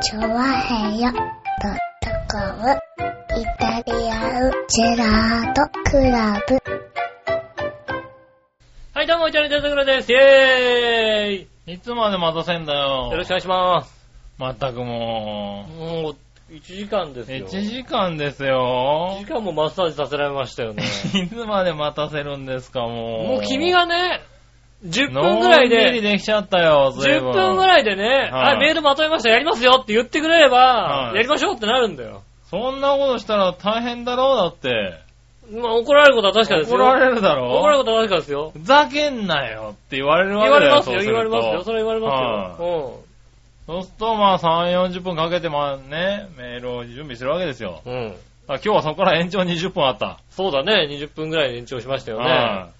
[0.00, 1.22] チョワヘヨドッ
[2.00, 2.70] トコム
[3.40, 6.58] イタリアンジェラートクラブ。
[8.94, 10.12] はい、どうも、イタリアンジェラートクラブです。
[10.12, 13.08] イェーイいつまで待たせんだよ。
[13.10, 14.06] よろしくお願いします。
[14.38, 17.38] まったくももう、1時間ですう。
[17.38, 17.46] よ。
[17.48, 19.26] 1時間です1よ時。
[19.26, 20.84] 間もマッサージさせられましたよね。
[21.14, 22.88] いつまで待たせるんですか、もう。
[22.90, 24.20] もう君がね、
[24.86, 27.32] 10分ぐらいのんびりで、できちゃったよ、ずいぶ10ん。
[27.32, 32.22] 分ぐらいでね、はいはい、メールまとめました、やりますよって言ってくれればは、いやりましょうってなるんだよ。
[32.50, 35.08] そんなことしたら大変だろう、だって。
[35.50, 36.76] まあ、怒られることは確かですよ。
[36.76, 38.52] 怒られるだろ怒られることは確かですよ。
[38.52, 40.72] ふざけんなよって言われるわ言けだよ。
[40.72, 41.62] われますよ、言われますよ。
[41.64, 43.00] それ言われますよ。
[43.66, 47.82] そうすると、まあ、3、40分かけて、まあね、メールを準備するわけですよ。
[47.84, 48.14] うん。
[48.48, 50.20] 今日はそこから延長20分あった。
[50.30, 52.77] そうだね、20分ぐらい延長しましたよね。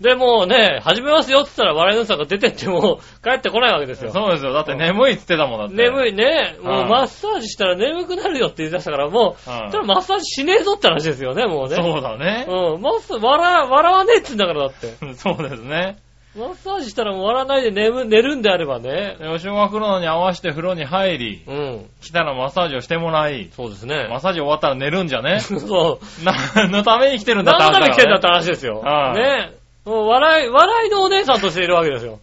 [0.00, 4.10] はで、もうね、始めますよって言ったら笑いのさんが出てっても帰ってこないわけですよ。
[4.10, 4.52] いそうですよ。
[4.52, 5.74] だって眠いって言ってたもんだって。
[5.74, 5.76] い。
[5.76, 6.56] 眠いね。
[6.62, 11.76] もうはいマッサージしたら眠くなるよって言い出したから、もう、はいただマッサージしねえぞって話ですよね、もうね。
[11.76, 12.46] そうだね。
[12.48, 12.80] うん。
[12.80, 15.14] マッサージ、笑、笑わねえって言うんだからだって。
[15.14, 15.98] そうですね。
[16.36, 19.16] マッサージしたらもう笑わないで眠、寝るんであればね。
[19.34, 21.86] 吉岡来るのに合わせて風呂に入り、うん。
[22.00, 24.06] 来たらマッサージをしてもらい、そうですね。
[24.08, 25.40] マッサージ終わったら寝るんじゃね？
[25.42, 26.04] そう。
[26.54, 28.80] 何のために来てるんだって何のために来てんだって話話ですよ。
[28.80, 29.57] はいね。
[29.88, 32.20] もう笑い、笑いのお姉さんとしているわけですよ。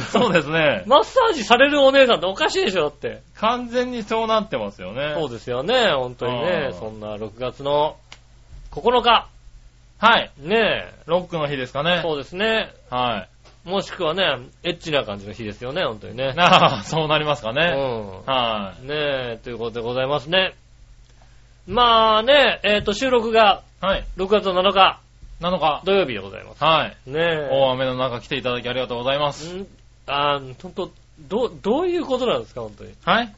[0.00, 0.82] そうですね。
[0.86, 3.22] マッサージされるお姉さんっておかしいでしょ、だって。
[3.36, 5.14] 完全にそうなってますよね。
[5.18, 6.74] そうですよね、本当にうねん。
[6.74, 7.96] そんな6月の
[8.70, 9.28] 9日。
[9.98, 10.30] はい。
[10.38, 11.96] ねロックの日ですかえ。
[11.96, 12.00] ね。
[12.02, 12.70] そうですね。
[12.90, 13.26] は
[13.64, 13.68] い。
[13.68, 14.24] もしくはね、
[14.62, 16.34] エッチな感じの日ですよね、本当にね。
[16.36, 17.70] ああ、そうなりますかうね。
[17.70, 18.26] ん。
[18.26, 18.94] はね
[19.36, 20.54] え、ということでございますね。
[21.66, 23.86] まあね、えっ、と、収録がい。
[23.86, 24.04] はい。
[24.18, 25.00] 6月7日
[25.44, 25.82] なのか。
[25.84, 26.64] 土曜日でございます。
[26.64, 27.10] はい。
[27.10, 27.48] ねえ。
[27.52, 29.54] 大雨の中来ていただきありがとうございます。
[29.54, 29.66] ん
[30.06, 32.94] あー、ほんと、ど、どういうことなんですか、本当に。
[33.04, 33.34] はい。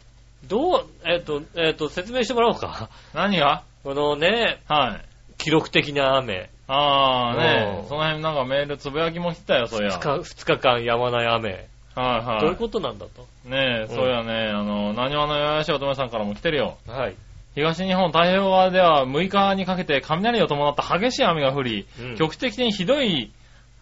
[0.47, 2.91] どう、えっ、と、えっ、と、説明してもらおうか。
[3.13, 3.65] 何が？
[3.83, 5.05] このね、はい。
[5.39, 6.49] 記録的な雨。
[6.69, 9.97] ああねうんその辺なんかメールつぶやきも来たよ、そういや。
[9.97, 11.69] 2日、二日間やまない雨。
[11.95, 12.41] はいはい。
[12.41, 13.27] どういうことなんだと。
[13.45, 16.77] ねえ、そうやね、あの、何話のよやしおとめさんからも来てるよ。
[16.87, 17.17] はい。
[17.57, 23.33] 東日本太平洋側では6日にかけて雷を伴った激しい雨が降り、うん局地的にひどい、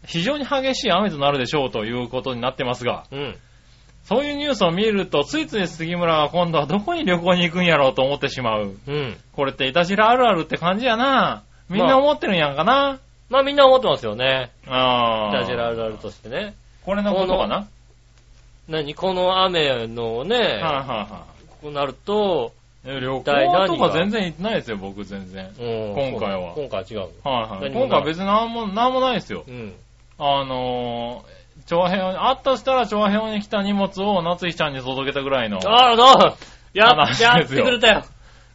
[0.06, 3.36] 非常に激しい雨となるでしょうということになってますが、うん。
[4.04, 8.76] そういうニュースを見ると、ついつい杉村は今度はどこに旅行に行くんやろうと思ってしまう。
[8.86, 9.16] うん。
[9.32, 11.42] これっていたじらあるあるって感じやな。
[11.68, 13.00] みんな思ってるんやんかな。
[13.28, 14.52] まあみんな思ってますよね。
[14.68, 15.32] ああ。
[15.32, 16.54] ダジェラあるあるとしてね。
[16.84, 17.66] これのことかな？
[18.68, 18.94] 何？
[18.94, 21.26] この雨のね、はいはいは
[21.60, 22.63] こうなると、い。
[22.84, 25.46] 旅行とか全然行ってないですよ、僕全然。
[25.46, 26.98] うん今回は今回は違う。
[27.24, 27.72] はいはい。
[27.72, 29.44] 今回別になんも、なんもないですよ。
[29.48, 29.72] うん。
[30.18, 35.58] あのー、長編に、あったとしたら長編に来た荷物を夏日ちゃんに届けたぐらいの。
[35.64, 36.34] あら、どう
[36.74, 38.04] や、話やってくれたよ。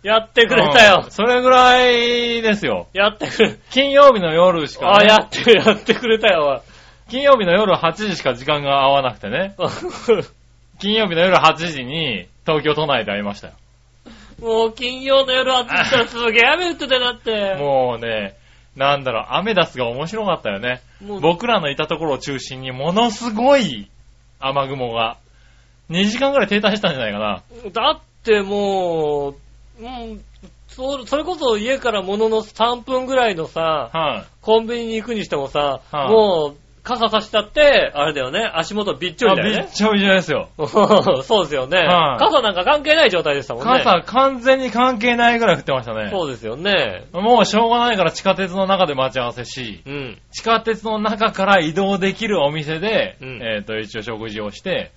[0.03, 1.11] やってくれたようん。
[1.11, 2.87] それぐらいですよ。
[2.93, 6.61] やってくれ、金曜日の夜しか、あ、ね、やって、やってくれたよ。
[7.09, 9.55] 金曜日の夜8時しか時間が合わなくてね。
[10.79, 13.53] 金曜日の夜8時に東京都内で会いましたよ。
[14.41, 17.55] もう金曜の夜暑かったらすげえ雨降っててだって。
[17.59, 18.35] もうね、
[18.75, 20.81] なんだろう、アメダスが面白かったよね。
[21.21, 23.89] 僕らのいたところを中心にものすごい
[24.39, 25.17] 雨雲が。
[25.89, 27.43] 2時間ぐらい停滞したんじゃないかな。
[27.71, 30.21] だってもう、うん、
[30.67, 36.57] そそれこそ家からものの3分ぐらいのさ、はい、コンビニに行くにしてもさ、はいもう、
[36.89, 39.71] 傘差したって、あれだよね、足元びっちょりだよねあびっ。
[39.71, 40.49] ちょびちょですよ。
[40.57, 43.83] そうですよね、はい傘なんか関係ない状態でしたもんね。
[43.83, 46.09] 傘完全に関係ないぐらい降ってましたね。
[46.09, 47.05] そうですよね。
[47.13, 50.17] もうしょうがないから地下鉄の中で待ち合わせし、うん。
[50.31, 54.91] 地下鉄の中から移動できるお店で、うんえっ、と、一応食事をして、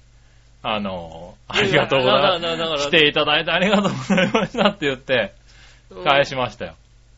[0.62, 2.88] あのありがとうございます。
[2.88, 5.34] 来ていただいてありがとうございましたって言って、
[6.04, 6.75] 返しましたよ。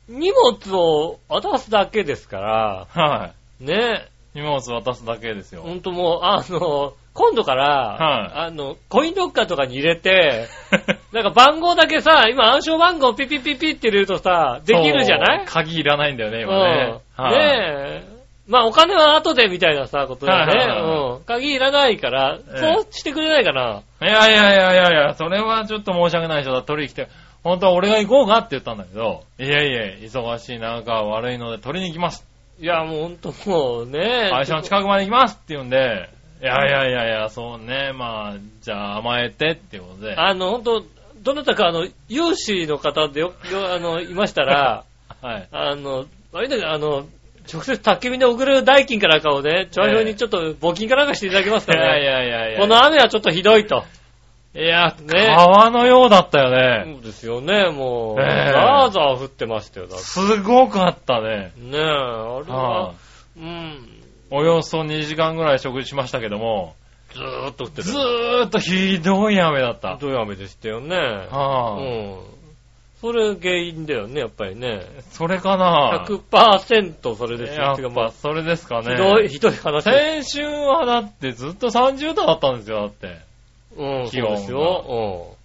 [0.09, 4.14] 荷物を渡すだけですから、はね、い。
[4.35, 5.63] 荷物渡すだけですよ。
[5.63, 10.47] ほんともう、あの、今度から、はいあの、コインロッカーとかに入れて、
[11.13, 15.45] なんか番号だけさ、今暗証番号ピピピピって入れるとさ、できるじゃない？
[15.47, 16.95] 鍵いらないんだよね、今ね。
[17.19, 17.25] うん。
[17.25, 18.15] はいねえ。
[18.49, 20.53] まあお金は後でみたいなさ、ことだよね。
[20.59, 21.25] はいはいはいうん。
[21.25, 23.83] 鍵いらないから、ええそうしてくれないかな。
[24.03, 26.53] いやいやいやいやいや、それはちょっと申し訳ないでしょ。
[26.55, 27.07] だ取りに来て、
[27.45, 32.27] 本当は俺が行こうかって言ったんだけど、いやいや、忙しい中悪いので取りに行きます。
[32.61, 34.31] いや、もうほんともうね。
[34.33, 36.09] 会社の近くまで行きますって言うんで、
[36.41, 40.15] いやいやいやいや、そうね、まあ、じゃあ甘えてっていうことで。
[40.17, 40.85] あの、ほんと、
[41.23, 44.85] どなたかあの、有志の方でよ、よ、あの、いましたら、
[45.23, 45.49] はい。
[45.51, 47.07] あの、あれだけど、あの、
[47.53, 52.07] 直接宅急便で送る代金かなんかをね、調和表にちょっと募金かなんかしていただけますかいやいね。
[52.07, 52.61] やいやいや。
[52.61, 53.85] この雨はちょっとひどいと。
[54.55, 56.95] いや、ね川のようだったよね。
[56.95, 58.21] そうですよね、もう。
[58.23, 61.53] ええザーザー降ってましたよ、だってすごかったね。
[61.57, 62.95] ねえ、あれはは、
[63.37, 66.77] いうん、およそ2時間ぐらい食事しましたけども、
[67.13, 67.99] ずーっと降ってずた。
[67.99, 69.97] ーっとひどい雨だった。
[69.97, 70.97] どういう雨でしたよね。
[70.97, 72.19] はあうん。
[73.01, 74.81] それ原因だよね、やっぱりね。
[75.11, 77.63] それかな100%それですよ。
[77.63, 78.93] やっぱ、それですかね。
[78.93, 79.83] ひどい、ひどい話。
[79.83, 83.34] 先週はだってずっと30度だったんですよ、だって。
[83.77, 85.37] うん、気そうですよ。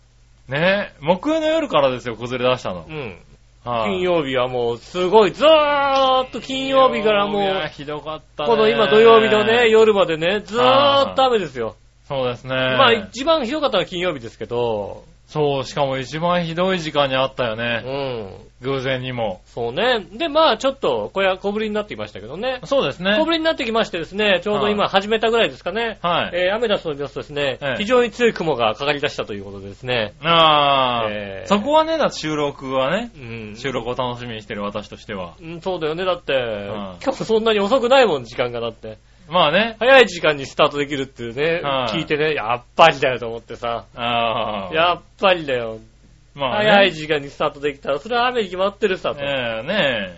[0.47, 2.91] ね木曜の夜からですよ、崩れ出したのう。
[2.91, 2.95] ん。
[2.95, 3.17] うん。
[3.65, 8.49] はい金曜日はもう、すごい、ずーっと金曜日からもいやう、ひどかったね。
[8.49, 11.75] この今土曜日のね、夜までね、ずーっと雨ですよ。
[12.07, 12.55] そうですね。
[12.55, 17.83] まあ一番ひどかったのは金曜日ですけど、そう、しかも一番ひどい時間にあったようね。
[17.83, 18.49] ん。
[18.61, 19.41] 偶然にも。
[19.45, 19.99] そうね。
[20.11, 22.59] で、まあちょっと、これは小ぶりになってきましたけどね。
[22.65, 23.25] そうですね小。
[23.25, 25.99] ぶりになってきましてですね、ちょうど今始めたぐらいですかね。
[26.01, 26.31] はい。
[26.33, 30.13] えー、アメダスの様子ですね、ええ非常に強い雲がかかり出したということでですね。
[30.23, 33.19] ああ、えーそこはね、だって収録はね、う
[33.51, 33.55] ん。
[33.55, 35.35] 収録を楽しみにしてる私としては。
[35.39, 36.05] うん、そうだよね。
[36.05, 38.97] だって、ん今日そんなに遅くないもん、時間がだって。
[39.29, 43.85] まあね、早い時間にスタートできるっていうね、はい聞いてね、やっぱりだよと思ってさ。
[43.95, 45.79] ああ、やっぱりだよ。
[46.33, 49.21] まあね、早い時間にスタートできたら、それは雨に決まってるさと。
[49.21, 50.13] ええね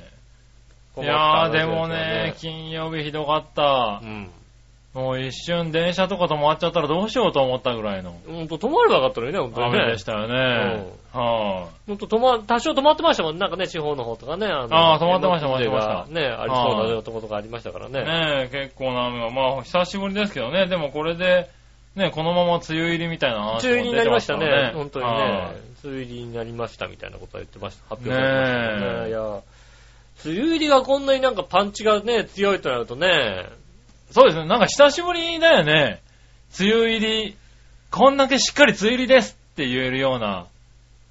[0.97, 1.01] え。
[1.01, 4.05] いやー、でもね、金曜日ひどかったう。
[4.05, 4.29] ん。
[4.93, 9.79] もう一瞬電車とか止まっちゃったらどうしようと思ったぐらいのほんと止まればよかったのにね、ほんとにね。
[9.79, 10.85] 雨でしたよね。
[11.13, 13.37] はほんと止ま、多少止まってましたもん。
[13.37, 14.47] なんかね、地方の方とかね。
[14.47, 17.91] ああー止まってました止まってましたね、ありそうなとことかありましたからい。
[17.91, 18.03] ね。
[18.03, 21.49] ねえ、結構な雨が、まあ久しぶりですけどね、でもこれで、
[21.95, 24.71] ね、このまま梅雨入りみたいな話も梅雨入りになりましたね。
[24.73, 25.61] 本当にはいね。
[25.83, 27.95] 梅雨入りになりましたみたいなことは言ってました。
[27.95, 29.05] 発ね表されてましたね。
[29.05, 29.41] えいや、梅
[30.25, 33.49] 雨入りがこんなになんかパンチがね、強いとなるとね、
[34.11, 36.01] そうですね、なんか久しぶりだよね。
[36.59, 37.35] 梅雨入り、
[37.89, 40.45] こんだけしっかり梅雨入りですって言えるような。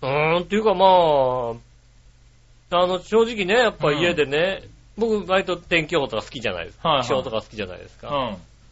[0.03, 4.63] うーん、っていうかまあ、あの、正直ね、やっぱ家でね、
[4.97, 6.89] 僕、割と天気予報とか好きじゃないですか。
[6.89, 8.09] はいはい気象とか好きじゃないですか。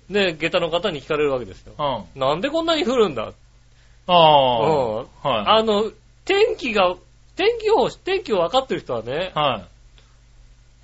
[0.08, 0.14] うん。
[0.14, 1.72] で、下駄の方に聞かれるわけですよ。
[1.78, 2.20] うん。
[2.20, 3.32] なんでこんなに降るんだ？
[4.06, 4.60] ああ。
[4.60, 5.06] うんはい。
[5.22, 5.90] あの、
[6.24, 6.94] 天気が、
[7.36, 9.64] 天気予報、天気を分かってる人はね、はい。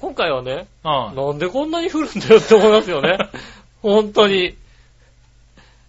[0.04, 1.16] 今回はね、うん。
[1.16, 3.16] なんでこんなに降るんだよって思いますよね。
[3.80, 4.54] 本当に。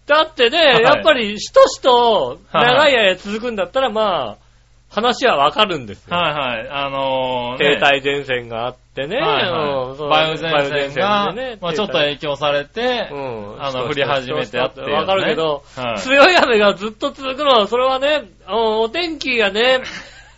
[0.08, 4.46] だってね、はいやっぱり、しとしと長い間続くんだったら、まあ、
[4.90, 6.16] 話はわかるんですよ。
[6.16, 6.70] はいはい。
[6.70, 9.18] あのー、ね停滞前線があってね。
[9.18, 10.38] はいうんそうはい。
[10.38, 19.82] 梅雨前線が、梅雨前線でねまあちょっと影響されて、うんあの降り始めてあってわかるけど、はい強い雨がずっと続くのは、それはね、お天気がね、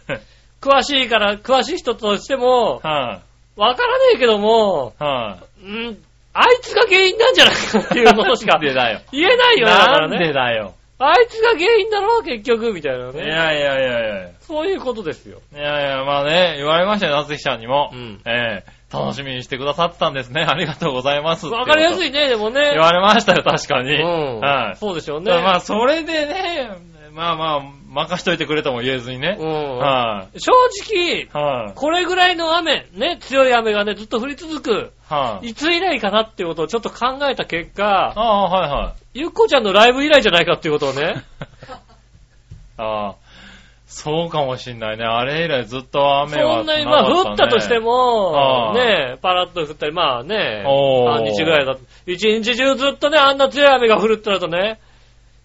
[0.62, 3.22] 詳しいから、詳しい人としても、は
[3.58, 5.04] わからねえけども、い。
[5.04, 5.98] はうん、
[6.34, 8.46] あいつが原因なんじゃないかっていうことしい。
[8.46, 9.02] かなんでだよ。
[9.12, 10.34] 言えないよね、なんで。
[10.34, 10.76] だよ。
[11.00, 13.20] あいつが原因だろ、結局、みたいないね。
[13.28, 14.30] やいやいやいや。
[14.42, 15.40] そういうことですよ。
[15.54, 17.92] いやいや、まあね、言われましたよ、夏日ちゃんにも。
[17.94, 20.44] うんええ楽しみにしてくださってたんですね。
[20.48, 21.46] ありがとうございます。
[21.48, 22.08] わかりやすい。
[22.08, 22.72] いね、でもね。
[22.72, 24.02] 言われましたよ、確かに。
[24.02, 24.40] うん。
[24.40, 24.76] はい。
[24.78, 25.32] そうでしょうね。
[25.34, 26.72] まあ、それでね、
[27.18, 29.38] まあまあ、任しといてくれとも言えずにね。
[29.40, 29.78] うん。
[29.80, 30.40] はい。
[30.40, 30.52] 正
[30.86, 31.74] 直、はい。
[31.74, 35.48] これぐらいの雨、ね、強い雨がね、ずっと降り続く、はい。
[35.50, 39.20] いつ以来かなっていうことをちょっと考えた結果、ああ、はいはい。
[39.22, 41.24] ゆっこちゃんのライブ以来じゃないかっていうことをね、
[42.78, 43.16] ああ、
[43.88, 45.04] そうかもしんないね。
[45.04, 54.80] あれ以来ずっと雨はそんなに、まあ降ったとしてもね、パラッと降ったり、まあね、半日ぐらいだ一日中ずっとね、あんな強い雨が降るってなるとね、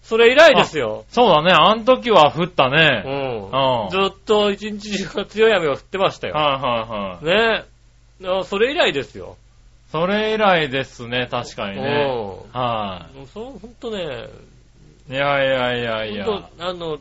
[0.03, 1.05] それ以来ですよ。
[1.09, 3.03] そうだね、あの時は降ったうね。
[3.05, 3.89] んうん。
[3.89, 6.33] ずっと一日中強い雨が降ってましたよ。
[6.35, 8.25] はいはいはい。
[8.25, 8.29] ね。
[8.29, 9.37] あそれ以来ですよ。
[9.91, 11.81] それ以来ですね、確かにね。
[11.83, 14.27] うんはもうそう、ほんとね、
[15.09, 15.13] い。
[15.13, 16.25] いやいやいやいや。
[16.25, 16.97] ほんと、あの、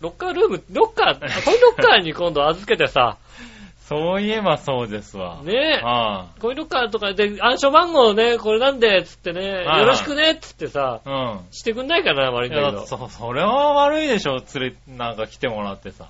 [0.00, 3.16] ロッカールーム、ロッカー、コインロッカーに今度預けてさ、
[3.88, 5.42] そういえばそうですわ。
[5.42, 11.08] ねはコインロッカーとかで暗証番号ね、これなんで、つってね、はいよろしくね、つってさ、い。
[11.08, 11.40] うん。
[11.50, 12.86] してくんないかな、悪いんだけど。
[12.86, 16.08] そ、それは悪いでしょ、連れ、なんか来てもらってさ。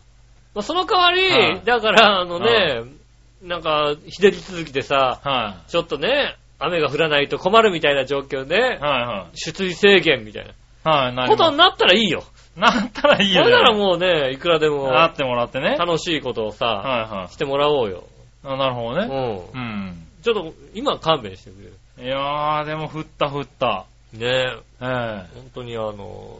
[0.54, 2.84] まあ、その代わり、はいだから、あのね、
[3.42, 10.46] なんか、日照り続きでさ、はちょっとね、雨が降らないと困るみたいな状況でい。、はいは出水制限みたいい。
[10.88, 12.22] はい、なことになったらいいよ。
[12.56, 13.44] なったらいいよね。
[13.44, 15.76] それならもうね、いくらでもなってもらってね。
[15.76, 18.04] 楽しいことをさ、はいはいしてもらおうよ。
[18.44, 18.56] あ。
[18.56, 19.50] なるほどね。
[19.54, 19.60] うん。
[19.60, 20.06] うん。
[20.22, 22.06] ちょっと、今勘弁してくれる。
[22.06, 23.86] いやー、でも降った降った。
[24.12, 26.38] ねえ、ええ本当にあの、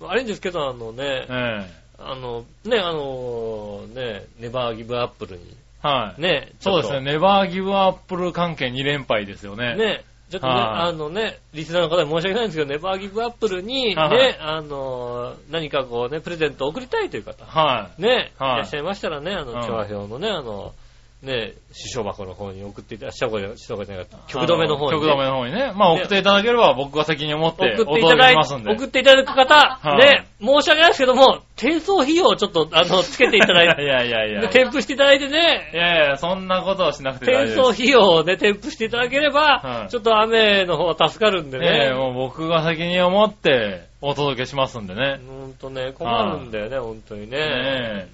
[0.00, 6.20] あれんですけど、あのね、ええあの、ね、あの、ね、ネバーギブアップルに、はい。
[6.20, 7.00] ね、そうですね。
[7.00, 9.76] ネバーギブアップル関係2連敗ですよね。
[9.76, 10.62] ね、ちょっとね、はい。
[10.90, 18.52] あのね、リスナーの方に申し訳ないんですけど、ネバーギブアップルに、ね、はいあの、何かこうね、プレゼントを送りたいという方、はね、はい。
[18.54, 19.66] いらっしゃいましたらね、あの、うん。
[19.66, 20.74] 調和表のね、あの、
[21.20, 23.38] ね、師匠箱の方に送っていただ、師匠箱
[23.84, 24.20] じゃなかったい。
[24.28, 25.06] 曲止めの方に、ね。
[25.06, 25.72] 曲止めの方にね。
[25.74, 28.72] まあ送っていただければ僕が責任を持って送っていただいけしますんで。
[28.72, 34.48] 送っていただく方、はいね、申し訳ないですけども、転送費用をちょっと、あの、つけていただい いて、やいやいやいや。
[34.48, 37.78] 添付していただいていね、やいや、そんなことはしなくて大転丈夫です。
[37.78, 41.70] 送費用をね、添付していただければ、はいちょっと雨の方は助かるんでね。
[41.70, 45.18] ねえ、もう僕が責任を持ってお届けしますんでね。
[45.26, 47.38] ほんとね、困るんだよね、ほんとにね。
[47.38, 48.08] ねね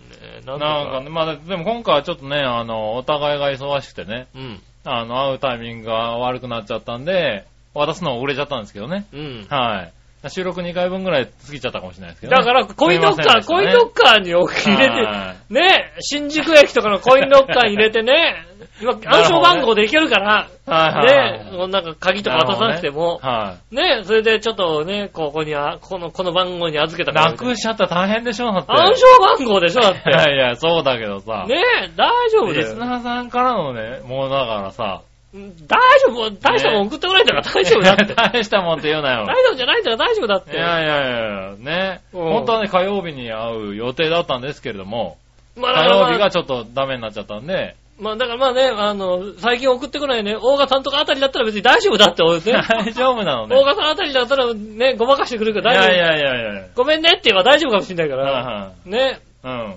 [0.46, 4.62] なんとなんかね、まあでも今回はちょっとね、あの、お互いが忙しくてね、うん。
[4.84, 9.06] あの、会うタイミングが悪くなっちゃったんで、渡すの遅れちゃったんですけどね。
[9.12, 9.46] うん。
[9.48, 9.92] はい。
[10.28, 12.38] 収録2回分ぐらい過ぎちゃったかもしれないですけどね。
[12.38, 18.36] だから、コインロッカー、コインロッカーに置き入れはて、ね、新宿駅とかのコインロッカーに入れてね、
[18.80, 21.52] 今、暗証番号でいけるから、はいはいはい。
[21.52, 27.14] ね、なんか鍵とか渡さなくても、はね、それでちょっとね、ここにあ、この、この番号に預けたい。
[27.14, 28.72] からなくしちゃったら大変でしょだって。
[28.72, 29.98] 暗証番号でしょだって。
[30.10, 31.44] いやいや、そうだけどさ。
[31.46, 31.62] ね
[31.96, 32.76] 大丈夫だリスよ。
[32.78, 35.02] ナーさんからのね、もうだからさ。
[35.34, 38.14] 大丈夫、大したもん送ってこないんだから大丈夫だって。
[38.14, 39.26] 大したもんって言うなよ。
[39.26, 40.56] 大丈夫じゃないんだから大丈夫だって。
[40.56, 42.00] いやいやいや、ね。
[42.12, 45.16] うん本当はね、火曜日に会う予定だったんですけれども、
[45.56, 52.42] まあ火曜日がちょっとダメになっちゃったんで、まあだからまあね、あの、最近送ってこないね、大賀さんとかあたりだったら別に大丈夫だって思うね。
[52.68, 53.56] 大丈夫なのね。
[53.56, 55.96] 大賀さんあたりだったらね、ごまかしてくるからい大丈夫。
[55.96, 56.66] やいやいやいや。
[56.76, 58.32] ごめんねって言えば大丈夫かもしれないかはいら。
[58.32, 59.20] はね。
[59.44, 59.74] いうん。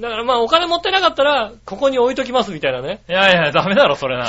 [0.00, 3.00] だからまあお金持ってなかったら、ここに置いときますみたいなね。
[3.08, 4.26] いやいや、ダメだろ、それな。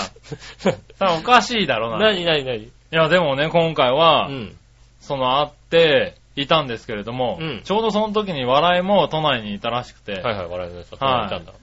[1.20, 2.12] おかしいだろな。
[2.12, 2.72] い何何何？
[2.92, 4.56] や、でもね、今回は、うん。
[5.00, 11.54] その会っていたんですけれども、うんちょうどその時に笑いも都内にいたらしくて、はいはい、笑いのやつはいいたんだ。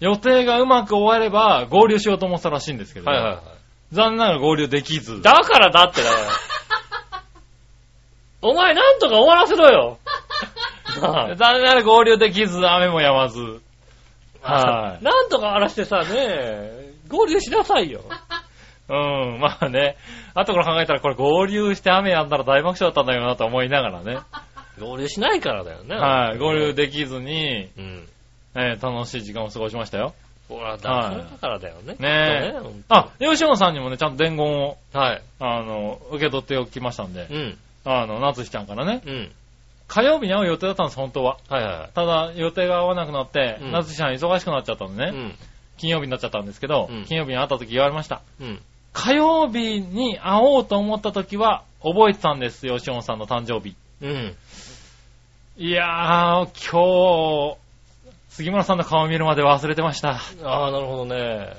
[0.00, 3.42] 予定がうまく終われば合流しようと思ってたらしいんですけど、はいはいはい。
[3.92, 5.22] 残念ながら合流できず。
[5.22, 6.14] だからだってだよ。
[8.42, 9.98] お前なんとか終わらせろよ。
[11.00, 13.60] 残念ながら合流できず、雨も止まず。
[14.42, 18.02] はい なんとか終わらせてさ、ね合流しなさいよ。
[18.88, 19.96] うん、まあね。
[20.34, 24.18] 後から考えたらこれ合流して雨やんだら大爆笑だったんだよなと思いながらね。
[24.78, 25.96] 合流しないからだよね。
[25.96, 28.08] はい、合流できずに、うん。
[28.56, 30.14] えー楽しい時間を過ごしましたよ。
[30.48, 31.94] ほら、だからそれだからだよね。
[31.98, 35.22] ねえねあ、吉野さんにもね、ちゃんと伝言を、はい。
[35.40, 37.58] あの、受け取っておきましたんでう、ん。
[37.84, 39.32] あの、夏日ちゃんからね、うん。
[39.94, 41.38] 火曜日に会う予定だったんです、本当は。
[41.48, 41.90] はいはいはい。
[41.94, 45.34] ただ、予定が合わなくなって、うん夏日ちゃん忙しくなっちゃったんでね、うん。
[45.76, 48.20] 金曜日になっちゃったんですけど、うん金曜日に会った時言われました。
[48.40, 48.60] うん。
[48.92, 53.76] 火曜日に会おうと思った時は、覚えてたんです、吉野さんの誕生日。
[54.02, 54.36] うん。
[55.58, 57.58] いやー、今日、
[58.30, 60.20] 杉村さんの顔見るまで忘れてました。
[60.42, 61.52] ああ、なるほどね。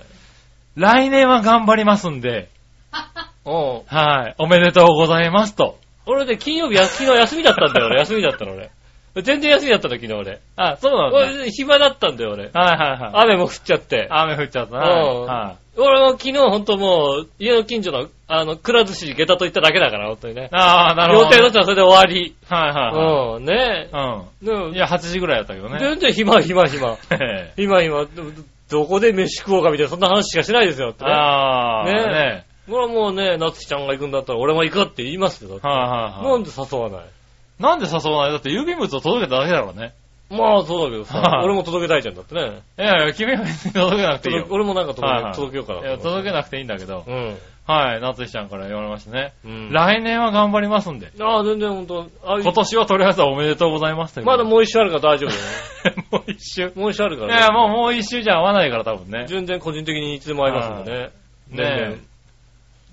[0.76, 2.50] 来年は頑張りますんで、
[3.46, 3.82] うん。
[3.86, 5.78] はい、おめでとうございますと。
[6.06, 8.00] 俺ね、金曜日、昨日休みだったんだよ、俺。
[8.00, 8.70] 休みだったの、俺。
[9.22, 10.40] 全然休みだったの、昨日俺。
[10.58, 12.50] あ、そうなん俺、暇だったんだよ、俺。
[12.54, 13.24] はいはい。
[13.24, 14.08] 雨も降っちゃって。
[14.10, 15.04] 雨降っちゃったな。
[15.04, 15.66] うんはい。
[15.78, 20.50] 俺も昨日ほんともう、家の近所の、あの、くら寿司に下駄と行っただけだから、ほんとにね。
[20.52, 21.26] ああ、なるほど。
[21.26, 22.36] 予定だったらそれで終わり。
[22.50, 24.46] はいはいうん、ねはい。
[24.46, 24.76] でもうん。
[24.76, 25.80] いや、8時ぐらいだったけどね。
[25.80, 26.98] 全然暇、暇、暇。
[27.12, 28.08] ええ今、今、ど
[28.70, 31.12] どこで飯食おうかみたいな、そんな話しかしないですよ、ってね。
[31.12, 35.50] ああ、ねねこれはもうね、夏希ちゃんが行くんだったら俺も行くって言いますよ。
[35.52, 36.24] だってはいはいはい。
[36.32, 37.06] なんで誘わない？
[37.60, 38.32] なんで誘わない？
[38.32, 39.94] だって郵便物を届けただけだろうね。
[40.30, 42.64] まあそうだけどさは、い俺も届けたいじゃんだってね。
[42.80, 44.56] いやいや、君は別に届けなくていいよ届。
[44.56, 45.98] 俺もなんか届けはいはい届けようかなといや。
[46.00, 47.04] 届けなくていいんだけど。
[47.06, 47.38] うん。
[47.68, 49.34] はい、夏日ちゃんから言われましたね。
[49.46, 49.72] うん。
[49.72, 51.12] 来年は頑張りますんで。
[51.20, 52.08] ああ、全然ほんと。
[52.24, 55.36] あ今年はとりあえずはおめでとうございますというまだもう一周あるから大丈夫だ
[55.92, 56.06] よね。
[56.12, 56.72] もう一周？
[56.76, 57.38] もう一周あるから。
[57.38, 59.26] いや、もう、もう一周じゃ合わないから多分ね。
[59.28, 61.10] 全然個人的にいつでも会いますんでね。
[61.52, 61.98] ね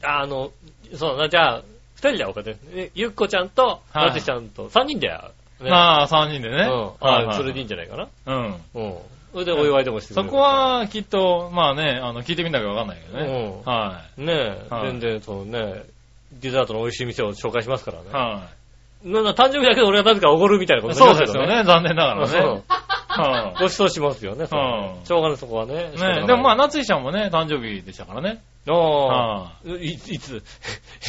[0.03, 0.53] あの、
[0.95, 1.63] そうだな、じゃあ、
[1.97, 2.57] 二人で会おうかね。
[2.75, 5.31] ねゆっこちゃんと、はいなつしちゃんと、三人で会
[5.61, 5.65] う。
[5.65, 6.57] ねまあ、三人でね。
[6.57, 6.61] うん。
[6.61, 8.09] はいあはいあ、それでいいんじゃないかな。
[8.27, 8.45] うん。
[8.75, 8.95] うん。
[9.33, 13.63] それでお祝いでもしてくれるそこ、は、きっと、まあね、あの、聞いてみなきゃわかんないけどね。
[13.65, 15.85] うんはねえ、はい全然、そのね、
[16.41, 18.13] デザートの美味しい店を紹介しますからねい。。
[18.13, 18.49] は
[19.05, 20.95] なんだ、誕生日だけど俺がなぜかおごるみたいなこい。
[20.95, 21.57] とになそうですよね。
[21.57, 21.65] ね。
[21.65, 22.63] 残念ながらそ
[23.17, 25.93] ご馳走しますよね、それはうんしょうがない、そこはね。
[25.95, 25.99] い。
[25.99, 28.43] ねでもまあ、夏井ちゃんもね、誕生日でしたからね。
[28.69, 30.43] あ、あいいいつ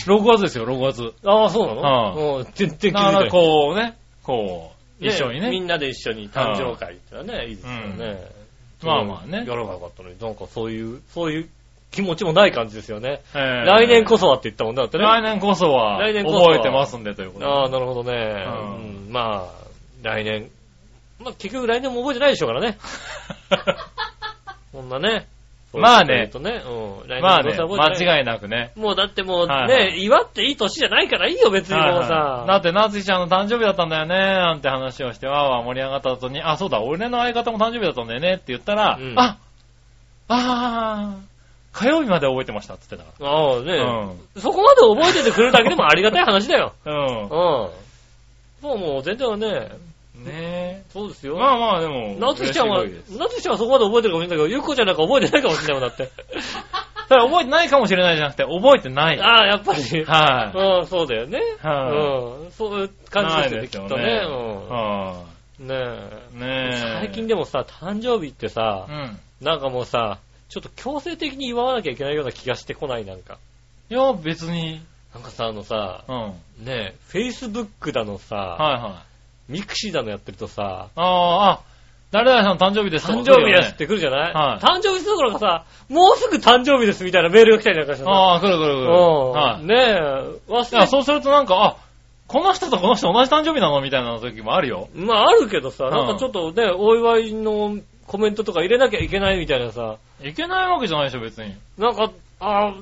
[0.07, 1.13] ？6月ですよ、6月。
[1.25, 2.37] ああ、そうなの？
[2.39, 3.29] う全然気づいてない。
[3.29, 5.49] こうね、こう、一緒にね。
[5.49, 8.17] みんなで一緒に誕生会ってのはね、いいですよね。
[8.83, 11.49] まあまあねやらばよかったのに、なんかそういう、そういう
[11.91, 13.21] 気持ちもない感じですよね。
[13.33, 15.03] えー来年こそはって言ったもんだってね。
[15.03, 17.51] 来年こそは、来年こそは覚えてますんでということで。
[17.51, 18.45] ああ、なるほどね。
[18.45, 19.63] うんうんまあ、
[20.01, 20.49] 来年。
[21.23, 22.77] まあ結局来年も覚えてないでしょうからね。
[24.71, 25.27] こんなね。
[25.73, 26.61] まあねとね。
[26.65, 27.07] うん。
[27.07, 28.71] 来年まあね、間違いなくね。
[28.75, 32.45] もうだってもうね、はいはい祝っていい年じゃないからいいよ別にもうはいはいさ。
[32.47, 39.37] だって、なつきちゃんの誕生日だったんだよね、なんて話をして、わーわー盛り上がった後に、あ、そうだ、俺の相方も誕生日だったんだよねって言ったら、うんあ、
[40.27, 41.33] あー、
[41.73, 44.41] 火曜日まで覚えてましたって言ってたかああね、ら。
[44.41, 46.73] そこまで覚えててくれるだけでもありがたい話だよ。
[46.85, 46.93] うん。
[46.93, 47.29] うん。
[47.29, 47.69] も
[48.61, 49.71] うもう全然ね、
[50.15, 50.25] うん。
[50.25, 51.35] ねそうですよ。
[51.35, 51.39] え。
[51.39, 56.09] まあまあ、でも、なつきちゃんは、なつきちゃんはそこまで覚えてるかもしれないけど、ゆっこちゃんなんか覚えてないかもしれないもんだって。
[57.09, 59.19] ただ覚えてないかもしれないじゃなくて、覚えてない。
[59.19, 59.81] ああ、やっぱり。
[60.05, 61.39] はうん、そうだよね。
[61.61, 62.51] はうん。
[62.51, 62.89] そういうい。
[63.09, 64.19] 感じですよね、きっとね。
[64.19, 65.23] は
[65.59, 65.67] うん。
[65.67, 65.77] ねい。
[65.77, 66.39] え。
[66.39, 66.77] ねえ。
[67.01, 69.19] 最近でもさ、誕生日ってさう、ん。
[69.41, 73.37] なんかもうさ、ちょっと強制的に祝わなきゃいけないような気がしてこない、なんか。
[73.89, 74.81] いや、別に。
[75.13, 76.21] なんかさ、あのさ、うん。
[76.21, 79.12] はいねえ、Facebook だのさ、はい。
[79.49, 81.59] ミクシーだのやってるとさ、ああ、あ、
[82.11, 88.11] 誰々さん誕生日ですとか誕生日ですって来るじゃない、はい誕生日どころかさ、もうすぐ誕生日ですみたいなメールが来たりなんかしてさ。
[88.11, 88.85] ああ、来る来る来る。
[88.85, 89.31] うん。
[89.31, 89.65] はい。
[89.65, 91.77] ねえ、忘いや、れそうするとなんか、あ、
[92.27, 94.89] この人とこの人同じ誕生日なのみたいな時もあるよ。
[94.95, 101.55] まああるけどさ、うんなんかちょっとね、お祝いのコメントとか入れなきゃいけないみたいなさ、いけないわけじゃないでしょ、別に。
[101.77, 102.73] なんか、ああ、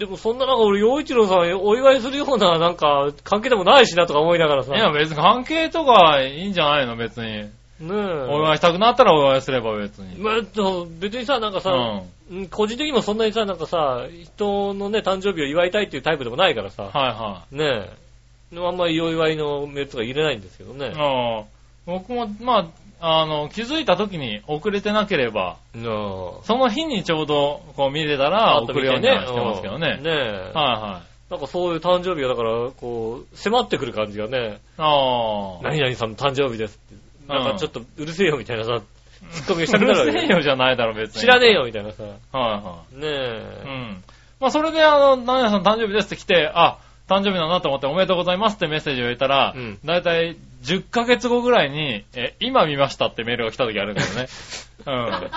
[0.00, 4.74] でもそんななんか俺、洋一郎さんお祝いするようななんか関係でもないしなとか思いながらさ。
[4.74, 7.26] いや、別に関係とかいいんじゃないの、別に。
[7.26, 7.90] ねえ。
[7.90, 10.16] お祝いしたくなったらお祝いすれば別に。
[10.16, 11.70] まあ、と別にさ、なんかさ、
[12.30, 12.38] うん。
[12.38, 17.90] うん個人的にもそんなにさ、なんかさ、人のね、誕生日を祝いたいっていうタイプでもないからさ、はいはね
[18.54, 18.58] え。
[18.58, 20.76] あんまりお祝いのメールとか入れないんですけどい。
[20.78, 20.94] ね。
[20.96, 21.44] ああ
[21.84, 22.66] 僕も、まあ、
[23.00, 29.96] あの、気づいた時に遅れてなければ、その日にちょうどこう見れたら送るようにはしてますけどね。
[29.98, 30.52] うんねえ。
[30.54, 34.58] はなんかそういう誕生日が、だから、こう、迫ってくる感じがね、いはい。
[34.78, 35.62] ああ。
[35.62, 37.32] 何々さんの誕生日ですって。
[37.32, 38.80] なんかちょっとうるせえよみたいなさ、
[39.30, 41.20] ツッコミをしたうくなるわけるせえよじゃないだろ、別に。
[41.20, 42.02] 知らねえよみたいなさ。
[42.02, 42.96] ねはいはえ。
[42.96, 43.68] い。
[43.68, 44.04] うん。
[44.40, 54.26] まあ、それで、あの、何々さん誕生日ですって来て、あ、誕生日だなと思っておめでとうございますってメッセージを入れたら、うんだいたい10ヶ月後ぐらいに、え、今見ましたってメールが来た時あるんだよね。
[54.86, 55.30] うん。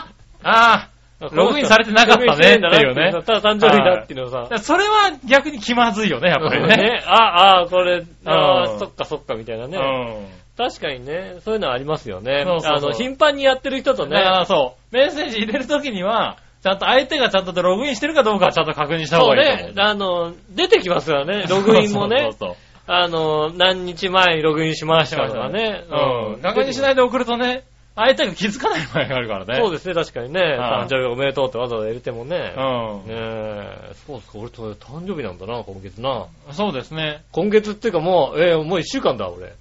[0.43, 0.89] あ
[1.31, 6.75] ログインされてなかったねっていうねただ誕生日だっていうのをさあ、、それは逆に気まずいよね、やっぱりね。
[6.75, 7.03] ね。
[7.05, 9.77] ああ、これ、ああ、うんそっかそっかみたいなね。
[9.77, 10.43] うん。
[10.57, 12.43] 確かにね、そういうのはありますよね。
[12.45, 19.75] そうそうそうあの、頻繁にやってる人とねだか、らそう、メッセージ入れるときには、ちゃんと相手がちゃんとログインしてるかどうかはちゃんと確認した方がいいと思う。
[19.75, 22.21] ね、あの、出てきますよね、ログインもね。
[22.21, 22.55] そうそうそう
[22.85, 25.85] あの、何日前にログインしましたとかね。
[25.89, 26.41] うん。
[26.41, 27.63] 確認しないで送るとね、
[27.95, 29.55] 相手が気づかない場合があるからね。
[29.55, 30.41] そうですね、確かにね。
[30.41, 32.53] はい誕生日おめでとうってわざわざ入れてもね。
[32.57, 32.61] う
[33.07, 33.07] ん。
[33.07, 36.25] ねえ、そうですか、俺と誕生日なんだな、今月な。
[36.51, 37.23] そうですね。
[37.31, 39.53] 今月っていうかもう、えーもう一週間だ、俺。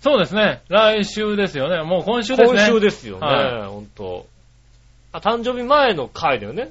[0.00, 0.62] そうですね。
[0.68, 1.82] 来週ですよね。
[1.82, 2.58] もう今週ですね。
[2.60, 4.26] 今週ですよね、はほんと。
[5.12, 6.70] あ、誕生日前の回だよね。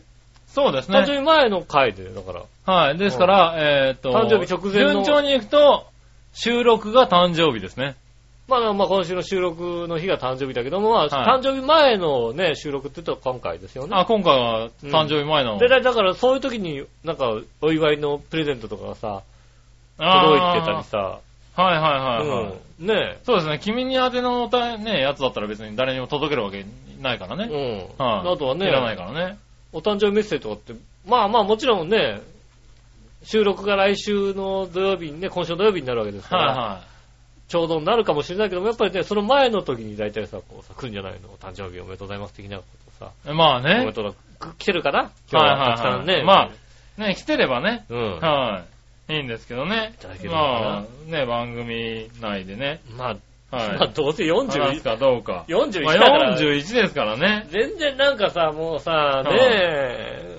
[0.57, 1.17] そうです誕生ね。
[1.19, 2.33] 日前の回で、だか
[2.65, 2.73] ら。
[2.73, 2.97] はい。
[2.97, 5.85] ですから、えーっと、誕生日直前の順調に行くと、
[6.33, 7.95] 収録が誕生日ですね。
[8.47, 13.91] まあまあ今週の収録の日が誕生日だけども、まあ、はい誕生日前のね、収録って言うと今回ですよね。
[13.93, 15.59] あ、今回は誕生日前の。
[15.59, 19.21] で、だからそういう時に、なんか、お祝いのプレゼントとかがさ、
[19.99, 21.19] 届いてたりさ、
[21.55, 22.87] はいはいはい、はいうん。
[22.87, 23.59] ねそうですね。
[23.59, 26.65] 君に宛てのね、やつだったら別に誰にも届けるわけ
[26.99, 27.89] ないからえ、ね。
[27.99, 28.05] うん。
[28.05, 28.33] はい。
[28.33, 29.37] あとはねいらないからね。
[29.73, 30.73] お誕生日メッセージとかって、
[31.05, 32.21] まあまあもちろんね、
[33.23, 36.81] 収録が来週の土曜日にね、今週の土曜日になるわけですから、はいは
[37.47, 41.29] ちょうどになるかもしれないけども、やっぱりね、その前の時に大体さ、こうさ、来るんじゃないの？
[41.29, 42.63] お誕生日おめでとうございます的なこ
[42.99, 43.33] とさ、い。
[43.33, 43.93] まあおめでね。
[43.93, 45.11] とうく来てるかな？
[45.31, 46.23] 今日はたくさんね。
[46.25, 46.51] ま
[46.97, 47.85] あ、ね、来てればね。
[47.89, 48.19] うん。
[48.19, 48.65] は
[49.09, 49.15] い。
[49.17, 50.25] いいんですけどねいただけ。
[50.25, 52.81] るまあ、ね、番組内でね。
[52.97, 53.17] まあ、
[53.51, 53.77] はい。
[53.77, 55.45] まあどうせ話す41、かどうか。
[55.47, 57.47] 41まあだから、41ですからね。
[57.49, 60.37] 全然なんかさ、もうさ、ねはいえ、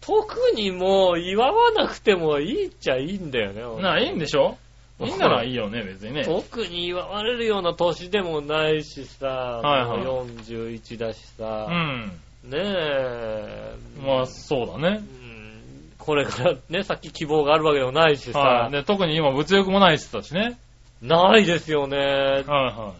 [0.00, 3.82] 特にもう祝わなくてもいいっちゃいいんだよね。
[3.82, 4.56] なあ、いいんでしょ？
[5.02, 6.24] いいならいいよね、別にね。
[6.26, 12.12] 特に祝われるような年でもないしさ、はいはいもう41だしさ、うん。
[12.44, 15.00] ねえ、まあ、そうだね。
[15.00, 15.30] うん
[15.96, 18.72] これからね、さっき希望があるわけでもないしさ、はい。
[18.72, 20.58] で、特に今物欲もない人だしね。
[21.02, 21.96] ないですよね。
[21.96, 22.94] はいは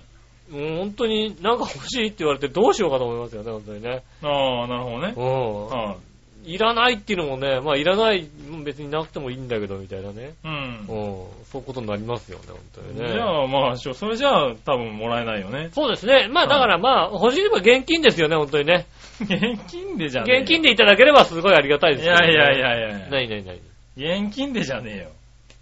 [0.50, 4.02] もう本当になんか欲しいって言われてどうしようかと思いますよね、本当にね。
[4.22, 4.26] い。
[4.26, 5.14] ああ、なるほどね。
[5.16, 5.66] うん。
[5.66, 5.96] は
[6.42, 8.26] いらないっていうのもね、まあいらない、
[8.64, 10.32] 別になくてもいいんだけど、みたいなね。
[10.42, 10.86] ううんん。。
[10.86, 13.12] そういうことになりますよね、本当にね。
[13.12, 15.68] じゃあ、まあ、それじゃあ、多分もらえないよね。
[15.74, 16.28] そうですね。
[16.32, 18.86] まあだからまあ、欲しいれば現金ですよね、本当にね。
[19.20, 22.32] 現金でじゃね現金でいただければすごいありがたいですいよね。
[22.32, 23.06] やいやいやいやいや。
[23.08, 23.60] ないないない。
[23.96, 25.10] 現金でじゃねえよ。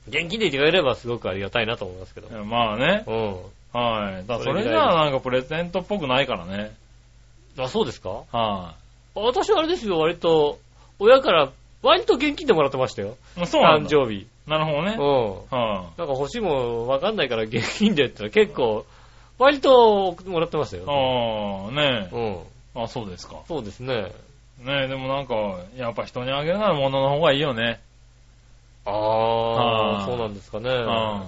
[0.09, 2.45] 現金でいただければすごくありがたいなと思いますけど。
[2.45, 3.05] まあね。
[3.07, 3.35] うん。
[3.73, 4.27] はい。
[4.27, 6.75] だからそそれじゃあなんかプレゼントっぽくないからね。
[7.59, 8.25] あ、そうですか？
[8.33, 8.75] は
[9.15, 10.59] 私はあれですよ、割と、
[10.99, 11.51] 親から、
[11.83, 13.17] 割と現金でもらってましたよ。
[13.47, 13.91] そうなんだ。
[13.91, 14.27] 誕生日。
[14.47, 14.97] なるほどね。
[14.99, 15.59] うん。
[15.59, 18.87] はなんか欲しいもんわかんないから現金でって言ったら結構、
[19.39, 20.81] 割と送ってもらってましたい。
[20.81, 20.87] よ。
[20.89, 22.21] ああ、ねうん。
[22.81, 22.83] え。
[22.85, 23.41] あ、そうですか。
[23.49, 24.13] そうですね。
[24.65, 25.35] ねえ、でもなんか、
[25.77, 27.81] やっぱ人にあげるなら物の方がいいよね。
[28.89, 30.71] あはああ、そうなんですかね。
[30.71, 31.23] うん。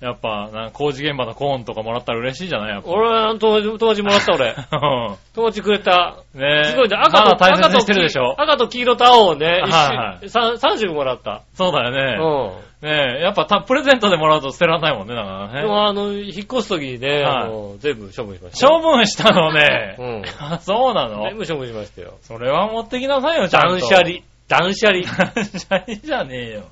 [0.00, 2.70] やっぱ、な工事現場のコーンとかもらったら嬉しいじゃない？
[2.70, 2.88] やっぱ。
[2.90, 4.54] 俺は友達友達もらった俺。
[5.34, 6.16] 友達くれた。
[6.34, 6.64] ねえ。
[6.70, 6.96] すごいね。
[6.96, 8.34] ま赤と、赤としてるでしょ？
[8.40, 11.42] 赤と黄色と青をね、一はいはい種三三色もらった。
[11.52, 12.88] そうだようん。
[12.88, 12.90] ね。
[12.96, 15.60] ねえ、やっぱたプレゼントでもらうと捨てられないもんね、だからね。
[15.60, 18.80] でもあの、引っ越す時にね、はいあの全部処分しましたよ。
[18.80, 19.96] 処分したのね。
[19.98, 20.22] うん。
[20.40, 21.24] あ そうなの？
[21.24, 22.14] 全部処分しましたよ。
[22.22, 23.68] それは持ってきなさいよ、ちゃんと。
[23.68, 24.10] 断捨離。
[24.48, 25.00] 断捨離。
[25.34, 26.62] 断捨離じゃねえよ。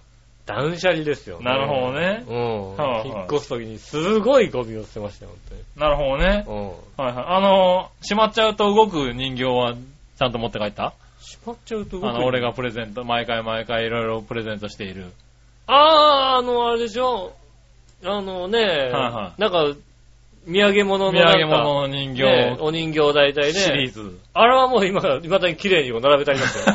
[0.48, 2.76] 断捨離ですよ、なるほどねうん。
[2.76, 5.32] はいはい引っ越す時にすごいゴミを捨てましたよ、
[5.76, 6.44] なるほどね。
[6.46, 6.58] 本当に。
[6.58, 7.06] うん。
[7.06, 7.24] はいはい。
[7.36, 10.94] あの、しまっちゃうと動く人形はちゃんと持って帰った？
[11.20, 12.52] しまっちゃうとあの、俺が。
[12.54, 15.12] プレゼント、毎回毎回いろいろプレゼントしている。
[15.66, 17.32] あー、あの、あれでしょ。
[18.04, 19.64] あのね、はなんか、
[20.46, 23.52] 土産物の土産物の人形、ねお人形大体ね。
[23.52, 24.18] シリーズ。
[24.32, 26.74] あれはもう今、未だに綺麗に 並べてありますよ。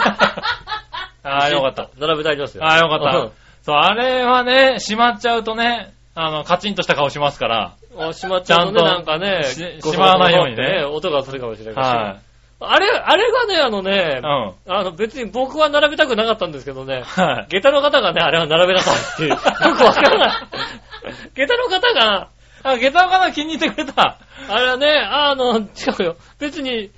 [1.24, 1.90] ああ、よかった。。
[1.98, 2.64] 並べてありますよ。
[2.66, 3.43] ああ、よかうんった。
[3.64, 7.76] そう、あれはね、しまっちゃうとね、あの、カチンとした顔しますから。
[7.98, 11.78] あしまっちゃうとね、ちゃんとなんかね、しまわないようにね音がするかもしれないし。
[11.78, 12.20] は
[12.60, 14.18] あれ、あれがね、あのねい。
[14.18, 14.24] う、ん。
[14.68, 17.48] あの別に僕は並べたくなかったんですけどね、はい。
[17.50, 19.30] 下駄の方がね、あれは並べなさいっていう。
[19.32, 20.48] よくわからない。
[21.36, 22.28] 下駄の方が、
[22.64, 24.18] あ、下駄かな気に入ってくれた。
[24.50, 25.64] あれはね、あの、違
[26.00, 26.16] うよ。
[26.40, 26.92] 別に、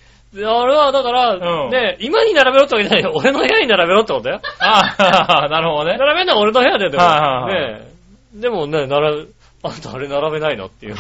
[0.44, 3.14] あれはだから、うんね、今に並べろってわけじゃないよ。
[3.16, 4.42] 俺の部屋に並べろってことだよ。
[4.60, 5.98] ああ、 なるほどね。
[5.98, 7.04] 並べんのは俺の部屋ででも。
[7.04, 7.96] はいはいはいね
[8.36, 9.28] でもね、並べ、
[9.64, 10.96] あんたあれ並べないのっていう。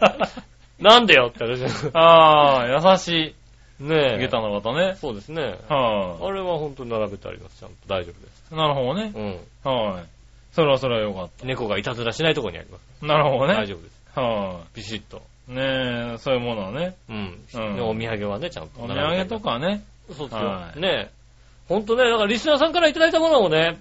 [0.78, 3.34] なんでよって話ああ、優し
[3.80, 3.82] い。
[3.82, 4.18] ねえ。
[4.18, 4.94] 下駄の方ね。
[4.96, 5.58] そうですね。
[5.68, 7.60] はあれは本当に並べてあります。
[7.60, 8.52] ちゃんと大丈夫です。
[8.52, 8.56] い。
[8.56, 9.12] なるほどね。
[9.14, 9.72] うん。
[9.72, 10.04] はい。
[10.52, 13.00] それはそれはよかっ猫がいたずらしないところにあります。
[13.00, 13.06] た。
[13.06, 13.54] なるほどね。
[13.54, 14.00] 大丈夫です。
[14.16, 15.22] はビシッと。
[15.50, 15.54] い。
[15.54, 16.96] ねえ、そういうものはね。
[17.08, 17.44] うん。
[17.54, 19.26] うんでお土産はね、ちゃんとお土産。
[19.26, 19.82] とかね。
[20.16, 20.46] そうですよ。
[20.48, 21.20] はいねえ。
[21.68, 23.78] ほんとね、だからリスナーさんからいただいたものをね、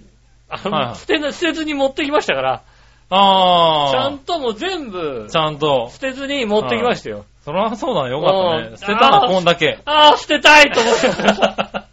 [0.48, 2.64] あの、はいはい捨てな、捨てずに持ってきましたから、
[3.10, 3.92] ああ。
[3.92, 5.90] ちゃんともう全部ち、ゃんと。
[5.92, 7.26] 捨てずに持ってきましたよ。
[7.44, 8.12] それはそうだね。
[8.12, 8.78] よかったうんね。
[8.78, 9.80] 捨てたのこんだけ。
[9.86, 11.10] ああ、捨てたいと思って。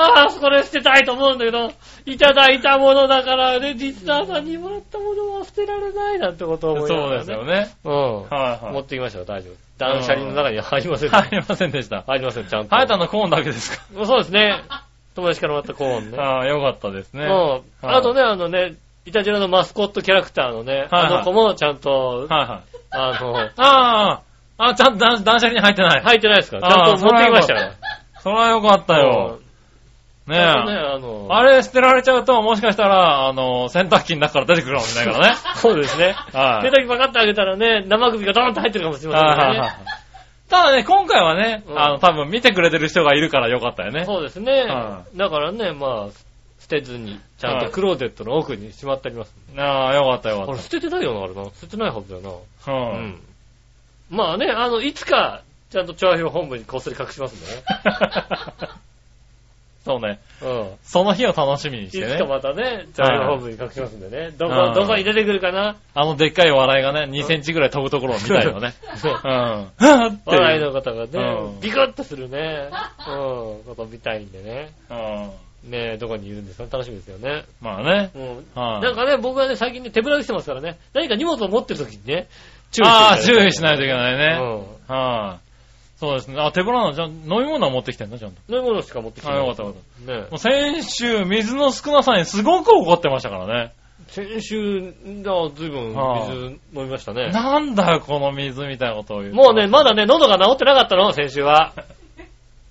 [0.00, 1.72] ああ、これ捨てたいと思うんだけど、
[2.06, 7.70] いただいたものだからね、リスナーさんにもらったものは捨てられないなんてことを思いながそうら、ですよね。
[7.84, 8.22] うん。
[8.22, 8.72] はいはい。
[8.74, 9.54] 持ってきましたよ、大丈夫。
[9.78, 11.22] 断捨離の中には入りませんでした。
[11.22, 12.02] 入りませんでした。
[12.06, 12.68] 入りません、ちゃんと。
[12.76, 14.62] 生えたのコーンだけですかそうですね。
[15.14, 16.18] 友達からもらったコーンね。
[16.18, 17.24] ああ、よかったですね。
[17.24, 17.30] うん。
[17.30, 18.74] はいあとね、あのね、
[19.06, 22.60] イタジラのマスコットキャラクターのね、はいあの子もちゃんと、はいはい。
[22.90, 24.22] あの、あ
[24.58, 26.02] あ、あ、ちゃんと断断捨離に入ってない。
[26.02, 26.58] 入ってないですか？
[26.58, 27.72] ら、ちゃんと持ってきましたから。
[28.20, 29.08] それはよかったよ。
[29.08, 29.49] ねちゃんと
[30.30, 30.40] ね、え。
[30.40, 35.36] あの、あれ捨てられちゃうと、もしかしたら、あの、洗濯機の中から出てくるかもしれないからね。
[35.56, 36.14] そうですね。
[36.32, 39.72] はい手だけパカッと開けたらね、生首がドーンと入ってるかもしれませんね。
[40.48, 44.04] ただね、今回はね、うんあの、多分見てくれてる人がいるからよかったよね。
[44.04, 45.02] そうですねは。
[45.14, 49.34] だからね、まあ、捨てずに、ちゃんとクローゼットの奥にしまってあります。
[49.56, 51.44] ああ、よかったよかっこれ捨ててないよな、あれな。
[51.44, 52.30] 捨ててないはずだよな。
[52.64, 52.72] た。
[52.72, 52.74] う。
[52.74, 53.20] うんん。
[54.10, 57.62] まあね、あの、いつか、ちゃんと調和表本部にこっそり隠しますんでね。
[59.84, 60.18] そうね。
[60.42, 60.70] うん。
[60.82, 62.16] その日を楽しみにいしてね。
[62.16, 64.30] つかまたね、調和表本部に隠しますんでね。
[64.36, 65.76] どこう、んどこに出てくるかな？
[65.94, 68.74] あのでっかい笑いがね、2センチぐらい飛ぶところを見たいよね。
[68.96, 69.30] そ ううん。
[69.30, 70.66] はぁって笑いいう。
[70.66, 72.68] の方がねう、んビクッとするね、
[73.08, 74.72] うん、こと見たいんでね。
[74.90, 75.70] うん。
[75.70, 76.64] ねどこにいるんですか？
[76.70, 77.44] 楽しみですよね。
[77.62, 78.10] まあね。
[78.14, 78.62] うん。
[78.62, 82.28] はいなんかね、僕はね、最近ね、手ぶらで来てますからね、何か荷物を持ってる時にね、
[82.70, 84.38] 注意ああ、して注意しないといけないね。
[84.88, 84.94] うん。
[84.94, 85.49] はい。
[86.00, 86.40] そうですね。
[86.40, 88.40] あ、手ぶらの、じゃあ飲み物は持ってきてんのちゃんと。
[88.48, 89.40] 飲み物しか持ってきてない。
[89.42, 93.74] あよかったよかねもう先週、水の少なさにすごく怒ってましたからね。
[94.08, 94.94] 先週、
[95.26, 97.28] あずいぶんはあ水飲みましたね。
[97.28, 99.34] なんだよ、この水みたいなことを言う。
[99.34, 101.74] もうね、まだね、喉が治ってなかったの、 先週は。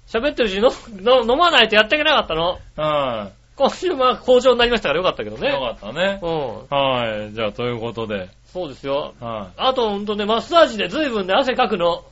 [0.08, 0.62] 喋ってるうちに
[1.04, 2.58] のの飲まないとやっていけなかったの？
[2.78, 5.40] は今週は好調になりましたからよかったけどい。
[5.40, 5.50] ね。
[5.50, 6.20] よかったね。
[6.24, 6.76] うん。
[6.76, 7.34] はい。
[7.34, 8.30] じゃあ、ということで。
[8.46, 9.14] そうですよ。
[9.20, 12.06] はあと、ほんとね、マッサージでずいぶんね、汗かくの。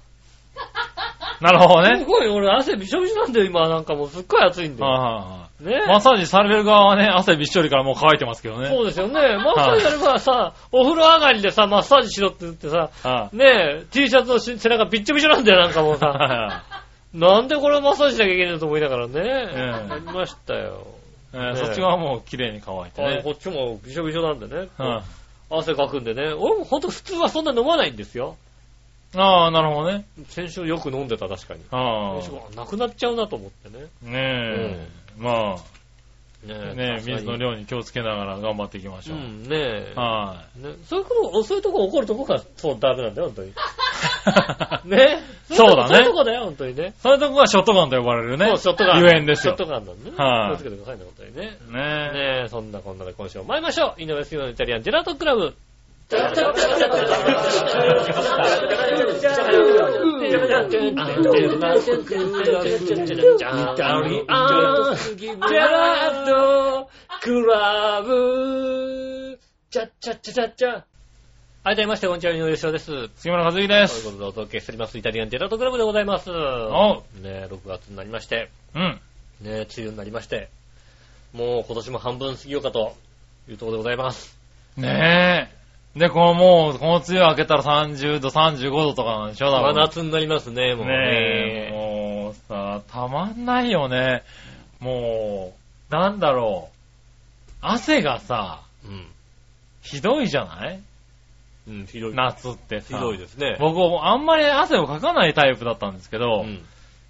[1.40, 1.44] い。
[1.44, 2.00] なるほどね。
[2.00, 3.68] すごい、俺汗びしょびしょなんだよ、今。
[3.70, 4.92] なんかもうすっごい暑いんだよ。
[4.92, 5.88] はいはいねはい。
[5.88, 8.70] マッサージされる側はね、汗びっしょりからもう乾いてますけどね。
[8.70, 9.14] そうですよね。
[9.38, 13.46] マッサージやればさ、お風呂上がりでさ、マッサージしろって言ってさ、はね
[13.82, 15.98] え、T シャツのし背中びっちょびちょなんだよ、なんかもうい。
[15.98, 16.08] さ。
[16.08, 16.64] は
[17.14, 19.14] なんでこれマッサージしなきゃいけないのと思いながらね。
[19.16, 19.22] え
[19.90, 20.88] やりましたよ。
[21.34, 23.18] いえーそっち側はもう綺麗に乾いてね。
[23.20, 24.68] あこっちもびしょびしょなんでね。
[24.78, 25.04] は
[25.50, 26.34] 汗かくんでね。
[26.34, 28.36] 俺もほんと普通はそんな飲まないんですよ。
[29.18, 30.06] ああ、なるほどね。
[30.30, 31.62] 先週よく飲んでた、確かに。
[31.72, 33.86] あ先週あなくなっちゃうなと思ってね。
[34.04, 34.06] あ。
[34.06, 34.88] ねえ。
[35.18, 35.56] まあ、
[36.46, 37.52] ねねえ、水の量。
[37.52, 39.18] 量に気をつけながら頑張っていきましょう。
[39.18, 39.94] うん、ねえ。
[39.96, 43.50] はね、そういうこと、そういうとこ怒るとこが、そう、ダメなんだよ、本当に。
[44.86, 44.90] い。
[44.90, 46.94] ねそうだねそういうとこだよ、本当にね。
[47.00, 48.46] そういうとこがショットガンと呼ばれるね。
[48.48, 49.04] そう、ショットガン。
[49.04, 50.18] ゆえんですよショットガンなんでね。
[50.18, 51.42] はい気をつけてくださいね、本当にね。
[51.42, 52.40] ねえ。
[52.40, 54.02] ねえ、そんなこんなで今週も参りましょう。
[54.02, 55.56] 井上杉のイタリアンジェラートクラブ。
[71.64, 73.10] はい、どうもまして、こんにちは、井上翔です。
[73.18, 74.04] 杉村和之です。
[74.04, 74.14] という。
[74.14, 76.32] ことでお届けしております、イタリアンジェラートクラブでございます。
[76.32, 79.02] おね、6月になりまして、うん。
[79.42, 80.48] ね、梅雨になりまして、
[81.34, 82.96] もう今年も半分過ぎようかと
[83.50, 84.38] いうところでございます。
[84.78, 85.67] ねえ。
[85.98, 89.86] で、このもう、この梅雨明けたら30度、35度とかなんでしょだ真から。
[89.88, 91.72] 夏になりますね、もうねえ。
[91.72, 91.78] ね。
[91.78, 94.24] もうさ、たまんないよね。
[94.80, 95.54] も
[95.90, 96.76] う、なんだろう。
[97.62, 99.08] 汗がさ、うん。
[99.82, 100.80] ひどいじゃない？
[101.68, 102.14] うん、ひどい。
[102.14, 102.96] 夏ってさ。
[102.96, 103.58] ひどいですね。
[103.60, 106.64] 僕、あんまり汗をかかないタイプだったんですけど、うん。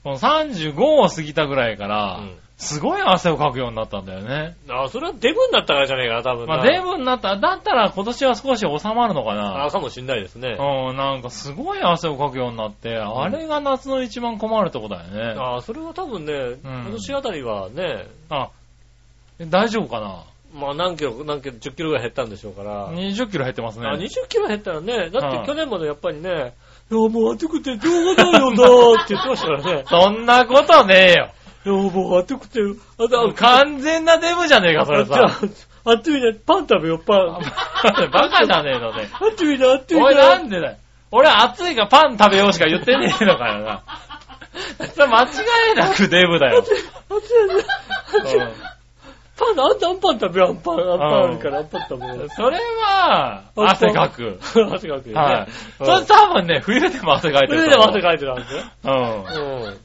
[0.04, 4.56] この35を過ぎたぐらいから、うんすごい汗をかくようになったんだよね。
[4.68, 6.58] あ、それはデブになったからじゃねえかな、多分な。
[6.58, 9.70] まあ、デブになった、だったら今年は少し収まるのかあ、な。
[9.70, 10.58] かもしんないですね。
[10.60, 15.36] うん、なんかすごい汗をかくようになって、あれが夏の一番困るとこだよね。
[15.40, 18.50] あ、それは多分ね、今年あたりはね、あ、
[19.40, 22.90] え大丈夫かなまあ何キロ、何キロ、10キロぐらい減ったんでしょうから。
[22.92, 23.88] ?20 キロ減ってますね。
[23.88, 26.30] あ、20キロ減ったらね、だってはい去年までやっぱりね、
[26.90, 29.84] いや、もう暑くてしょうがないよなーって言ってましたからね。
[29.92, 31.32] そんなことねえよ。
[31.68, 32.62] いや、もう暑くて、
[32.98, 35.38] あと、完全なデブじゃねえか、それさ。
[35.84, 37.42] あ暑いね、パン食べよう、パン。
[38.10, 39.10] バカじゃねえのね。
[39.36, 40.02] 暑いね、暑いね。
[40.02, 40.78] おい、なんでだよ。
[41.12, 43.84] 俺暑いからパン食べようしか言ってねえのかよな。
[44.96, 45.28] それ間違
[45.74, 46.60] いなくデブだよ。
[46.60, 46.82] 暑いね。
[48.42, 48.78] うん
[49.38, 52.30] パン、あんたアンパン食べよう、アンパン、アンパンあるから、アンパン食べよう。
[52.30, 54.40] それは、汗かく。
[54.42, 55.14] 汗かくよね。
[55.14, 55.48] はい。
[55.80, 57.92] うんそれ多分ね、冬でも汗かいてると思う。
[57.92, 58.64] それでも汗かいてたんですよ。
[58.84, 59.64] うん。
[59.66, 59.78] うん。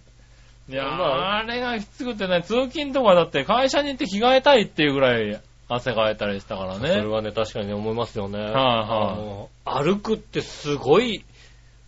[0.72, 6.88] いやー、まああれがきつくてね、通勤とかだって会社に行って着替えたいっていうぐらい汗かいたりしたからね。
[6.88, 8.38] それはね、確かに思いますよね。
[8.38, 11.24] はいあの歩くってすごい、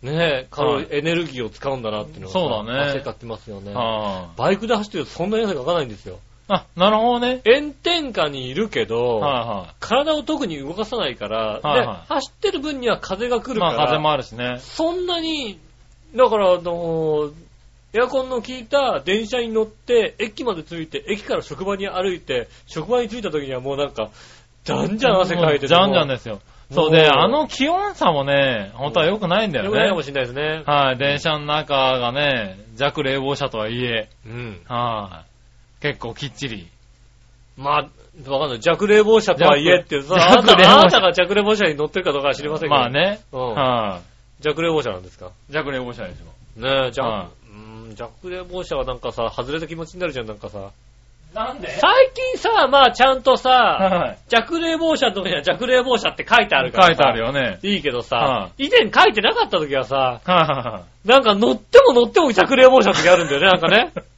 [0.03, 3.73] ねカロリー、はいエネルギーを使うんだなっていうのがそうだね汗かきますよね。
[3.73, 6.19] はバイクで走ってるとそんなに汗かかないんですよ。
[6.49, 7.41] あ、あ、なるほどね。
[7.47, 13.55] 炎天下にいるけど、は体を特に動かさないから、はいは走ってる分には風が来いはい。
[13.55, 14.59] るから、まあ風もあるしね。
[14.61, 15.59] そんなに、
[16.15, 17.31] だから、あの
[17.95, 24.11] エアコンの効いた電車に乗って、駅まで着いて、駅から職場に歩いて、職場に着いた時にはもうなんか、
[24.65, 25.69] じゃんじゃん汗かいてて。
[25.69, 26.41] じゃんじゃんですよ。
[26.73, 30.05] そうで、あの気温差もね、本当は良くないんだよよくないかもね。
[30.05, 30.63] しれないですね。
[30.67, 34.61] はい、電車の中がね、弱冷房車とはいえ、うん。
[34.67, 35.25] は
[35.79, 36.67] い、結構きっちり。
[37.57, 37.71] ま
[38.27, 38.61] あ、わかんない。
[38.61, 42.75] 弱冷房車とはいえって、そ弱れあなたあなたが弱冷房車に乗ってるかどうかは知りませんけど。
[42.75, 42.91] まあ。
[42.91, 43.21] ね。
[43.31, 43.55] うん。
[43.55, 44.01] は
[44.41, 45.27] 弱冷房車なんですか？
[45.27, 46.61] い、弱冷房車でしょ。
[46.61, 47.29] ねえ、じゃ
[48.03, 50.71] はあ、うん、弱冷房車はなんかさ、外れた気持ちになるじゃん、なんかさ。
[51.35, 51.69] なんで？
[51.69, 54.19] 最近さ、まあちゃんとさ、はい。
[54.29, 56.89] 弱冷房車のとこには弱冷房車って書いてあるからさ。
[56.89, 57.59] 書いてあるよね。
[57.63, 63.93] いいけどさは、以前書いてなかった時はさ、はいはなんか乗っても乗っても弱冷房車の時あるんだよね、なんかね。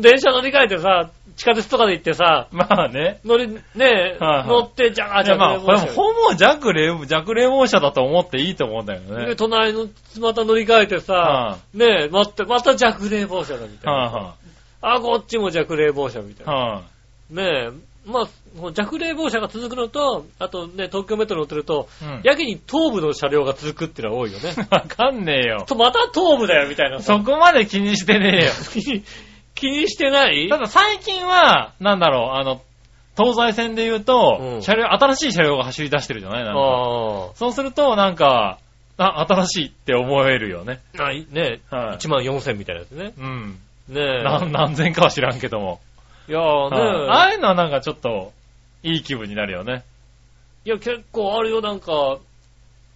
[0.00, 2.56] 電車乗り換えてさ、地下鉄とかで行ってさ、い。
[2.56, 3.20] まあね。
[3.24, 5.86] 乗り、ねえ、はいはい乗って、じゃあ、いやまあ、これも。
[5.86, 9.36] ほぼ弱冷、弱冷房車だと思っていいと思うんだよで、ね。
[9.36, 9.88] 隣の、
[10.20, 14.00] また乗り換えてさは、ねえ、待って、また弱冷房車だみたいな。
[14.00, 14.34] は
[14.80, 16.46] あ、こっちも弱冷房車みたい。
[16.46, 16.52] な。
[16.52, 16.82] は
[17.30, 17.70] ねえ、
[18.06, 22.04] まあ、もう弱冷房車が続くのと、あとね、東京メトロ乗ってると、い。
[22.04, 22.20] うん。
[22.22, 24.54] やけに東部の車両が続くっていうのは多いよね。
[24.70, 25.64] わかんねえよ。
[25.66, 28.52] と、また東部だよみたいなさそこまで気にしてねえよ。
[29.54, 30.48] 気にしてない？
[30.48, 32.60] ただ最近は、なんだろう、あの、
[33.16, 36.44] 東西線で言うと、うん車両、新しい車両が走り出してるじゃない？
[36.44, 36.64] なんかあ
[37.36, 38.58] そうすると、なんか、
[38.96, 40.80] あ、新しいって思えるよね。
[40.98, 41.02] あ。
[41.04, 41.26] ない？
[41.30, 41.96] ねはい。
[41.98, 43.12] 1万4000みたいなやつね。
[43.18, 43.58] うん。
[43.88, 44.22] ねえ。
[44.22, 45.80] 何何千かは知らんけども。
[46.28, 48.32] いやーはいねああいうのはなんかちょっと、
[48.82, 49.82] いい気分になるよね。
[50.64, 52.18] いや、結構あるよ、なんか、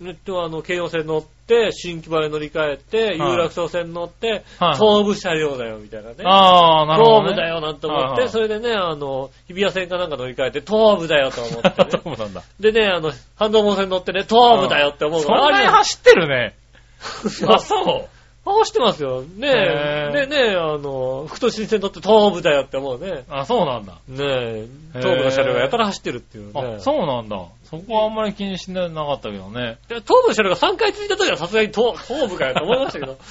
[0.00, 1.28] ネットはあの、京葉線乗って、
[1.72, 6.16] 新木場へ乗り換えて、有楽町線乗って、はい東武車両だよ、みたいなね。
[6.24, 7.30] ああ、なるほど、ね。
[7.30, 11.90] 東武だよ、なんて思って、それでね、あの、日比谷線かなんか乗り換えて、東武だよと思って、ね。
[11.90, 12.42] そうなんだ。
[12.61, 16.54] でね、あの、半道門線乗ってね、東武だよって思うそから、走ってるね。
[17.48, 18.18] あ、そう。
[18.56, 19.22] 走ってますよ。
[19.22, 20.11] ねへえ。
[20.11, 23.24] ーでねあの、福都新線乗って東部だよって思うね。
[23.28, 23.94] あ、そうなんだ。
[24.08, 26.74] ねえ、東部の車両がやたら走ってるっていうね。
[26.78, 27.37] あ、そうなんだ。
[27.70, 29.61] そこはあんまり気にしてなかったけどね。
[29.90, 33.16] いや東部の車両が3回続いた時はさすがに東東部かよと思いましたけど。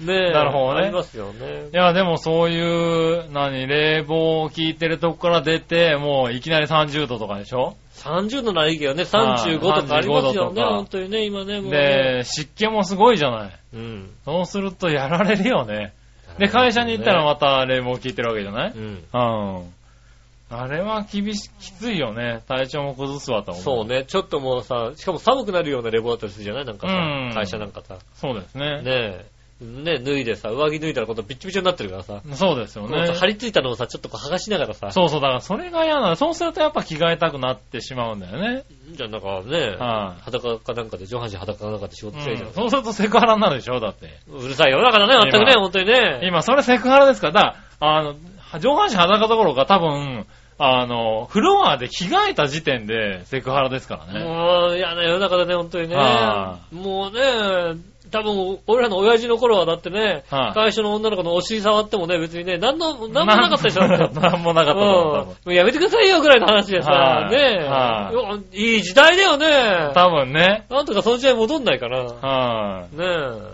[0.00, 0.32] ねえ。
[0.32, 1.76] なるほどねありますよねい。
[1.76, 11.78] や、でもそういう、何、冷房を効いてるとこから出て、もういきなり30度とかでしょ？30度ならいいけどね、35とかありますよ35ね、本当にね、今ね、もうね。
[11.78, 13.50] で、湿気もすごいじゃない。
[13.74, 14.10] うん。
[14.24, 15.92] そうするとやられるよね。
[16.38, 18.72] で、会社に行ったらまた冷房効いてるわけじゃない？
[18.74, 19.04] うん。
[19.12, 19.18] う
[19.60, 19.72] ん。
[20.54, 22.42] あれは厳し、きついよね。
[22.46, 23.62] 体調も崩すわと思う。
[23.64, 23.86] そう。
[23.86, 26.64] ね、ちょっともうさ、しかも寒くなるようなレボだったりするじゃない？
[26.66, 26.90] なんかう
[27.28, 27.96] んさ、会社なんかさ。
[28.14, 28.82] そうですね。
[28.82, 29.26] ねえ。
[29.62, 32.20] ね脱いでさ、上着脱いだら今度ビッチビチになってるからさ。
[32.34, 33.12] そうですよね。
[33.14, 34.90] 張り付いたのをさ、ちょっとこう剥がしながらさ。
[34.90, 36.16] そうそう、だからそれが嫌なの。
[36.16, 38.64] そうするとやっぱ着替えたくなってしまうんだよね。
[38.90, 42.48] じゃあなんかね、はい裸かなんかで、上半身裸かなんかで仕事してるじゃん。
[42.48, 43.78] うんそうするとセクハラになるでしょ？
[43.78, 44.08] だって。
[44.28, 46.20] うるさい世の中だね、まったくね、今本当にね。
[46.24, 48.14] 今、それセクハラですから、だからあの、
[48.58, 50.26] 上半身裸どころか多分、
[50.58, 54.24] あの、フロアで着替えた時点でセクハラですからね。
[54.24, 56.58] もう、嫌な世の中だね、本当にねは。
[56.70, 57.80] もうね、
[58.12, 63.88] 多分、俺らの親父の頃はだってね、はい会社の女の子のお尻触ってもね、別にね、なんの、なんもなかったでしょ。
[63.88, 65.26] なんなんもなかったと思う多分うん。
[65.26, 68.12] もうやめてくださいよぐらいの話でさは、いねは
[68.52, 69.92] いいい時代だよね。
[69.94, 70.66] 多分ね。
[70.68, 71.96] なんとかその時代戻んないかな。
[71.98, 72.96] はい。
[72.96, 73.04] ね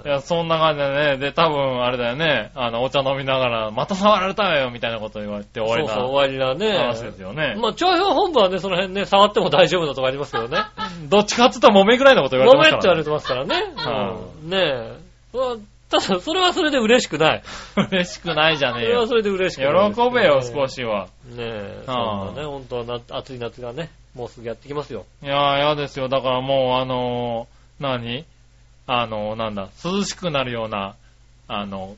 [0.05, 1.17] いや、そんな感じでね。
[1.19, 2.51] で、多分、あれだよね。
[2.57, 6.79] あの、お茶飲みながら、また触られたわよみたいなこと言われて終わりそうそう、終なわりだね。
[6.79, 7.55] 話ですよね。
[7.59, 10.59] まあ、調評本部はね、その辺ね、触っても大丈夫なとこありますけどね。
[11.09, 13.55] どっちかって言ったら揉めぐらいのこと言わごれてますから、めんって言われてますからね。
[13.77, 15.37] はうんねえ。
[15.37, 15.57] まあ
[15.91, 17.43] ただ、それはそれで嬉しくない。
[17.91, 18.89] 嬉しくないじゃねえよ。
[18.89, 19.95] それはそれで嬉しくない。
[19.95, 20.75] 喜べよ、少し。
[20.75, 21.07] しは。
[21.25, 21.83] ねえ。
[21.87, 25.07] そはあうだね、本当はな暑い夏がね、もうすぐやってきますよ。
[25.23, 26.09] いやー、嫌ですよ。
[26.09, 28.27] だからもう、あのー、何？
[28.87, 30.95] あのー、なんだ、涼しくなるような、
[31.47, 31.97] あの、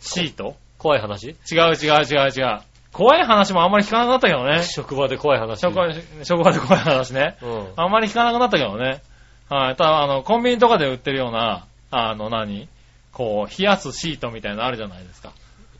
[0.00, 0.56] シート？
[0.78, 1.28] 怖い話？
[1.28, 2.60] 違う違う違う違う。
[2.92, 4.64] 怖い話もあんまり聞かなくなったけどね。
[4.64, 5.60] 職場で怖い話。
[5.60, 5.88] 職場
[6.24, 7.36] 職場で怖い話ね。
[7.42, 7.68] うん。
[7.76, 9.02] あんまり聞かなくなったけどね。
[9.48, 9.76] はい。
[9.76, 12.68] ただ、あの、コンビニとかで売ってるような、あの、何？
[13.12, 15.32] こう、冷やすシートみたいなのあるじゃないですか。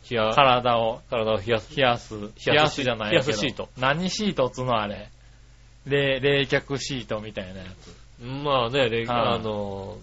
[0.09, 1.75] 冷や、体を体を冷やす。
[1.75, 2.15] 冷やす。
[2.15, 3.69] 冷冷やすじゃない冷やすシート。
[3.77, 4.79] 何シートっつうの？
[4.79, 5.09] あれ。
[5.85, 7.95] 冷、冷却シートみたいなやつ。
[8.21, 9.97] まあね、レはいあの、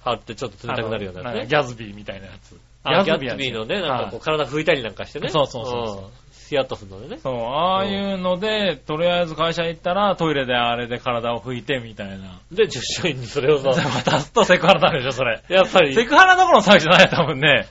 [0.00, 1.46] 貼ってちょっと冷たくなるようなやつね。
[1.46, 2.58] ギャズビーみたいなやつ。
[2.84, 5.28] あギャはッツビーのね、なんかこうはい体拭いたりなんかしてね。
[5.28, 6.21] そうそうそうそうん
[6.52, 7.18] ヒヤッとするのでね。
[7.22, 12.40] そう、ああいうので、とりあえず会社行ったらトイレであれで体を拭いてみたいな。
[12.52, 13.70] で、従業員にそれをさ、
[14.04, 15.40] 渡すとセクハラになるでしょ、それ。
[15.48, 17.68] やっぱり、セクハラどころの騒ぎじゃないよ、多分ね。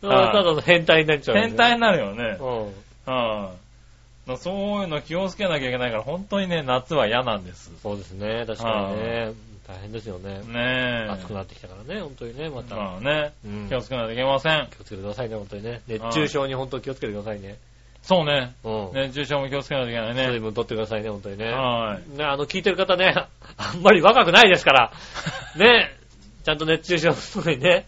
[0.00, 1.36] ただの変態になっちゃう。
[1.36, 2.38] 変態になるよね。
[2.40, 4.28] うん。
[4.28, 4.38] うん。
[4.38, 7.72] そういうの気をつけなきゃいけないから、本当にね、夏は嫌なんです。
[7.82, 9.32] そうですね、確かにね。
[9.66, 10.40] 大変ですよね。
[10.40, 11.10] ねえ。
[11.10, 12.76] 暑くなってきたからね、本当にね、また。
[12.76, 14.68] まあね、うん気をつけないといけません。
[14.70, 15.80] 気をつけてくださいね、本当にね。
[15.88, 17.56] 熱中症に本当に気をつけてくださいね。
[18.04, 18.54] そうね。
[18.64, 18.90] うん。
[18.92, 20.38] 熱中症も気をつけないといけない水ね。
[20.40, 21.50] 分取ってくださいね、本当にね。
[21.50, 22.18] はい。
[22.18, 23.14] ね、あの、聞いてる方ね、
[23.56, 24.92] あんまり若くないですから。
[25.56, 25.96] ね、
[26.44, 27.86] ちゃんと熱中症の時にね。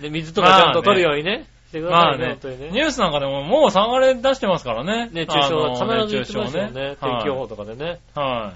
[0.00, 1.46] で、水とかちゃんと取るようにね。
[1.68, 2.70] してくださいね、本当にね。
[2.70, 5.08] ニュースなんかでももう下がれ出してますからね。
[5.12, 6.96] 熱中症は必ず言ってますよね。
[7.00, 8.00] 天気予報とかでね。
[8.14, 8.52] は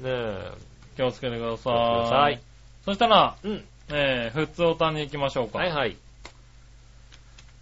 [0.00, 0.02] い。
[0.02, 0.10] ねえ。
[0.10, 0.96] はい。
[0.96, 2.40] 気をつけてくだ気をつけてくださいさい。
[2.84, 3.64] そしたら、うん。
[3.90, 5.58] えー、ふつおたに行きましょうか。
[5.58, 5.96] はいはい。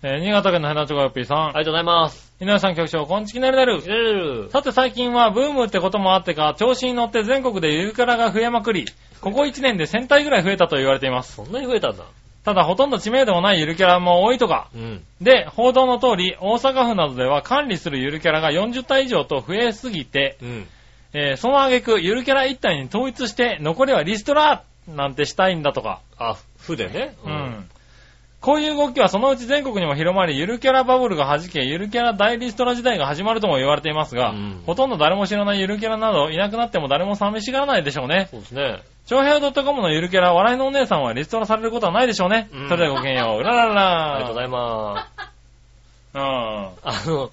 [0.02, 1.38] えー、新潟県のヘナチョコヨッピーさん。
[1.44, 2.34] ありがとうございます。
[2.38, 4.50] 井上さん局長、こんちきねるねる。
[4.50, 8.84] さて最近はブームってこともあってか、調子に乗って全国でゆるキャラが増えまくり、
[9.22, 11.36] ここ1年で1000体ぐらい増えたと言われています。
[11.36, 12.04] そんなに増えたんだ。
[12.44, 14.68] ただほとんど知名度もないゆるキャラも多いとか。
[14.74, 15.02] うん。
[15.22, 20.66] で、報道の通り、大阪府などでは管理するゆるキャラが40体以上と増えすぎて、うん。
[21.14, 26.00] えーその挙句、ゆるキャラ1体に統一して、残りはリストラなんてしたいんだとか。
[26.18, 27.16] あ、負でね。
[27.24, 27.68] うん。
[28.46, 38.28] こういう動きはそのうち全国にも広まり、ゆるキャラバブルが弾け、ゆるキャラ大リストラ時代が始まるとも言われていますが、うんほとんど誰も知らないゆるキャラなどいなくなっても誰も寂しがらないでしょうね。
[38.30, 38.84] そうですね。
[39.06, 42.48] 長平 .com のゆるキャラ、笑いのお姉さんはリストラされることはないでしょうね。
[42.52, 43.40] うんそれではごきげんよう。
[43.40, 46.14] うらららありがとうございます。
[46.14, 46.22] うん。
[46.22, 46.70] あ
[47.04, 47.30] の、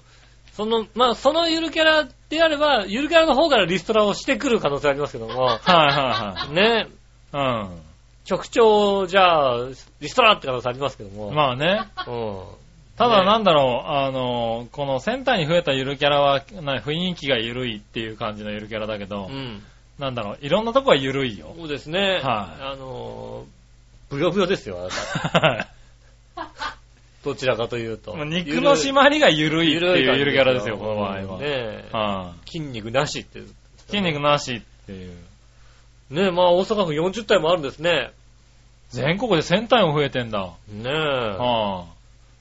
[0.52, 6.88] その、まあ、そのゆるキャラであれば、ゆるキャラの方からリストラをしてくる可能性ありますけども、はいはね、
[7.32, 7.93] いはい。
[8.24, 9.68] 局長、じゃあ、
[10.00, 11.34] リストラって可能性ありますけども、うん。
[11.34, 11.88] まあね。
[12.06, 12.42] うん。
[12.96, 19.62] ただねなんだろう、あの、このセンターに増えたゆるキャラは、な雰囲気がゆるいっていう感じのゆるキャラだけど、うん。
[19.98, 21.54] なんだろう、いろんなとこはゆるいよ。
[21.56, 22.00] そうですね。
[22.00, 25.68] はいあのー、ブヨブヨですよ、あなた
[27.24, 28.16] どちらかというと。
[28.24, 31.38] 肉の締まりがゆるいっていうゆるキャラですよ、この場合は。
[31.38, 33.40] ねえはい筋肉なしって。
[33.86, 35.16] 筋肉なしっていう。
[36.10, 38.12] ねえ、まあ大阪府40体もあるんですね。
[38.90, 40.52] 全国で1000体も増えてんだ。
[40.68, 40.88] ねえ。
[40.88, 41.86] は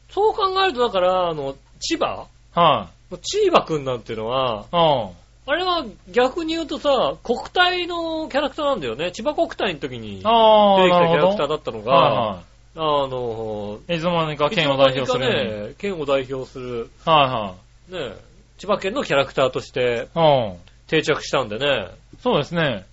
[0.09, 2.27] そう考えると、だから、あの、千葉？
[2.53, 5.09] あ、はい、千葉くんなんていうのは、うん。
[5.45, 9.11] あれは逆に言うとさ、国体のキャラクターなんだよね。
[9.11, 11.13] 千葉国体の時に出てきああ、たキ。
[11.15, 12.39] ャラクターだったのが、は
[12.75, 13.97] あの、いはい。
[13.97, 15.67] いつの間にか県を代表する。
[15.69, 17.55] ね、県を代表する、は
[17.89, 18.13] ね、
[18.57, 20.07] 千葉県のキャラクターとして。
[20.87, 21.87] 定着したんでね、
[22.19, 22.85] そうですね。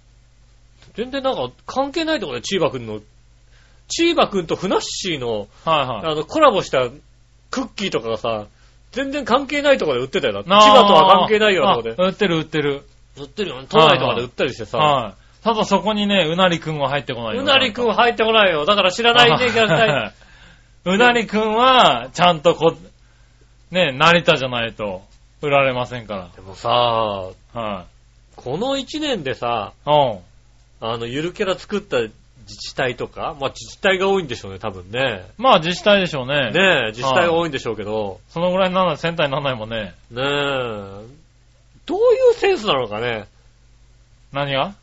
[0.94, 3.00] 全然なんか関係ないところで千葉くんの、
[3.88, 6.12] 千葉くんとふなっしーの、はいはい。
[6.12, 6.88] あの、コラボした
[7.50, 8.46] クッキーとかがさ、
[8.92, 10.32] 全然関係ないところで売ってたよ。
[10.32, 12.02] だって千葉とは関係ないようなところで。
[12.02, 12.82] あ売ってる売ってる。
[13.16, 13.66] 売ってるよね。
[13.68, 14.78] 都内とかで売ったりしてさ。
[14.78, 15.14] はい。
[15.44, 18.66] ただそこにね、うなりくんは入ってこないようなりくん入ってこないよ。
[18.66, 20.96] だから知らないね、キャラクターに。
[20.96, 22.76] うなりくんは、ちゃんとこ、
[23.70, 25.02] ね、成田じゃないと、
[25.40, 26.68] 売られませんかでもさ、
[27.54, 27.60] ら。
[27.62, 27.84] はい。
[28.36, 30.18] この1年でさ、うん。
[30.80, 32.12] あの、ゆるキャラ作った自
[32.56, 35.26] 治体とか、まあ自治体が多いんでしょうね、多分ね。
[35.38, 36.50] まあ自治体でしょうね。
[36.50, 39.76] ねえ、自治体が多いんでしょうけど、そのぐらいにならない、戦隊にならないもんね。
[40.10, 40.22] ねえ、
[41.86, 43.26] どういうセンスなのかね。
[44.32, 44.74] 何が？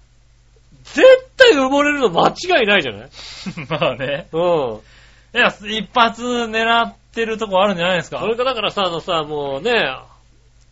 [0.83, 1.01] 絶
[1.35, 3.09] 対埋もれるの間違いないじゃない？
[3.69, 4.27] まあね。
[4.31, 5.37] うん。
[5.37, 8.19] いや、一発狙ってるとこあるんじゃないですか？
[8.19, 9.73] それかだからさ、あのさ、もうね、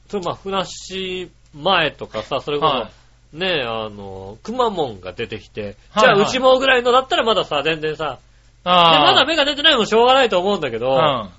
[0.09, 2.91] それまあ、ふなっしー前とかさ、それこそ、はい
[3.37, 8.19] ねあの、くまモンが出てきて、はいはいじゃあ、うちもぐらいのだったらまださ、全然さ。
[8.63, 11.29] まだ芽が出てないのもしょうがないと思うんだけど、うん。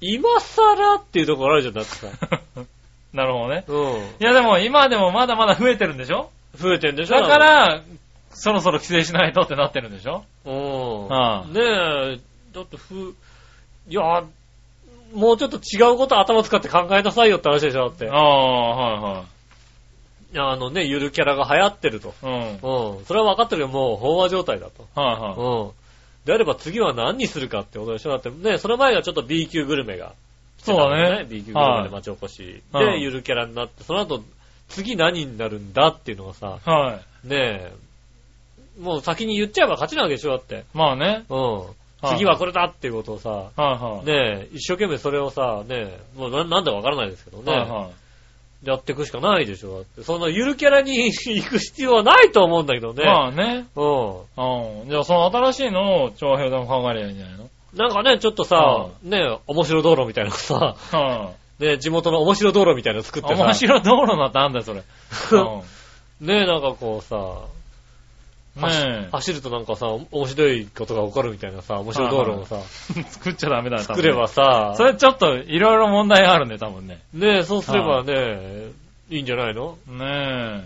[0.00, 2.08] 今更っていうところあるじゃん、だってさ。
[3.12, 3.64] なるほどね。
[3.68, 3.76] うん。
[4.00, 6.30] いやでも今でもまだまだ増えてるんでしょ？
[6.54, 7.20] 増えてんでしょ？
[7.20, 7.80] だか、ら、
[8.30, 10.24] そろそろ規制しないとってなってるんでしょ？
[10.44, 11.52] うん。
[11.52, 12.18] ねえ、
[12.54, 13.14] だってふ、
[13.88, 14.24] いや、
[15.14, 18.14] もうちょっと違うこと頭使って考えなさいよって話でしょ、だってあ。
[18.14, 19.24] あ、はい
[20.36, 22.14] あのね、ゆるキャラが流行ってると。
[22.22, 22.58] はい。
[22.62, 22.98] うん。
[22.98, 23.04] うん。
[23.06, 24.86] それは分かってるよ、もう飽和状態だと。
[24.94, 25.34] はいはい。
[25.36, 25.70] うん。
[26.24, 30.12] であれば次は何にするかってことでしょだってね、その前がちょっと B 級グルメが。
[30.58, 32.62] そうだね B 級グルメで町おこし。
[32.72, 34.22] で、はいゆるキャラになって、その後、
[34.68, 37.28] 次何になるんだっていうのがさ、はい。
[37.28, 37.72] ねえ、
[38.78, 40.64] もう先に言っちゃえば勝ちなわけでしょだって。
[40.74, 41.24] まあね。
[41.30, 41.58] うん。
[41.58, 44.06] はい次はこれだっていうことをさ、はいはい。
[44.06, 47.90] ねえ、一生懸命それをさ、ねえ、もうななんだかわからないですけどね、はいはい。
[48.64, 50.02] やっていくしかないでしょだって。
[50.02, 53.04] そんなゆるキャラに 行く必要はないと思うんだけどね。
[53.04, 53.66] まあね。
[53.76, 54.16] うん。
[54.82, 54.88] うん。
[54.90, 57.48] じゃあその新しいのを長編でも考えりゃいいんじゃないの？
[57.74, 61.30] なんかね、ちょっとさは、ね、面白道路みたいなのさ、は
[61.60, 63.26] ね、地元の面白道路みたいなの作っい。
[63.26, 64.80] てさ、面白道路なんてあんだよ、それ。
[64.80, 67.18] うね、なんかこうさ、ん。
[68.66, 72.56] ね走るとなんかさ、面白いことが起こるみたいなさ、面白道路をさ、
[72.98, 73.02] え。
[73.08, 77.00] 作っちゃダメだよ、多分作ればさ、それちょっといろいろ問題があるね、多分ね。
[77.14, 78.70] ね、そうすればね、
[79.10, 79.76] いいんじゃないの？
[79.86, 80.64] ね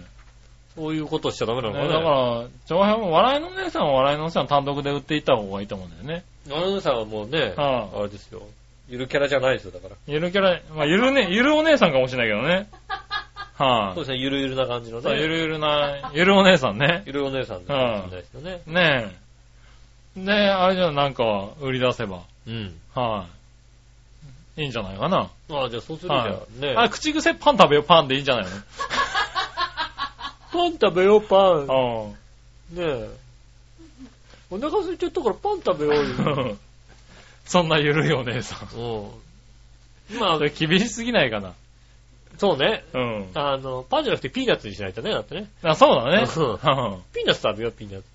[0.75, 1.73] そういうことしちゃダメなえ。
[1.73, 1.89] のかね。
[1.89, 6.25] ねだから、長編も笑いの姉さんは笑いの姉さん単独で売っていった方がいいと思うんだよね。
[6.51, 8.43] アナウンサーはもうね、はあれですよ。
[8.89, 9.97] ゆるキャラじゃないですよ、だから。
[10.07, 12.69] ゆるキャラ、まあ、ゆるね、ゆるお姉さんかもしれないけどね。
[13.59, 15.21] はい、そうですね、ゆるゆるな感じのね。
[15.21, 17.03] ゆるゆるな、ゆるお姉さんね。
[17.07, 18.63] ゆるお姉さんですよね。
[18.67, 19.13] ね
[20.17, 20.21] え。
[20.25, 22.23] で、あれじゃあなんか売り出せば。
[22.47, 22.75] うん。
[22.95, 23.27] は
[24.59, 25.31] い、いいんじゃないかな。
[25.51, 26.75] ああ、じゃあそうするじゃはあね。
[26.77, 28.45] あ、口癖パン食べよパンでいいんじゃない
[30.53, 31.67] パン食べよう、パン。
[31.67, 32.15] の
[32.73, 33.11] ねえ。
[34.51, 36.35] お腹空いてったからパン食べようよ。
[36.37, 36.59] うん。
[37.45, 38.69] そんなゆるいお姉さん。
[38.79, 40.21] うん。
[40.21, 41.55] まあ厳しすぎないかな。
[42.39, 42.85] そうね。
[42.93, 43.31] うん。
[43.35, 45.49] あの、パンじゃなくてピーナッツにしないとね、だってね。
[45.63, 46.23] あ、そうだね。
[46.23, 48.07] うんピーナッツ食べよう、ピーナッツ。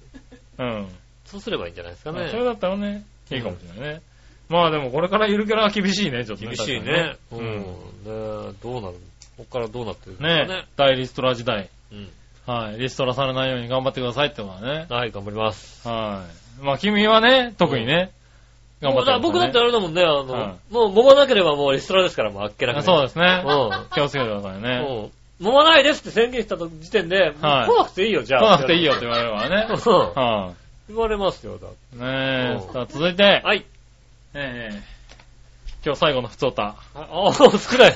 [0.59, 0.87] うん。
[1.25, 2.37] そうすればいいんじゃないですかねそ。
[2.37, 4.01] れだったらね、いいかもしれないね。
[4.49, 6.55] まあでもこれからゆるキャラは厳しいね、ちょっとね。
[6.55, 7.17] 厳しい確ね。
[7.31, 7.41] うん。
[7.41, 7.65] ね
[8.05, 8.95] えどうなる
[9.37, 10.47] こっからどうなってるんですね。
[10.47, 10.67] かねね。
[10.77, 11.69] 大リストラ時代。
[11.91, 12.09] うん。
[12.45, 12.77] はい。
[12.77, 14.87] リストラされないように頑張ってくださいってことだね。
[14.89, 15.87] はい、頑張ります。
[15.87, 16.25] は
[16.61, 16.63] い。
[16.63, 18.11] まあ君はね、特にね、
[18.81, 22.79] 頑張ってね僕だってあれだもんね、あの、はいもう揉まなければもうリストラですから、もうあっけなくね。
[22.79, 23.43] あそうですね。
[23.45, 25.11] うん気をつけてくださいね。
[25.41, 27.41] 揉まないですって宣言した時点で、はい来
[27.77, 28.51] なくていいよ、じゃ来あ。
[28.51, 29.67] なくていいよって言われるからね。
[29.73, 30.53] うんは
[30.89, 31.99] 言われますよ、だってい。
[31.99, 32.73] ねうんえ。
[32.73, 33.65] さあ続いて、はい。
[34.33, 34.97] ええ
[35.85, 36.63] 今日最後の普通歌。
[36.63, 37.95] あ、あ少ない。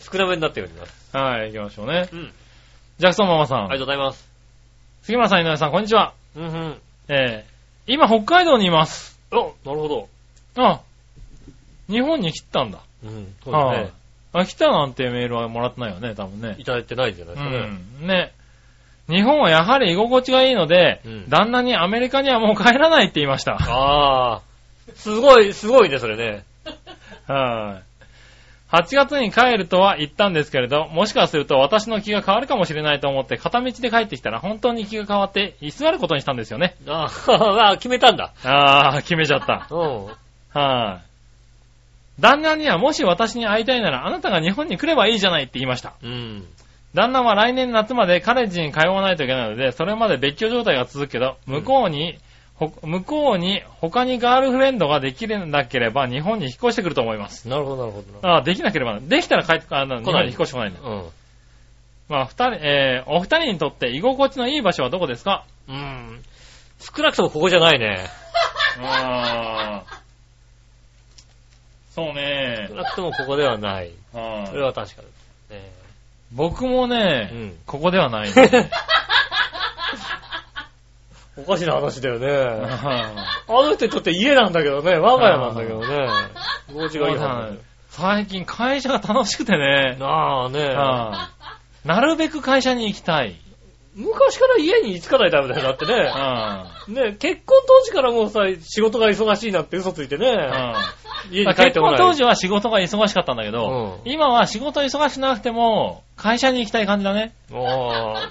[0.00, 1.16] 少なめになっております。
[1.16, 2.08] はい、行きましょうね。
[2.12, 2.32] うん。
[2.98, 3.58] ジャクソンママさん。
[3.60, 4.28] ありがとうございます。
[5.02, 6.12] 杉村さん、井上さん、こんにちは。
[6.36, 6.80] うんうん。
[7.08, 7.52] ええ
[7.86, 9.11] 今、北海道にいます。
[9.32, 10.08] お、なるほど。
[10.56, 10.80] あ、
[11.88, 12.80] 日本に来たんだ。
[13.04, 13.94] うん、そうはいですね。
[14.34, 16.56] あ、来たなんてメールはもらってないよね、多分ね。
[16.58, 18.04] いただいてないんじゃないうですかね。
[18.04, 18.06] ん。
[18.06, 18.32] ね。
[19.08, 23.54] 日本はやはり居心地がいいので、うん旦那にアメリカにはもう帰らないって言いました。
[23.54, 24.42] ああ、
[24.94, 26.44] すごい、すごいね、それね。
[27.26, 27.91] はい。
[28.72, 36.74] 8月に帰るとは言ったんですけれど、もしかすると私の気が変わるかもしれないと思って片道で帰ってきたら本当に気が変わって居座ることにしたんですよね。
[36.88, 37.10] あ
[37.72, 38.32] あ、決めたんだ。
[38.42, 39.66] あー、決めちゃった。
[39.70, 40.06] うん。
[40.58, 41.00] は
[42.18, 42.20] い。
[42.20, 45.92] 旦那にはもし私に会いたいならあなたが日本に来ればいいじゃないって言いました。
[46.02, 46.46] うん。
[46.94, 52.18] 旦那は来年夏までカレッジに通わないといけないので、それまで別居状態が続くけど、向こうに、ほ
[52.68, 57.48] 向こうに他にガールフレンドができるなければ日本に引っ越してくると思います。
[57.48, 58.28] なるほど、なるほど。
[58.28, 60.80] ああ、できなければ、できたら帰って、あの、日本に引っ越してこないんだ。
[60.80, 61.08] うん。
[62.08, 65.44] まあ、二人、えー、お二人にとって居心地のいい場所はどこですか？
[65.68, 66.22] うん。
[66.80, 68.06] 少なくともここじゃないね。
[68.82, 70.02] ああ。
[71.94, 72.74] そうね少。
[72.74, 73.92] なくともここではない。
[74.12, 75.08] はいそれは確かで
[75.48, 75.70] すね。
[76.32, 78.34] 僕もね、うんここではない、ね。
[81.36, 82.28] おかしな話だよね。
[82.28, 83.10] は
[83.48, 86.08] あの人にとって家なんだけどね、我が家なんだけどね。
[86.68, 87.58] 気持ちがいいはずい
[87.88, 89.96] 最近会社が楽しくてね。
[89.98, 91.28] なあねは
[91.84, 93.36] いなるべく会社に行きたい。
[93.94, 95.88] 昔から家に着かないタイプだよ、だってう
[96.90, 97.10] んね。
[97.10, 100.26] ね、結婚当時からもうさ、仕事が忙しいなって嘘ついてね。
[101.30, 101.98] 家に帰っ結てこない。
[101.98, 107.34] 婚当時は仕事が忙しかったんだけど、うん今は仕事忙しくなくても、会社に行きたい感じだね。
[107.52, 107.56] あ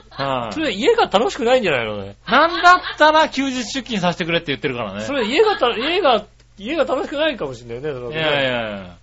[0.09, 0.23] あ。
[0.23, 2.15] はいそれ家が楽しくないんじゃないのね。
[2.27, 5.01] なんだったら休日出勤させてくれって言ってるからね。
[5.01, 6.25] それ家がた、家が、
[6.57, 8.97] 家が楽しくないかもしれないね、それはいねやいやいや。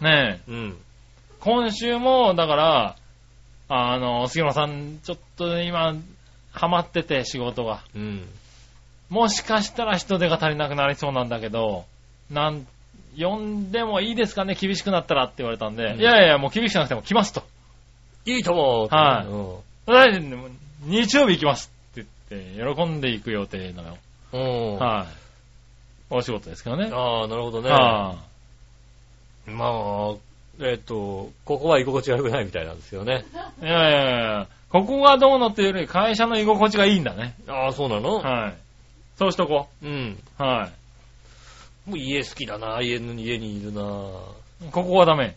[0.00, 0.76] ねえ、うん。
[1.40, 2.96] 今週も、だから、
[3.68, 5.94] あの、杉村さん、ちょっと今、
[6.52, 7.82] ハマってて仕事が。
[7.94, 8.28] うん。
[9.10, 11.84] もしかしたら人手が足りなくなりそうなんだけど、
[12.30, 12.66] なん、
[13.18, 14.54] 呼んでもいいですかね？
[14.54, 17.42] 厳しくなったらって言われたんで、うんいやいや、もう厳しくなくても来ますと。
[18.26, 18.88] いいと思う。
[18.88, 19.56] はいうん
[19.86, 20.48] 大丈夫
[20.86, 23.98] 日曜日行きますって言って、喜んでいく予定なのよ。
[24.32, 24.78] うん。
[24.78, 25.06] はい。
[26.10, 26.90] お仕事ですけどね。
[26.92, 27.70] ああ、なるほどね。
[27.70, 28.16] は
[29.46, 30.14] まあ、
[30.60, 33.24] えっ、と、ここは居心地が良くないみたいなんですよね。
[33.62, 33.64] い。
[33.64, 37.34] いやいやいや、ここがどうのっていうより会社の居心地がいいんだね。
[37.48, 38.16] ああ、そうなの？
[38.16, 38.54] はい。
[39.16, 40.18] そうしとこうん。
[40.38, 40.42] う。
[40.42, 40.68] は
[41.86, 41.90] い。
[41.90, 43.82] もう家好きだな、家の家にいるな。
[44.70, 45.36] ここはダメ。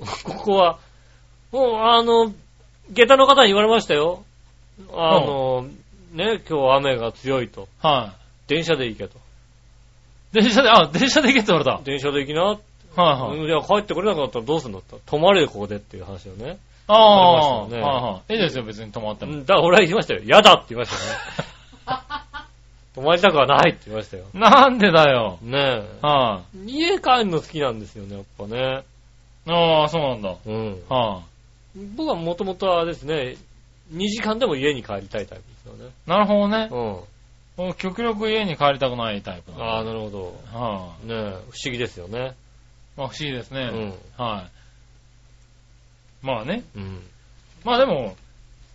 [0.24, 0.78] ここは、
[1.52, 2.32] もう、あの、
[2.90, 4.24] 下駄の方に言われましたよ。
[4.92, 5.66] あの、
[6.12, 7.68] ね、今日雨が強いと。
[7.80, 8.14] は
[8.46, 9.18] 電車で行けと。
[9.18, 10.42] い。
[10.42, 11.80] 電車で、あ、電車で行けって言われた。
[11.84, 12.58] 電車で行きな。
[12.96, 13.38] はいはい。
[13.38, 14.96] うんいや、帰ってこれなくなったらどうすんだった？
[15.06, 16.58] 泊まれよ、ここでっていう話をね。
[16.88, 18.32] ああ、ねはいはい。
[18.34, 19.32] いいですよ、別に泊まっても。
[19.32, 20.20] うんだから俺は言いましたよ。
[20.24, 21.18] 嫌だって言いましたよね。
[22.94, 24.24] 泊まりたくはないって言いましたよ。
[24.34, 25.38] なんでだよ。
[25.42, 26.70] ねはえ。
[26.70, 28.82] 家帰るの好きなんですよね、やっぱね。
[29.46, 29.50] い。
[29.52, 30.34] ああ、そうなんだ。
[30.44, 30.82] うん。
[30.88, 31.20] は
[31.96, 33.36] 僕はもともとはですね、
[33.94, 35.92] 2時間でも家に帰りたいタイプですよね。
[36.06, 36.10] い。
[36.10, 36.68] なるほどね。
[36.70, 37.64] うん。
[37.66, 39.84] もう極力家に帰りたくないタイプああ、だ。
[39.84, 40.34] なるほど。
[40.52, 42.32] はねえ、不思議ですよね。
[43.00, 43.02] い。
[43.02, 43.62] まあ不思議ですね。
[43.62, 44.24] うん。
[44.24, 44.44] は
[46.22, 46.26] い。
[46.26, 46.62] まあね。
[46.76, 47.02] うん。
[47.64, 48.16] まあでも、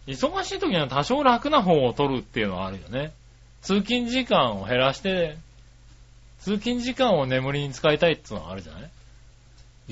[0.07, 3.11] 忙しい時には多少楽な方を取るっていうのはあるよね。
[3.61, 5.37] 通勤時間を減らして、
[6.39, 8.81] 通勤時間を眠りに使いたいっていうのはあるじゃない？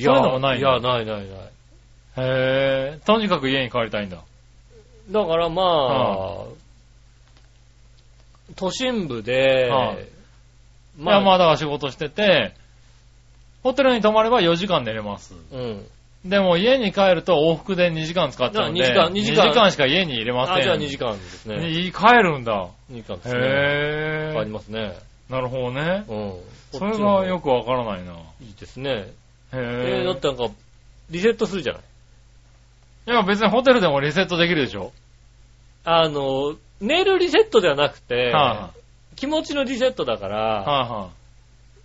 [0.04, 1.26] そういうのもないいや、ないないない。
[1.26, 4.18] へえ、とにかく家に帰りたいんだ。
[5.10, 6.46] だからまあ、
[8.56, 10.08] 都心部で、はい
[11.00, 12.54] いや、まあだから仕事してて、
[13.64, 15.34] ホテルに泊まれば4時間寝れます。
[15.51, 15.86] うん。
[16.26, 20.55] でも家に帰ると往復で2時間使っちゃうんで、じゃあ2時間2時間しか家に入れません。
[20.55, 21.57] あ、じゃあ2時間ですね。
[21.57, 22.70] に帰るんだ。
[22.91, 23.39] 2時間ですね。
[23.39, 24.38] へえ。
[24.38, 24.97] ありますね。
[25.30, 26.05] なるほどね。
[26.07, 26.34] うん。
[26.72, 28.14] それがよくわからないな。
[28.41, 28.91] いいですね。
[28.91, 29.14] へ
[29.53, 30.16] えー、だえっ。
[30.18, 30.49] てなんか、
[31.09, 31.82] リセットするじゃない。
[33.05, 34.93] いや別にホテルでもリセットできるでしょ。
[35.84, 38.72] あの、寝るリセットではなくて、は
[39.18, 40.66] 気持ちのリセットだから、いはい。
[40.66, 41.09] はいは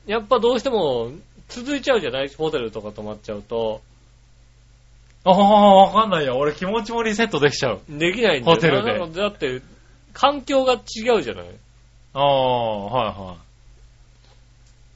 [0.06, 1.10] やっぱどうしても
[1.48, 2.28] 続いちゃうじゃない？
[2.28, 3.80] ホテルとか泊まっちゃうと。
[5.24, 5.28] い。
[5.28, 6.36] ああ、わかんないよ。
[6.38, 7.80] 俺気持ちもリセットできちゃう。
[7.88, 9.62] できないんだよホテルでだって、
[10.12, 11.46] 環境が違うじゃない？
[12.14, 13.36] ああ、はいは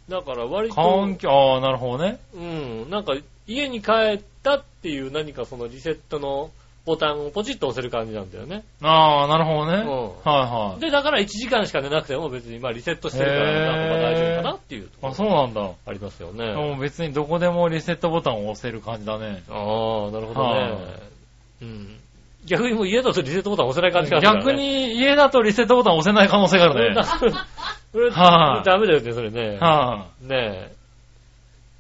[0.09, 0.71] だから割い。
[0.71, 2.19] と、環境、ああ、なるほどね。
[2.35, 2.39] う
[2.87, 3.15] ん、なんか
[3.47, 6.51] 家に帰ったっていう何かそのリセットの
[6.85, 8.65] ボタンをポチッと押せる感じなんだよね。
[8.83, 9.83] ああ、なるほどね。
[9.83, 10.81] うんはいはい。
[10.81, 14.22] で、だから1時間しか寝なくても別にまあリセットしてるからなんとか大丈
[15.03, 15.71] あ、ろそうなんだ。
[15.87, 16.77] ありますよもね。
[16.77, 19.43] う別にどこでもリセットボタンを押せる感じだね。
[19.49, 21.13] ああ、なるほどはね。
[21.63, 21.99] うん。
[22.45, 24.35] 逆にもう家だとリセットボタン押せない感じがあるね。
[24.35, 27.01] 逆に家だとリセットボタン押せない可能性があるね。
[28.11, 29.59] はいダメだよね、それね。
[29.61, 30.83] はねえ。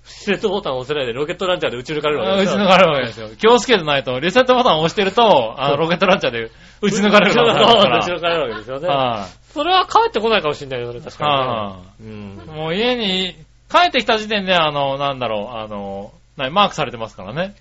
[0.05, 3.29] リセットボタン押せないでロケットランチャーで撃ち抜かれるい、わけ打ち抜かれるわけですよ。
[3.37, 6.51] 気をつけてないと、リセットボタンを押してると、あの、ロケットランチャーで
[6.81, 8.89] 打ち抜かれる可能性があるか撃 ち抜かれるわけですよね。
[8.89, 8.95] ら。
[8.97, 11.47] はそれは帰ってこないかもしれないよ、それ確い、かにね。
[11.47, 12.59] はうんい、。
[12.59, 13.35] もう家に、
[13.71, 17.55] 帰ってきた時点で、あの、なんだろう、あの、ないマークされてますからね。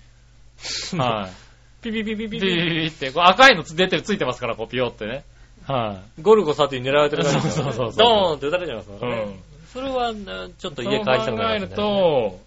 [0.98, 1.32] はい。
[1.82, 2.70] ピピピピピビビビピ。
[2.82, 5.24] ビって、こう赤いの出てる、ついてますから、こうピヨってね。
[5.66, 9.10] はゴルゴ13に狙われてる感じですよねそうそうそうそうドーンって撃たれちゃいますかい。
[9.10, 9.22] らね。
[9.22, 9.40] うん。
[9.72, 11.76] それは、なちょっと家帰りたく考えるなりますね。
[11.76, 12.40] と、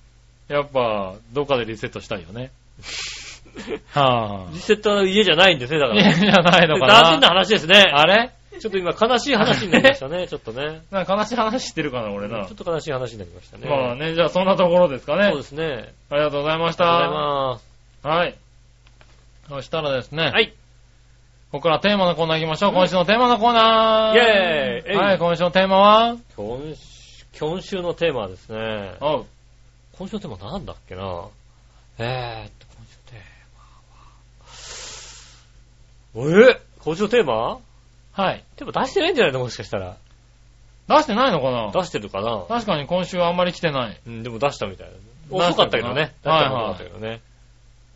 [0.50, 2.52] やっぱ、どっかでリセットしたいよね。
[3.94, 5.90] はリセットは家じゃないんですね、だぁ。
[5.90, 6.02] から。
[6.02, 7.28] いや、じゃないのか 斬新なな。
[7.30, 7.78] 話ですね。
[7.94, 8.32] あれ？
[8.60, 10.82] ちょっと今悲しい話になりましたね、 ちょっとね。
[10.92, 12.58] なんか悲しい話してるかな、俺なちょっ。
[12.58, 13.68] と悲しい話になりましたね。
[13.70, 15.38] まあね、じゃあそんなところですかねそう。
[15.38, 15.94] ですね。
[16.10, 16.86] ありがとうございました。
[16.86, 17.66] ありがとうございます。
[18.20, 18.36] はい。
[19.50, 20.32] そしたらですね。
[20.34, 20.54] はい。
[21.52, 22.74] ここからテーマのコーナー行きましょう。
[22.74, 24.18] 今週のテーマのコーナー。
[24.18, 26.16] イェーイはい、今週のテーマは？
[26.36, 28.96] 今週、今週のテーマはですね。
[29.00, 29.26] おう。
[29.98, 31.28] 今週のテーマなんだっけな
[32.00, 33.20] えーっと、今週のテー
[36.18, 36.50] マは。
[36.52, 37.60] え今週のテーマ？
[38.16, 38.44] はい。
[38.56, 39.40] テーマ出してないんじゃないの？
[39.40, 39.98] もしかしたら。
[40.88, 41.72] 出してないのかな？
[41.72, 42.46] 出してるかな？
[42.48, 44.00] 確かに今週はあんまり来てない。
[44.08, 44.94] うん、でも出したみたいな。
[45.30, 46.14] 遅かったけどね。
[46.24, 47.22] 出はいしたかったけどね。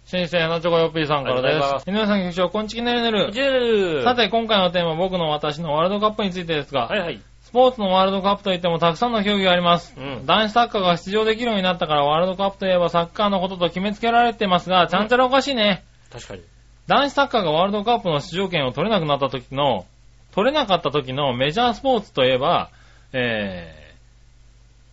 [0.06, 1.90] 新生なチョコヨッピーさんからです。
[1.90, 4.04] 井上さん局長、こんちきねるねる。
[4.04, 7.22] さ、て、今回のテーマ、僕の私のワールドカップについてですが、はいはい。
[7.44, 9.94] スポーツのワールドカップといってもたくさんの競技があります。
[9.96, 10.26] うん。
[10.26, 15.84] 男子サッカーが出場できるようになったからワールドカップといえばサッカーのことと決めつけられてますが、ちゃんちゃらおかしいね。
[16.12, 16.42] 確かに。
[16.88, 19.86] 男子サッカーがワールドカップの出場権を取れなくなった時の、
[20.40, 22.70] 取れなかった時のメジャースポーツといえば、
[23.12, 23.94] え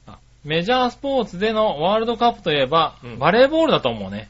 [0.09, 4.29] ー、あメジャースポーツでのワールドカップといえば、うんバレーボールだと思うね。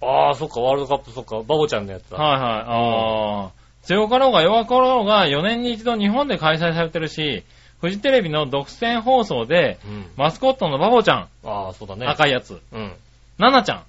[0.00, 2.16] ああ、そっか、ワールドカップ、そっか、バボちゃんのやつだ。
[2.16, 2.64] はいはい。
[2.66, 7.44] あー強かろうが弱かろうが4年に一度日本で開催されてるし、
[7.82, 10.06] フジテレビの独占放送で、うん。
[10.16, 12.06] マスコットのバボちゃん、ああ、そうだね。
[12.06, 12.84] 赤いやつ、うん。
[12.86, 12.90] い
[13.36, 13.82] ナナちゃん、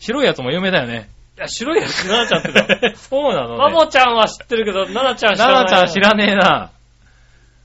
[0.00, 1.08] 白いやつも有名だよね。
[1.38, 2.66] や、白いやつ、ナナちゃんってだ。
[2.96, 3.58] そうなのね。
[3.58, 5.54] バボちゃんは知ってるけど、ナナちゃん知らない。
[5.54, 6.70] ナナちゃん知らねえな。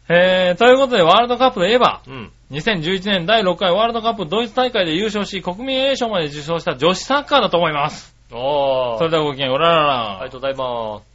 [0.09, 2.32] えー、ということでワールドカップといえば、うん。
[2.51, 8.15] 2011年第6回ワールドカップドイツ大会で優勝し、国民栄誉賞まで受賞した女子サッカーだと思います。
[8.32, 8.97] ああ。
[8.97, 10.11] それではごきげんよう、おららら。
[10.11, 11.13] ありがとうございます。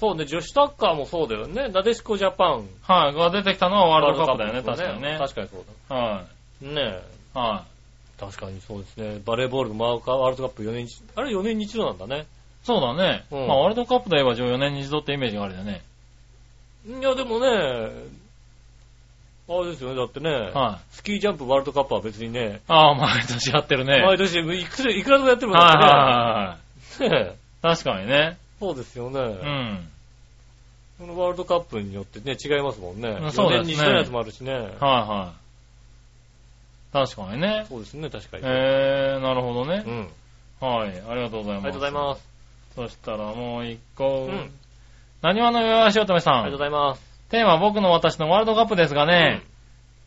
[0.00, 1.68] そうね、女子サッカーもそうだよね。
[1.68, 2.68] なでしこジャパン。
[2.82, 5.16] はい、が出てきたのはワールドカップだよね、確かにね。
[5.18, 6.22] 確かにそうは
[6.62, 6.68] だ。
[6.68, 7.02] ね
[7.34, 7.38] え。
[7.38, 7.79] い。
[8.24, 9.20] は確かにそうですね。
[9.24, 12.22] バレーボールワールドカップ4年に一あれ4年に一度なんだね。
[12.22, 12.26] い。
[12.64, 13.24] そうだね。
[13.30, 15.82] うんまあ、ワールドカップといえば14年に一度ってイメージがあるよね。
[16.86, 17.46] いや、でもね、
[19.48, 19.96] あれですよね。
[19.96, 20.94] だってね、はい。
[20.94, 24.00] スキージャンプワールドカップは別にね、ああ、毎年やってるね。
[24.02, 26.58] 毎年いくらいくらでもやってるもんはいだは。
[27.00, 27.10] いはい。
[27.10, 28.38] ねえ確かにね。
[28.60, 29.20] そうですよね。
[29.20, 29.88] うん。
[31.00, 33.08] このワールドカップによってね、違いますもんね。
[33.08, 34.52] うんそうですね4年に一度のやつもあるしね。
[34.52, 35.39] はいはい。
[36.92, 37.66] 確かにね。
[37.68, 38.42] そうですね、確かに。
[38.46, 39.90] えー、なるほどねう。
[39.90, 40.10] ん。
[40.60, 40.88] はい。
[41.08, 41.62] ありがとうございます。
[41.62, 42.28] ありがとうございます。
[42.74, 44.28] そしたらもう一個。
[44.30, 44.50] うん
[45.22, 46.34] 何話のよしおとめさん。
[46.34, 47.02] ありがとうございます。
[47.28, 49.42] テーマは僕の私のワールドカップですがね、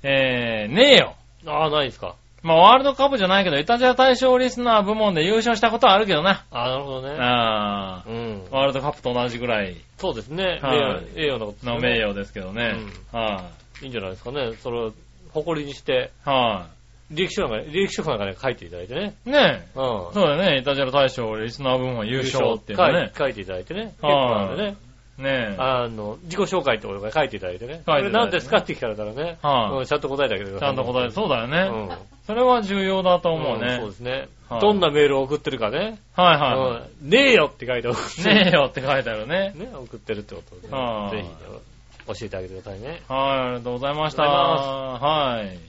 [0.02, 1.16] えー、ねえよ。
[1.46, 2.16] ああ、ないですか。
[2.42, 6.46] まあ、ワールドカップじゃないけど、イタジア大賞リスナー部門で優勝したことはあるけどな。
[6.52, 7.16] ああ、なるほどね。
[7.20, 8.52] あうんー、。
[8.52, 10.60] ワールドカップと同じぐらいそうですね。
[10.62, 12.76] はい栄誉なことですねの名誉ですけどね。
[13.12, 13.44] は
[13.82, 14.54] いいんじゃないですかね。
[14.62, 14.94] それを
[15.34, 16.30] 誇りにして、い。
[16.30, 16.68] は
[17.12, 19.16] 履歴書なんか、履歴書なんかね、書いていただいてね。
[19.26, 19.30] い。
[19.30, 19.80] ねえ。
[19.80, 20.14] うん。
[20.14, 20.58] そうだよね。
[20.60, 23.12] イタジア大賞リスナー部門優勝っていうのね。
[23.18, 23.94] 書い書いていただいてね。
[24.02, 24.78] 結はい構なんでね。
[25.16, 25.56] ねえ。
[25.60, 27.84] あの、自己紹介ってことが書いていただいてね。
[27.86, 29.38] こ書いていただいてねれ何ですかって聞かれたらね。
[29.44, 30.70] はいうんちゃんと答えてあげてください。
[30.70, 31.94] ちゃんと答えて、そうだようね。
[31.94, 31.98] ん。
[32.26, 33.76] それは重要だと思うね。
[33.76, 34.58] んそうですねは。
[34.58, 36.00] いどんなメールを送ってるかね。
[36.16, 38.34] はいはうんねえよって書いて送ってい。
[38.34, 39.54] ねえよって書いてあるね。
[39.56, 41.34] ね、送ってるってことでは、いぜひね、
[42.08, 43.02] 教えてあげてくださいね。
[43.08, 44.24] はい、ありがとうございました。
[44.24, 45.60] はい。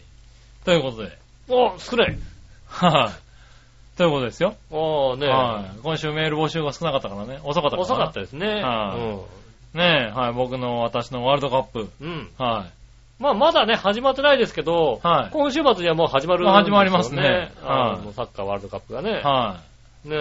[0.65, 1.19] ということで。
[1.49, 2.19] お少ない。
[2.67, 3.97] はい。
[3.97, 4.57] ということですよ。
[4.71, 5.79] おーねはい。
[5.83, 7.39] 今週メール募集が少なかったからね。
[7.45, 8.47] 遅かったからな遅かったですね。
[8.47, 9.25] は
[9.75, 10.33] いねえ、はい。
[10.33, 11.91] 僕の私のワールドカップ。
[12.01, 12.09] うん。
[12.09, 12.31] うん。
[12.39, 12.67] は
[13.19, 16.51] まあ、まだね、始まってないですけど、はい今週末にはもう始まるね。
[16.51, 19.11] 始まりますねはいサッカーワールドカップがね。
[19.11, 19.23] い。
[19.23, 19.61] は
[20.05, 20.17] ね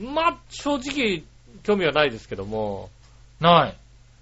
[0.00, 0.02] え。
[0.02, 1.22] まあ、正直、
[1.62, 2.90] 興味はないですけども。
[3.40, 3.44] い。
[3.44, 3.76] ない。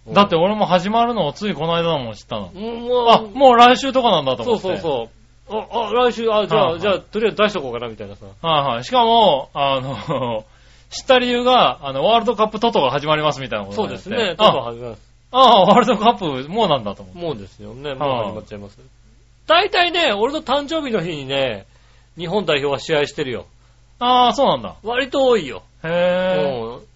[0.09, 2.51] だって俺も始まるのをついこの間だもん知ったの。
[2.55, 4.81] うん、もう、あ、もう来週とかなんだとそう思って。
[4.81, 5.09] そう
[5.51, 5.67] そう。
[5.73, 8.27] あ、あ、来週、あ、じゃあ、はいはいじゃあ、とりあえず出しとこうかな、みたいなさ。
[8.41, 8.85] はいはい。
[8.85, 10.45] しかも、あの、
[10.91, 14.35] 知った理由が、あの、ワールドカップトトが始まりますみたいなことそうになってですね。
[14.35, 15.11] どんどんあ、始まります。
[15.33, 17.21] あワールドカップもうなんだと思って。
[17.21, 17.95] もうですよね。
[17.95, 18.79] もう始まっちゃいます。
[19.47, 21.67] 大体ね、俺の誕生日の日にね、
[22.19, 23.47] 日本代表は試合してるよ。
[24.01, 24.75] ああ、そうなんだ。
[24.83, 25.63] 割と多いよ。
[25.85, 26.90] へえ。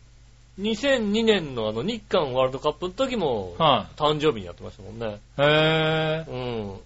[0.58, 5.18] 2002年のあの日韓ワールドカップの時も、は誕生日にやってましたもんね。
[5.38, 5.42] い。
[5.42, 6.24] へえ。
[6.28, 6.80] うん。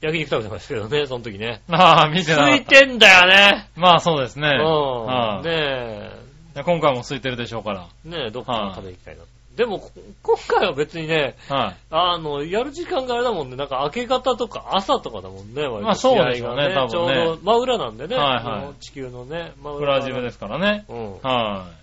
[0.00, 1.60] 焼肉食べてましたけどね、その時ね。
[1.68, 2.64] ああ、見てなかつい。
[2.64, 3.68] てんだよね。
[3.76, 4.48] まあそうですね。
[4.48, 5.06] うん。
[5.06, 6.28] はいね
[6.64, 7.88] 今回も空いてるでしょうから。
[8.04, 9.22] え、ねえ、どっか食べに行きたいな。
[9.56, 9.90] でも、こ
[10.22, 11.76] 今回は別にね、はい。
[11.90, 13.56] あの、やる時間があれだもんね。
[13.56, 15.62] なんか明け方とか朝とかだもんね。
[15.62, 18.16] 割とまあそうでしょうね試合が多分ねちょうど真裏なんでね。
[18.16, 19.52] はいはいあの地球のね。
[19.60, 20.84] 真裏ブラジルですからね。
[20.88, 21.12] うん。
[21.22, 21.77] はい。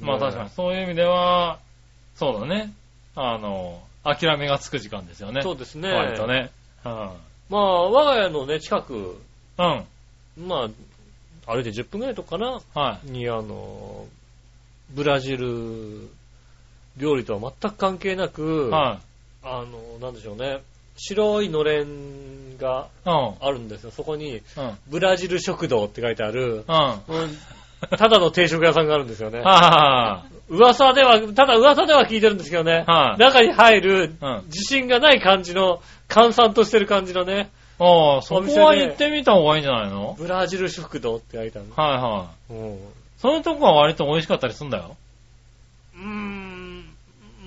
[0.00, 1.58] まあね確かに、そういう意味では、
[2.14, 2.72] そうだね。
[3.14, 5.42] あの、諦めがつく時間ですよね。
[5.42, 5.92] そうですね。
[5.92, 6.50] 割とね。
[6.84, 7.16] は
[7.48, 9.20] まあ、我が家のね、近く、
[9.58, 9.62] い。
[9.62, 10.48] うん。
[10.48, 10.68] ま
[11.46, 13.10] あ、歩いて10分ぐらいとかかなはい。
[13.10, 14.06] に、あの、
[14.90, 16.08] ブラジル
[16.96, 19.00] 料理とは全く関係なく、は
[19.42, 20.62] あの、なんでしょうね。
[20.96, 23.08] 白いのれんがい。
[23.08, 23.34] うん。
[23.40, 23.90] あるんですよ。
[23.90, 24.42] そこに、うん。
[24.88, 26.64] ブラジル食堂って書いてある、うん。
[27.80, 29.42] ただの定食屋さんがあるんですよねい。
[29.42, 32.84] は噂では、ただ噂では聞いてるんですけどね。
[32.86, 37.82] はい中に入るうん自信がない感じの、閑散としてる感じのね、い。
[37.82, 40.16] ああ、そこは行ってみた方がいいんじゃないの？
[40.18, 41.68] ブラジル食堂って書いてある。
[41.76, 42.68] はいはい。
[42.70, 42.78] うん
[43.18, 44.96] そういうとこは割と美味しかったりするんだよ。
[45.96, 46.84] うーん。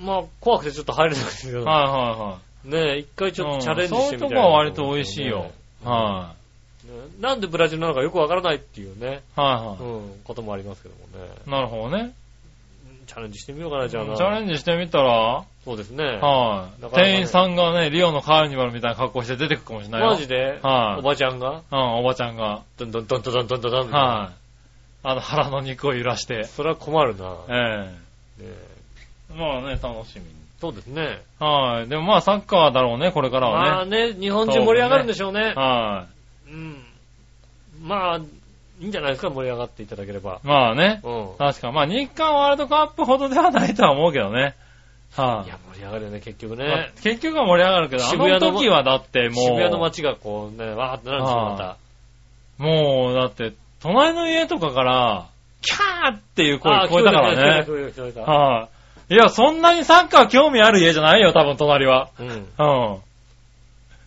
[0.02, 1.64] まあ、怖くてちょっと入れないですけど。
[1.64, 3.52] はいはねえ、一回ちいはい。
[3.54, 5.50] ょっとチャレンジしてみたいな、うんそういうとこは割と美味しいよ。
[5.82, 6.41] はね
[7.20, 9.92] なんでブラジルなのかよくわからないっていうね、はいはい。
[9.98, 11.30] ん、こともありますけどもね。
[11.46, 12.14] なるほどね。
[13.06, 14.14] チャレンジしてみようかな、じゃあな。
[14.14, 16.04] ャレンジしてみたら、そうですね。
[16.04, 17.04] はいだから。
[17.04, 20.06] 店員さんがね、リオのカーニバルみたいな格好して出てくるかもしれないよ。
[20.08, 22.62] マジで、はいおばちゃんが、うん、おばちゃんが。
[22.78, 23.90] どんどんどんどんどんどんどん。
[23.90, 24.42] はい。
[25.04, 26.44] あの、腹の肉を揺らして。
[26.44, 27.36] それは困るな。
[27.48, 27.94] え
[28.38, 28.72] えで
[29.36, 30.42] まあね、楽しみに。
[30.60, 31.22] そうですね。
[31.40, 31.88] はい。
[31.88, 33.86] でもまあサッカーだろうね、これからまあは。
[33.86, 35.52] ね、日本中盛り上がるんでしょうね。
[35.54, 36.21] はい。
[36.52, 36.76] うん。
[37.82, 40.40] まあ、いいんじゃないですか、盛り上がっていただければ。
[40.44, 40.46] い。
[40.46, 41.00] まあね。
[41.02, 41.28] うん。
[41.38, 44.54] 確か、まあ日韓ワールドカップほどではないとは思うけどね。
[45.16, 46.58] はいや、盛り上がるよね、結局い。
[46.58, 46.92] まあね。
[47.02, 51.76] 結局は盛り上がるけど、あ渋谷のの時はだってもう、渋谷の街がこうね、わーってなるんですよ、また。
[52.58, 55.26] もうだって、隣の家とかから、
[55.60, 57.64] キャーっていう声聞こえたからね。
[58.22, 58.68] は
[59.10, 59.14] い。
[59.14, 62.08] いや、そんなにサッカー興味ある家じゃないよ、多分隣は。
[62.18, 62.28] うん。
[62.28, 62.98] うん。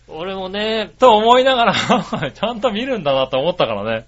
[0.08, 1.74] 俺もね、と思いながら、
[2.32, 4.06] ちゃんと見るんだなと思ったからね。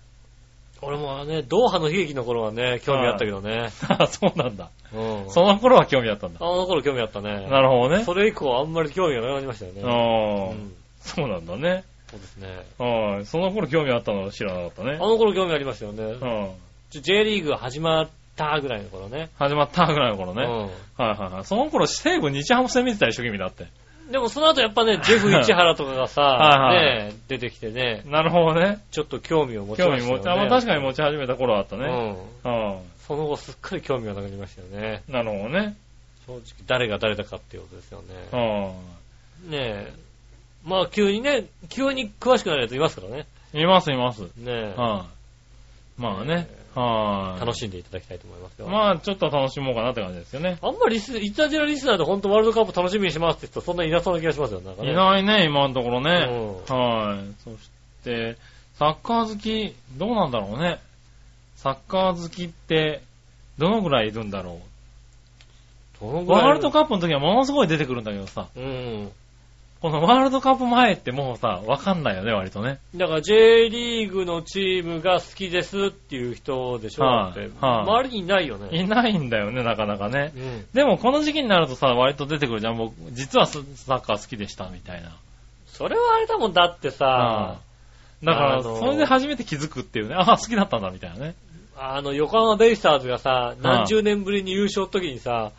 [0.80, 3.70] 俺もね、ドーハの悲劇の頃はね、興味あったけどね。
[3.88, 4.70] あ そうなんだ。
[4.94, 5.30] うん。
[5.30, 6.38] その頃は興味あったんだ。
[6.40, 7.49] あの頃興味あったね。
[7.51, 8.05] なるほどね。
[8.05, 9.82] それ以降あんまり興味がなくなりましたよね。
[9.84, 11.84] ああ、うんそうなんだね。
[12.11, 12.64] そうですね。
[12.78, 13.26] はい。
[13.26, 15.07] その頃興味あったのは知らなかったねあ。
[15.07, 16.05] の頃興味ありましたよね。
[16.05, 16.51] うん。
[16.90, 19.30] J リーグ始まったぐらいの頃ね。
[19.36, 20.44] 始まったぐらいの頃ね。
[20.44, 21.44] うはいはいはい。
[21.44, 23.66] その頃西武日ハム戦見てた一生懸命だって。
[24.09, 24.12] ん。
[24.12, 28.78] でもその後やっぱね、 ジェフ市原とかがさ、 はいはいね、出てきてね、なるほどね。
[28.90, 30.12] ちょっと興味を持ち興ましたよね。
[30.14, 31.84] 味持ち、あ、まあ確かに持ち始めた頃はあったね。
[32.44, 32.68] うん。
[32.68, 32.78] うん。
[33.06, 35.02] その後すっかり興味がなくなりましたよね。
[35.09, 35.76] なるほどね。
[36.26, 39.48] 正直誰が誰だかっていうことですようね。
[39.48, 39.50] ん。
[39.50, 39.92] ねえ。
[40.64, 43.26] まあ急にね、急に詳しくなるやついますからね。
[43.54, 44.20] いますいます。
[44.20, 44.74] ねえ。
[44.76, 45.18] はい。
[45.99, 46.49] まあね。
[46.74, 47.40] はい。
[47.40, 48.68] 楽しんでいただきたいと思いますよ。
[48.68, 50.59] まあちょっと楽しもうかなって感じですよね。
[50.62, 54.92] あんまりリス、イタジラリスナーで本当ワールドカップ楽しみにしますって人そんなにいなそうな気がしますよ、なんかね。
[54.92, 56.11] いないね、今のところね。
[56.68, 57.34] うはい。
[57.42, 57.70] そし
[58.05, 58.36] て、
[58.74, 60.78] サッカー好き、どうなんだろうね。
[61.57, 63.03] サッカー好きって、
[63.59, 64.68] どのぐらいいるんだろう。
[66.01, 69.11] ワールドカップの時はものすごい出てくるんだけどさ、うん。
[69.81, 72.81] このワールドカップ前ってもうさ、わかんないよね、割とね。
[72.97, 77.53] だから J リーグのチームが好きですっていう人でしょ、はいだって。
[77.61, 78.76] はい周りにいないよね。
[78.76, 80.33] いないんだよね、なかなかね。
[80.37, 80.66] うん。
[80.72, 82.76] でもこの時期になるとさ、割と出てくるじゃん。
[82.76, 85.12] 僕、実はサッカー好きでした、みたいな。
[85.68, 87.59] それはあれだもんだってさ、
[88.24, 90.16] だから、それで初めて気づくっていうね。
[90.18, 91.37] あ、好きだったんだ、みたいなね。
[91.76, 95.53] あの、横浜ベイスターズがさ、何十年ぶりに優勝の時にさ、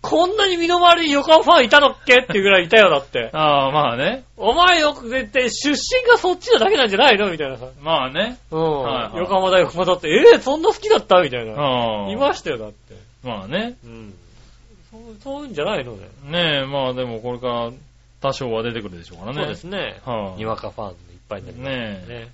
[0.00, 2.20] こんなに身の回りに横浜ファンいたのっけ？
[2.20, 3.30] っていうぐらいいたよ、だって。
[3.34, 4.24] ああ、まあね。
[4.36, 7.30] お前よく絶対出身がそっちなだけなんじゃないの？
[7.30, 7.66] みたいなさ。
[7.82, 8.38] まあね。
[8.50, 8.82] うん。
[8.82, 11.20] はいはい横浜大学もだって、えー、そんな好きだった？
[11.20, 11.52] みたいな。
[11.52, 12.10] うん。
[12.10, 12.94] いましたよ、だって。
[13.24, 13.74] まあね。
[13.84, 14.14] うん。
[14.90, 16.06] そう、そういうんじゃないのね。
[16.24, 17.70] ねえ、まあでもこれから
[18.22, 19.38] 多少は出てくるでしょうからね。
[19.40, 20.00] そうですね。
[20.04, 22.20] はいにわかファンでいっぱいになりますねえ。
[22.20, 22.28] ね。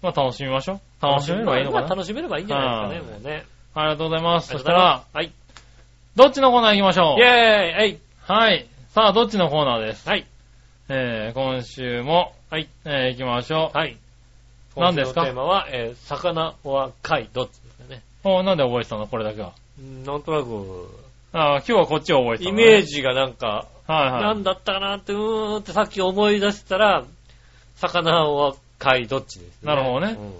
[0.00, 0.80] まあ楽しみましょう。
[1.04, 1.86] 楽しめればいいのかな。
[1.88, 3.44] まあ楽しめればいいんじゃないですかね、はいもうね。
[3.74, 4.48] ありがとうございます。
[4.52, 5.32] そしたあら、り
[6.16, 7.20] どっちのコーナー行きましょう？
[7.20, 8.00] イェーイはい。
[8.26, 8.66] はい。
[8.90, 10.08] さあ、どっちのコーナーです？
[10.08, 10.26] はい。
[10.88, 12.68] えー、今週も、はい。
[12.84, 13.76] えー、行きましょう。
[13.76, 13.96] はい。
[14.76, 15.22] 何ですか？
[15.22, 18.02] 今週のテーマは、えー、魚は貝、どっちですかね。
[18.22, 19.08] おなんで覚えてたの？
[19.08, 19.54] これだけは。
[19.80, 20.88] うんなんとなく、
[21.32, 24.22] ああ、今日はこっちを覚えてたね、メージがなんか、はいはい。
[24.22, 27.04] なんだったかなって、うーんってさっき思い出したら、
[27.74, 30.32] 魚は貝、どっちです、なるほどねうん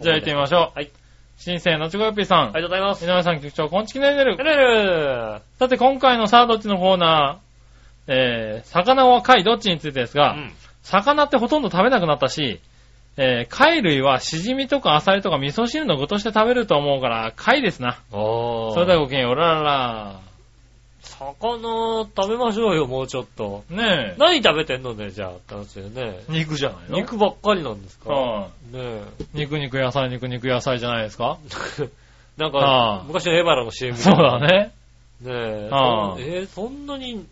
[0.00, 0.76] じゃあ行ってみましょう。
[0.76, 0.90] はい。
[1.36, 2.40] 新生のちごよっぴーさん。
[2.40, 3.04] ありがとうございます。
[3.04, 4.44] 井上さん局長、こんちきねるねるね。
[4.44, 10.52] るるさて、今回のさあ、どっちのコーナー、えー、魚は貝どっちについてですが、うん。
[10.82, 12.60] 魚ってほとんど食べなくなったし、
[13.16, 17.98] えー、貝類はしじみとかアサリとか味噌汁の具として食べると思うから、貝ですな。
[18.12, 18.74] おー。
[18.74, 20.25] それではごきげんよう、おららら。
[21.18, 23.64] 魚食べましょうよ、もうちょっと。
[23.70, 24.16] ねえ。
[24.18, 26.20] 何食べてんのね、じゃあ、って話だよね。
[26.28, 26.98] 肉じゃないの？
[26.98, 28.10] 肉ばっかりなんですか？
[28.10, 29.02] はね
[29.34, 29.38] い。
[29.38, 31.38] 肉肉野菜肉肉野菜じゃないですか？
[31.80, 31.88] え。
[32.36, 32.58] なんあか
[33.00, 34.38] あ、昔のエバラの CM そうだ。
[34.40, 34.46] ね。
[34.46, 34.70] ね
[35.22, 35.30] え。
[35.30, 37.24] えーそんなに、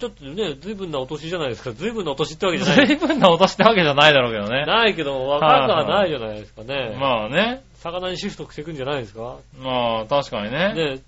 [0.00, 1.70] ちょっとね、随分なお年じゃないですか。
[1.72, 2.86] 随分なお年ってわけじゃない。
[2.86, 4.66] 随分な落としてわけじゃないだろうけどね。
[4.66, 6.96] ないけど、若くはないじゃないですかね。
[7.00, 7.62] まあね。
[7.76, 9.36] 魚にシフトしていくんじゃないですか？
[9.58, 10.74] まあ、確かにね。
[10.74, 11.00] ねはい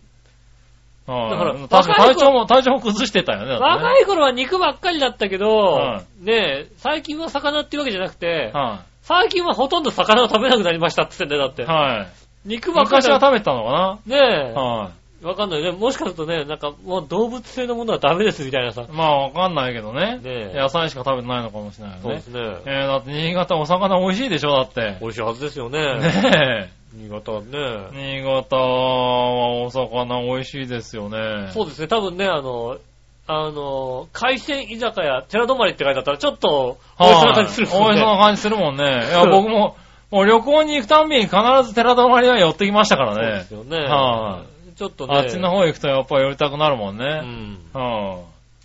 [1.06, 3.46] だから確か体調も、体調も崩してたよね。
[3.48, 11.66] だってね若い頃は肉ばっかりだったけどは、ねえ、最近は魚っていうわけじゃなくて、は最近はほとんど魚を食べなくなりましたって言ってんだよ、だってい。。
[11.66, 12.48] はい。
[12.48, 14.90] 肉ばっかりだ昔は食べてたのかねえ、なは
[15.22, 15.70] わかんないね。
[15.70, 18.88] もしかするとね、なんかもう動物性のものはダメですみたいなさい。。
[18.90, 20.18] まあ、わかんないけどね。
[20.18, 22.28] ねえ野菜しか食べてないのかもしれないよねそうです。
[22.28, 22.40] ね。
[22.66, 24.98] えー、だって新潟お魚美味しいでしょだって。
[25.00, 25.78] 美味しいはずですよね。
[26.00, 27.48] ね新潟はね。
[27.94, 28.20] え。
[28.20, 31.50] 新潟はお魚美味しいですよね。
[31.52, 32.78] そうですね、多分ね、あの、
[33.26, 38.84] あの、海鮮居酒屋、寺泊まりって書いてあったら、ちょっと、美味しそうな感じするはい美味しそうな感じするもんね。
[38.84, 39.76] いや、僕も、
[40.10, 43.74] もう旅行に行くたんびに必ず寺泊まりは寄ってきましたからねそうです。
[43.74, 43.86] よね。
[43.86, 44.42] は
[44.76, 45.16] ちょっとね。
[45.16, 47.20] あっちの方行くとやっぱり寄りたくなるもんうね。
[47.20, 47.58] ん。
[47.72, 48.16] は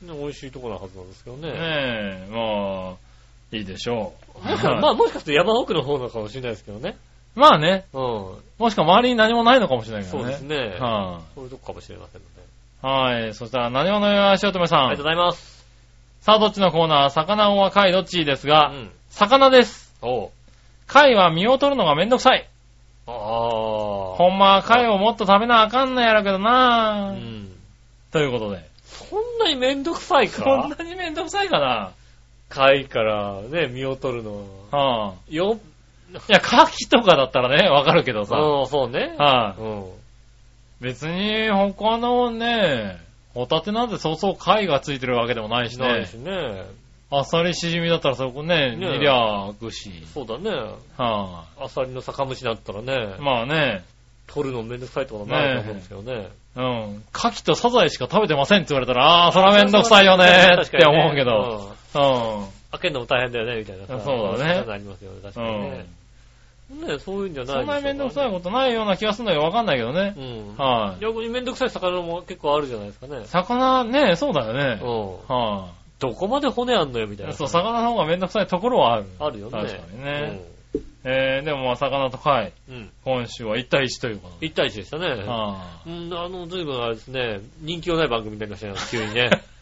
[0.01, 1.39] ね美味しいところなはずなんですけどい。
[1.39, 1.51] ね。
[1.51, 4.45] ねえ、まあ、いいでしょう。
[4.81, 6.97] まあ、もしかして山奥の方なのかもしれないですけどね。
[7.37, 8.01] まあね、うん。
[8.57, 10.23] もしくは周りに何もないのかもしれないけどね。
[10.23, 10.77] そうですね。
[10.79, 13.21] はそういうとこかもしれませんので。
[13.21, 13.23] い。
[13.23, 13.33] はい。
[13.35, 14.79] そしたら、何者よしおとめさん。
[14.79, 15.65] ありがとうございます。
[16.21, 17.09] さあ、どっちのコーナー？
[17.11, 18.89] 魚は貝どっちですうが、ん。
[19.11, 19.93] 魚です。
[20.01, 20.29] おう。
[20.87, 22.49] 貝は身を取るのがめんどくさい。
[23.05, 23.13] ああ。
[23.13, 27.15] ほんまは貝をもっと食べなあかんのやろけどうなぁ。
[27.15, 27.51] ん。
[28.11, 28.67] ということで。
[28.85, 31.91] そんなにめんどくさいそんかなにめんどくさいかな
[32.49, 34.45] 貝からね、身を取るの。
[34.71, 35.35] はぁ。
[35.35, 35.59] よ、
[36.09, 36.55] いや、牡
[36.85, 38.37] 蠣とかだったらね、わかるけどさ。
[38.37, 39.15] うん、そうね。
[39.17, 39.85] はい、うん。
[40.79, 42.97] 別に、他のね、
[43.33, 46.13] ホタテなんてそうそう貝がついてるわけでもないしねないし。
[46.15, 46.65] ね。
[47.09, 49.91] あっさりしじみだったらそこね、ね煮りゃあくし。
[50.13, 50.49] そうだね。
[50.97, 53.85] はアサリの酒蒸しだったらねい、、まあね、
[54.27, 56.29] 取るのめんどくさいってことはないと思うんですけどね。
[56.55, 57.03] うん。
[57.13, 60.25] 牡蠣とサザエしか食べてませんって言われたら、ああー、そらめんどくさいよね
[60.61, 61.71] って思うけど。
[61.95, 62.39] うん。
[62.39, 62.47] うん。
[62.71, 63.99] 開けるのも大変だよね、みたいなさ。
[63.99, 65.85] そうだねなりますよね、確かにうんね。。
[66.69, 70.21] ねそういうんじゃないそんなにめんどくさいこことないような気がするんだけどわかんないけどねと。。
[70.21, 70.55] うん。
[70.57, 71.01] はい。
[71.01, 73.23] 逆にめんどくさい魚も結構あるじゃないですかね。
[73.25, 74.81] 魚ね、そうだよね。
[74.81, 75.35] うん。
[75.35, 77.29] はどこまで骨あんのよ、みたいい。
[77.29, 77.35] な。
[77.35, 79.05] そう、魚の方がめんどくさいところはある。
[79.19, 79.51] あるよね。
[79.51, 80.41] 確かにね。
[81.03, 82.75] えー、でもまあ魚と貝、うん。
[82.75, 82.89] うん。
[83.05, 84.47] 今週は1対1ということで。
[84.47, 85.07] 1対1でしたね。
[85.07, 89.29] はうん、あの、ずいぶんあれですね、人気のない番組になりましたよ、急にね。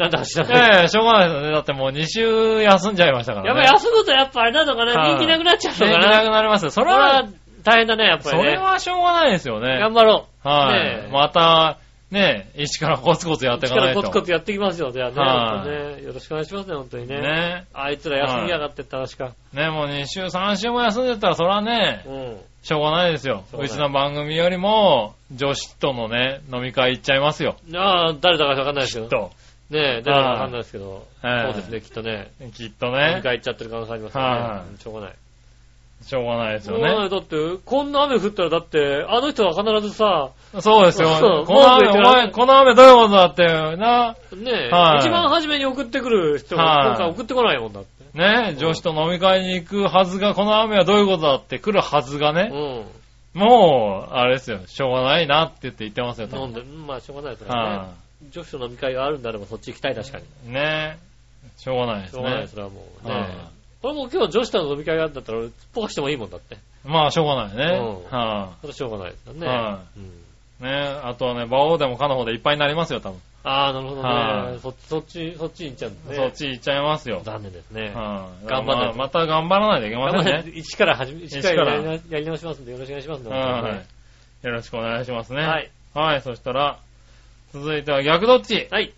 [0.00, 0.48] なんだ知らい。
[0.48, 0.80] ない。
[0.82, 1.52] ええしょうがないですよね。
[1.52, 3.60] だってもう2週休んじゃいましたからね。
[3.60, 6.10] やっぱ休むとやっぱあれなのかな、はい人気なくなっちゃうの人気かな。
[6.18, 6.70] なくなりますよ。
[6.70, 8.50] それはそれは、大変だね、やっぱそりね。
[8.52, 9.78] れはしょうがないですよね。
[9.78, 10.48] 頑張ろう。
[10.48, 11.12] はねえい。
[11.12, 11.78] また、
[12.10, 14.00] ね、一からコツコツやっていかないと。
[14.00, 15.16] 力コツコツやっていきますよ、じゃあね。
[15.16, 17.20] はい本当ねよろしくお願いしますね、本当にね。
[17.20, 17.64] ね。
[17.72, 19.30] あいつら休みやがってって話か。
[19.52, 22.36] ね、もう2週、3週も休んでたら、それはね、うん。
[22.62, 23.44] しょうがないですよ。
[23.50, 27.56] そうねうちの番組よりも、女子とのね、飲み会行っちゃいますよ。
[27.74, 29.08] ああ、誰だかわかんないですけど。
[29.08, 29.30] と。
[29.70, 31.06] ねえ、誰だかわかんないですけど。
[31.22, 32.32] はいそうですね、きっとね。
[32.54, 34.62] きっとね、会行っちゃってる可能性ありますよはね。
[34.72, 35.14] うんしょうがない。
[36.02, 36.80] しょうがないですよね。
[36.80, 37.10] しょうがない。
[37.10, 41.46] だって、こんな雨降ったらだって、あの人は必ずさ、そうですよそう。
[41.46, 48.18] この雨、文句言ってるお前、この雨どういうことだって、な、ねえ、はい一番初めに送ってくる人がはい今回送ってこないもんだって。
[48.18, 53.38] ね、女子と飲み会に行くはずが、この雨はどういうことだって来るはずがうね、ん。
[53.38, 57.76] もう、あれですよ、しょうがないなって言って言ってますよ、多分飲んで、まあしょうがないですからね。
[57.76, 57.88] は
[58.30, 60.24] 女子と飲み会があるんであればそっち行きたい、確かに。
[60.48, 60.52] い。
[60.52, 60.98] ね
[61.56, 62.46] しょうがないですしょうがない、ね。
[62.48, 63.28] それはもうねはい。
[63.82, 66.58] これもう今日女子との飲み会があるんだったら、俺、すっぽかしてもいいもんだって。
[66.84, 67.78] まあ、しょうがないね。
[67.78, 69.46] うんはそれはしょうがないですからね。
[69.46, 70.70] はうんい。
[70.70, 73.20] ねあとはね、馬王でもかの方でいっぱいになりますよ、多分。
[73.42, 74.52] ああ、なるほどはい。
[74.52, 76.16] ねそそっち、そっち行っちゃうんですね。
[76.16, 77.22] そっち行っちゃいますよ。
[77.24, 77.90] 残念ですね。
[77.94, 78.46] はい。
[78.46, 80.52] 頑張んないとまあまた頑張らないといけませんね。
[80.54, 83.30] 一から始め、一一からやり直しますんでよろしくお願いしますね。
[83.30, 84.46] はい。
[84.46, 85.42] よろしくお願いしますね。
[85.42, 85.70] はい。
[85.94, 86.78] はい、そしたら、
[87.52, 88.92] 続いては逆どっちはい。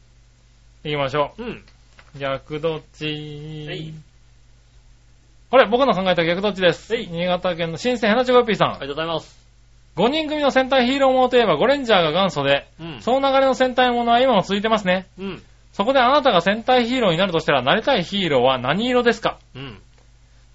[0.85, 1.47] 行きましょうん。
[2.17, 2.19] う。
[2.19, 3.95] 逆どっちはい
[5.51, 6.95] これ、僕の考えた逆どっちです。
[6.95, 8.69] はい新潟県の新鮮ヘナチョコピーさん。
[8.71, 9.39] ありがとうございます。
[9.97, 13.03] 5人組の戦隊ヒーローものといえばゴレンジャーが元祖で、うん。
[13.03, 15.07] その流れの戦隊ものは今も続いてますね。
[15.19, 15.43] うん。
[15.75, 19.39] そこであなたが戦隊ヒーローになるとしたら、なりたいヒーローは何色ですか？
[19.55, 19.79] うん。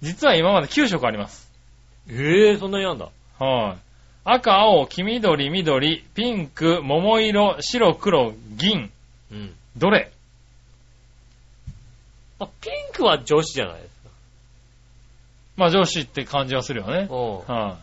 [0.02, 1.48] 実は今まで9色あります。
[2.10, 3.08] ええそんなにあんだ。
[3.38, 3.76] はい。
[4.24, 8.90] 赤、青、黄緑、緑、ピンク、桃色、白、黒、銀。
[9.30, 9.54] うん。
[9.76, 10.10] どれ？
[12.40, 14.10] あ、ピンクは女子じゃないですか。
[15.56, 17.08] まあ女子って感じはするよね。
[17.10, 17.38] うん。
[17.46, 17.78] は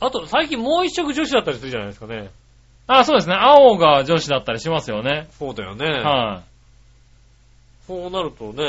[0.00, 2.30] あと、最近もう一色女子だったりするじゃないですかね。
[2.86, 3.36] あ、そうですね。
[3.38, 5.28] 青が女子だったりしますよね。
[5.38, 5.86] そうだよね。
[5.86, 6.42] は
[7.86, 8.64] そうなるとね、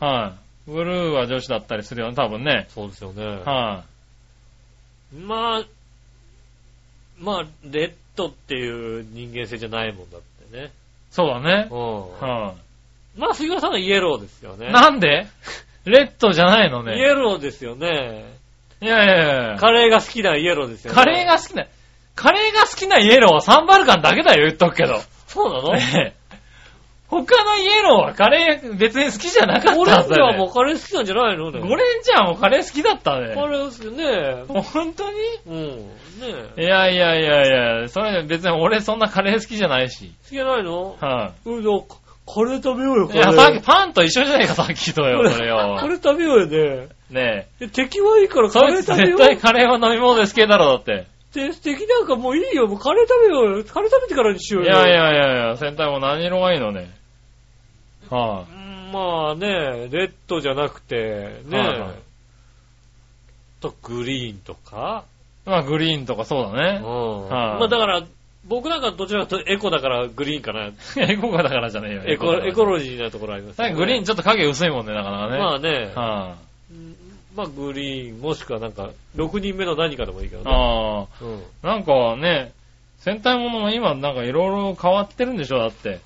[0.00, 0.04] い。
[0.04, 0.34] は
[0.66, 0.70] い。
[0.70, 2.66] ブルーは女子だったりするよね、多分ね。
[2.68, 3.24] そうですよね。
[3.24, 3.84] は
[5.14, 5.64] まあ、
[7.18, 10.66] まあ、レッドっていう人間性じゃないもんだってね。
[10.66, 10.68] い。
[11.10, 11.68] そうだね。
[11.70, 12.10] うん。
[12.20, 12.54] は
[13.16, 14.68] まあ、杉村さんはイエローですよね。
[14.68, 14.72] い。
[14.72, 15.26] なんで？
[15.86, 16.98] レッドじゃないのイね。
[16.98, 18.24] エローですよね。
[18.80, 20.94] いやいやいやカレーが好きなイエローですよね。
[20.94, 21.66] カレーが好きな、
[22.14, 25.00] カレーが好きなイエローはサンバルカンだけだよ、言っとくけど。
[25.26, 25.76] そうなの？
[27.08, 30.32] 他のイエローはカレー別に好きじゃなかったオレンジはずだよ、ね。
[30.32, 31.60] はもうカレー好きなんじゃないのね。
[31.60, 33.28] ゴレンジャーもカレー好きだったカね。
[33.28, 34.62] レー好きね。
[34.62, 35.18] 本当に？
[35.46, 35.54] うん。
[35.56, 35.92] ね
[36.56, 40.12] いやいやいやいや、それ別に俺そんなカレー好きじゃないし。
[40.24, 40.96] 好きじゃないの？
[40.98, 43.14] はうん、カレー食べようよ、い。
[43.14, 43.40] いや、カレー。
[43.40, 45.88] さっきパンと一緒じゃないか、さっきとよ、それカよ。
[45.88, 46.88] レー食べようよね。
[47.10, 48.50] ねで敵はいいからえ。
[48.50, 49.18] カレー食べよう。
[49.18, 51.06] 絶対カレーは飲み物です系だろ、だって。
[51.34, 53.64] で敵なんかもういいよ、もうカレー食べようよ。
[53.64, 54.70] カレー食べてからにしようよ。
[54.70, 56.90] いやいやいやいや、戦隊も何色がいいのね。
[58.08, 61.90] はうんまあね、レッドじゃなくて、ね、はいはい
[63.60, 65.04] とグリーンとか、
[65.46, 65.50] い。
[65.50, 66.56] まあ、グリーンとかそうだうん。
[66.56, 66.62] ね。
[66.62, 68.04] はいまあだから、
[68.46, 70.70] 僕なんかどちらかというとエコだからグリーンかな。
[71.02, 72.02] エコがだからじゃねえよ。
[72.04, 75.38] エコ、エコロロジーなところありますさっきグリーンちょっと影薄いもんね、なかなかね。
[75.38, 76.36] まあね、は
[77.34, 80.44] まあグリーン、もしくはなんか、6人目の何かでもいいけどい。
[80.44, 80.50] ね。
[80.52, 81.42] あうん。
[81.62, 82.52] あ、なんかね、
[82.98, 86.00] 戦隊ものも今なんかいろいろ変わってるんでしょ、だって。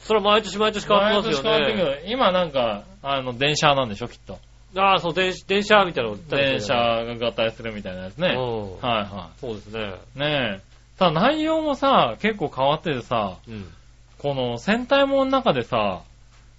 [0.00, 2.00] それは毎年毎年変わってますよ毎年変わってるね。
[2.00, 4.38] けど、今なんか、あの、電車なんでしょ、きっと。
[4.76, 8.28] ああ、そう、電電車みたいなの売ったり電車が合体するみたいなやつね。
[8.28, 8.80] はいうん。
[8.80, 9.94] はそうですね。
[10.16, 10.18] い。
[10.18, 10.74] ねえ。
[10.98, 13.72] ただ内容もさ、結構変わっててさ、うん。
[14.18, 16.02] この戦隊もの中でさ、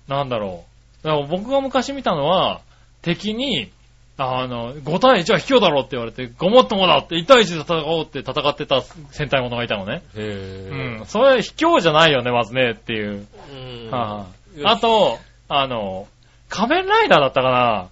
[0.08, 0.66] なんだろ
[1.04, 1.06] う。
[1.06, 2.62] だから僕が昔見たのは、
[3.02, 3.72] 敵に、
[4.18, 10.04] あの、5対1は卑怯だろって言われて、ごもっともだって1対1で戦おうって戦ってた戦隊ものがいたのね。
[10.16, 11.02] へうえ。
[11.02, 11.06] ん。
[11.06, 13.28] それ卑怯じゃないよね、まずね、っていう。
[13.52, 13.92] うん。
[13.92, 16.08] はいよしあと、あの、
[16.48, 17.90] 仮面ライダーだったかな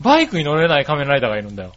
[0.00, 1.72] バイクに乗れない仮面ライダーがいるんだよ。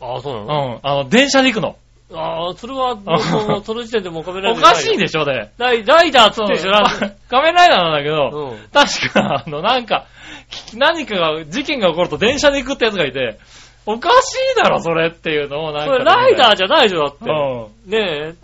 [0.00, 0.80] ああ、そうなうのん。
[0.82, 1.76] あの、電車で行くの。
[2.12, 5.04] ああ、それは、 もうその時点でもうカメラおかしいで。
[5.04, 5.50] でしょ、で。
[5.58, 6.84] ライライダーっつってでしょ、ライ
[7.28, 8.58] 仮面ライダーなんだけど、うん。
[8.72, 10.06] 確か、あの、なんか、
[10.74, 13.38] 何かが、事件が起こると電車で行くってやつがいて、
[13.86, 15.92] おかしいだろ、それっていうのをなんか。
[15.92, 17.30] それライダーじゃないでしょ、だって。
[17.30, 17.90] うん。
[17.90, 18.34] ねえ。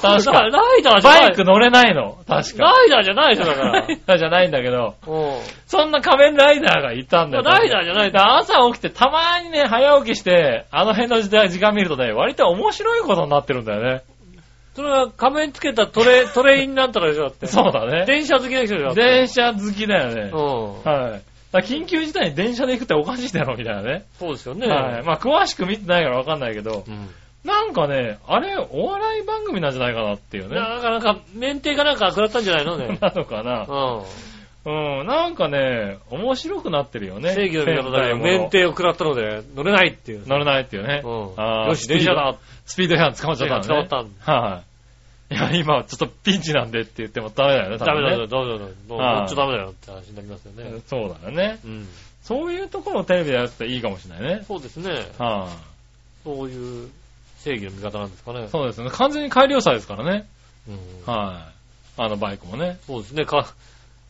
[0.00, 1.20] 確かラライダーじゃない。
[1.22, 2.64] バイク乗れないの、確か。
[2.64, 3.80] ライダーじゃないでしょ、だから。
[3.80, 5.32] ライダーじゃないんだけど、うん。
[5.66, 7.44] そんな仮面ライダーがいたんだよ。
[7.44, 14.02] ライダーじゃないだ朝起きてたまにね、早起きして、あの辺の時代時間見るとね、割と面白いことになってるんだよね。
[14.74, 17.46] それは仮面つけたトレ、トレインなんとかでしょ、だって。
[17.46, 18.04] そうだね。
[18.06, 20.30] 電車好きでしょ、だって電車好きだよね。
[20.32, 20.82] うん。
[20.82, 21.22] はい。
[21.60, 24.04] 緊急事態に電車で行くっておかしいだろ、みたいなね。
[24.18, 24.66] そうですよね。
[24.66, 25.02] はい。
[25.04, 27.08] まあ、詳しく見てないからわかんないけど、うん。
[27.44, 30.56] なんかね、あれ、お笑い番組なんじゃないかなっていうね。
[30.56, 32.78] なかなか、免停かなんか食らったんじゃないの？
[32.78, 32.98] ね。
[33.02, 33.66] なのかな。
[33.68, 35.00] うん。
[35.00, 37.34] うん、なんかね、面白くなってるよね。
[37.34, 40.26] 正義の味方だ免停を食らったので、乗れないっていう。
[40.26, 41.02] 乗れないっていうね。
[41.04, 42.34] うんあーよし、電車だ。
[42.64, 43.62] スピード違反捕まっちゃったね。
[43.68, 44.73] 捕まったんはい。
[45.30, 48.70] いや、今、ちょっとピンチなんでって言ってもダメだよね、ダメだよ、ダメだよ。
[48.88, 50.80] もうはいこっちダメだよって話になりますよね。
[50.86, 51.58] そうだよね。
[51.64, 51.88] うん。
[52.22, 54.44] そういうところをテレビでやっていいかもしれないね。
[54.46, 54.90] そうですね。
[55.18, 55.48] は
[56.24, 56.90] そういう
[57.38, 58.48] 正義の味方なんですかねい。。
[58.48, 58.90] そうですね。
[58.90, 60.26] 完全に改良差ですからね。
[60.68, 61.54] うんはい。
[61.96, 62.78] あのバイクもね。
[62.86, 63.24] そうですね。
[63.24, 63.54] か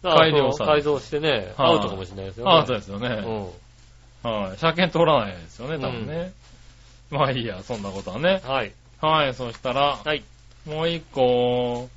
[0.03, 2.53] 改良さ改造してね、はいアウトかもしれないですよね。
[2.53, 3.09] アートですよね。
[3.09, 4.31] うん。
[4.31, 4.59] はい。
[4.59, 6.33] 車検通らないですよね、多分ね。
[7.11, 8.41] まあいいや、そんなことはね。
[8.45, 8.73] はい。
[9.01, 10.23] はい、そしたら、はい。
[10.67, 11.89] もう一個、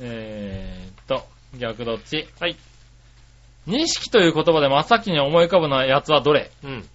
[0.00, 1.26] えーっと、
[1.58, 2.28] 逆どっち？
[2.38, 2.56] はい。
[3.66, 6.50] 錦という言葉で真っ先に思い浮かぶのはやつはどれ？
[6.64, 6.88] うん。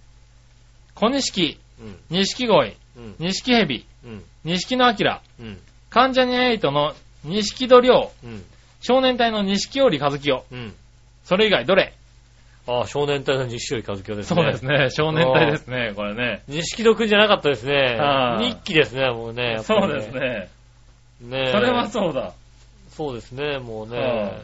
[0.94, 1.98] 小錦、うん。
[2.10, 3.14] 錦鯉、うん。
[3.18, 4.24] 錦蛇、うん。
[4.44, 5.58] 錦野明、うん。
[5.90, 6.94] 関ジャニエイトの
[7.24, 8.44] 錦戸亮、うん。
[8.80, 10.44] 少年隊の錦織和樹よ。
[10.50, 10.74] うん。
[11.24, 11.92] それ以外どれ？
[12.68, 14.42] ああ、少年隊の西織和樹ですね。
[14.42, 16.42] そうですね、少年隊ですね、これね。
[16.48, 18.40] 錦戸くんじゃなかったですねは。
[18.42, 19.52] い日記ですね、もうね。
[19.52, 20.10] やっぱりそうです。
[20.10, 20.48] ね。
[21.20, 22.32] ねそれはそうだ。
[22.90, 24.42] そうですね、もうはね。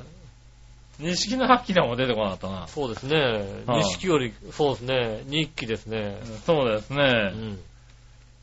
[0.99, 2.69] 錦野明も出てこなかったな。
[2.69, 3.17] そうですね。
[3.67, 5.23] はい錦織、そうですね。
[5.27, 6.19] 日記ですね。
[6.45, 7.03] そうですうね。
[7.03, 7.59] ん。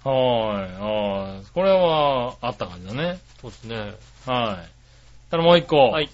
[0.03, 0.69] はい。
[0.79, 3.19] あーこれは、あった感じだね。
[3.41, 3.93] そうですね。
[4.25, 4.69] はい。
[5.29, 5.77] ただもう一個。
[5.89, 6.09] はい。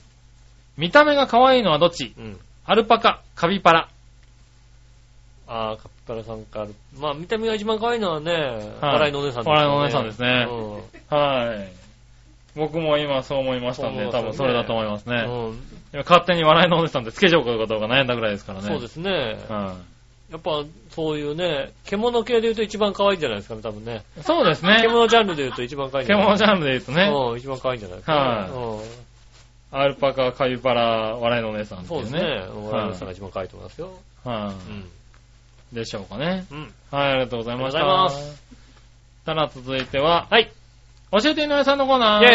[0.78, 2.14] 見た目が可愛いのはどっち？
[2.18, 2.40] うん。
[2.66, 3.90] アルパカ、カピパラ。
[5.48, 6.68] ああ、カッパラさんから。
[7.00, 9.52] まあ、見た目が一番可愛いのはね、はい笑いのお姉さんですね。
[9.52, 11.85] 笑いのお姉さんですねうんはい。
[12.56, 15.26] 僕も今そう思いましたんで、多分それだと思いますね。
[15.28, 15.60] うん
[15.94, 18.68] 今勝手に笑いのお姉さんってつけちゃおうかどうか悩んだぐらいですからね。
[18.68, 19.38] そうですね。
[19.48, 19.76] は
[20.32, 24.04] やっぱ、そういうね、獣系で言うと一番可愛いんじゃないですかね、多分ね。
[24.24, 24.80] そうですね。
[24.82, 29.06] 獣ジャンルで言うと一番可愛いんじゃない獣ジャンルで言うとね、うん、一番可愛いんじゃないですか、はいうん
[29.72, 32.20] アルパカ、カピバラ、笑いのお姉さんってそですね。
[32.20, 32.70] いううね。
[32.72, 33.92] 俺のさんが一番可愛いと思いますよ。
[34.24, 34.86] はうん。
[35.74, 35.76] い。
[35.76, 36.46] でしょうかね。
[36.50, 36.74] うん。
[36.92, 37.80] はい、ありがとうございました。
[37.80, 38.44] ありがとうございます。
[39.26, 40.50] ただ続いては、はい。
[41.22, 42.24] 教えて井上さんのコーナー。
[42.24, 42.32] イェ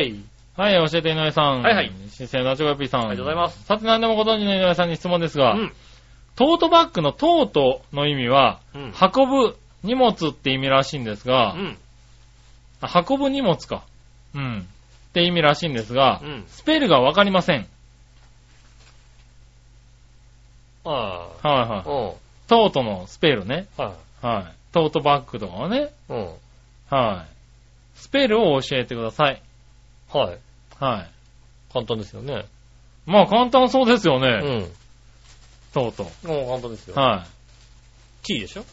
[0.00, 0.24] ーイ
[0.56, 1.62] はい、教えて井上さん。
[1.62, 1.92] はいはい。
[2.10, 3.00] 新鮮なチョコヨッピーさん。
[3.02, 3.64] ありがとうございます。
[3.64, 5.72] さて何でもご存知の井上さんに質問ですが、うん。
[6.36, 8.92] トートバッグのトートの意味は、うん。
[8.92, 11.78] 運ぶ荷物って意味らしいんですが、うん。
[12.80, 13.84] あ運ぶ荷物か。
[14.34, 14.66] うん。
[15.10, 16.44] って意味らしいんですが、うん。
[16.48, 17.66] スペルがわかりません。
[20.84, 21.48] あはいあ。
[21.48, 21.78] はい。
[21.78, 21.84] うん。
[22.48, 23.66] トートのスペルね。
[23.76, 24.44] ははい。
[24.72, 25.92] トートバッグとかはね。
[26.08, 26.12] い。
[26.12, 26.28] うん。
[26.90, 27.29] はい。
[28.00, 29.42] スペルを教えてください。
[30.12, 30.38] はい。
[30.80, 31.10] はい。
[31.72, 32.46] 簡単ですよね。
[33.06, 34.38] まあ簡単そうですようね。
[34.62, 34.66] ん。
[35.72, 36.04] トート。
[36.26, 36.94] もう簡単ですよ。
[36.96, 37.26] は
[38.22, 38.62] T でしょ？
[38.62, 38.64] い。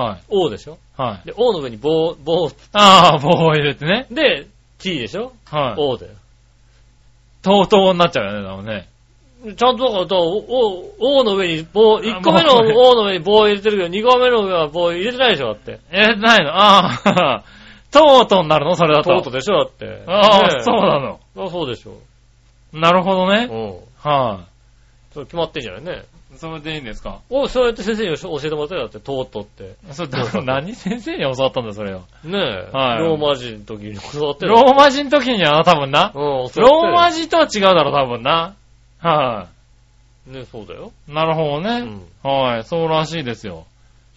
[0.00, 0.22] はい。
[0.28, 0.78] ?O でしょ？
[0.96, 1.26] はい。
[1.26, 4.06] で、O の上に棒、棒、ああ、棒を入れてね。
[4.10, 4.46] で、
[4.78, 5.32] T でしょ？
[5.46, 5.74] はい。
[5.78, 6.12] ?O だよ。
[7.42, 8.88] トートになっちゃうよね、多分ね。
[9.56, 15.80] ちゃんとだから、だから O、O の上に棒、1個目のもう O の上に棒入れてるけど、2個目の上は棒入れてないでしょだって。
[15.90, 17.44] 入れてないのああ、
[17.90, 18.74] トートになるの？
[18.74, 19.10] それだと。
[19.10, 19.64] トートでしょ？
[19.64, 20.02] だって。
[20.06, 21.20] ああ、ねえそうなの。
[21.36, 21.94] あそうでしょ。
[22.72, 23.48] なるほどね。
[23.50, 24.10] うん。
[24.10, 24.44] は
[25.14, 26.02] それ決まってんじゃないね。
[26.34, 26.36] い。
[26.36, 27.20] それでいいんですか？
[27.30, 29.76] お、そうやって先生に教えてもらったよだって、トートって。
[29.92, 32.00] それ、だ 何先生に教わったんだ、それを。
[32.24, 32.76] ねえ。
[32.76, 34.52] はいローマ字の時に教わってる。
[34.52, 36.12] ローマ字の時にはな、多分な。
[36.14, 38.54] うん、ローマ字とは違うだろ、多分な。
[39.00, 39.46] は
[40.26, 40.92] ねそうだよ。
[41.08, 41.12] い。
[41.14, 41.80] なるほどうね。
[41.80, 42.02] ん。
[42.22, 42.64] はい。
[42.64, 43.64] そうらしいですよ。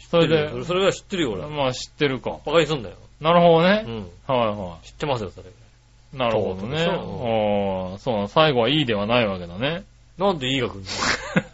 [0.10, 1.48] それでそれ、それぐらい知ってるよ、俺。
[1.48, 2.32] まあ知ってるか。
[2.46, 2.96] バカにすんだよ。
[3.22, 3.86] なるほどね。
[3.88, 3.98] うん。
[4.28, 5.50] はいは知ってますよ、それ。
[5.50, 6.18] い。
[6.18, 6.84] なるほどね。
[6.84, 9.84] ああ、そうなの最後はいいではないわけだね。
[10.18, 10.86] なんでいいが来るの？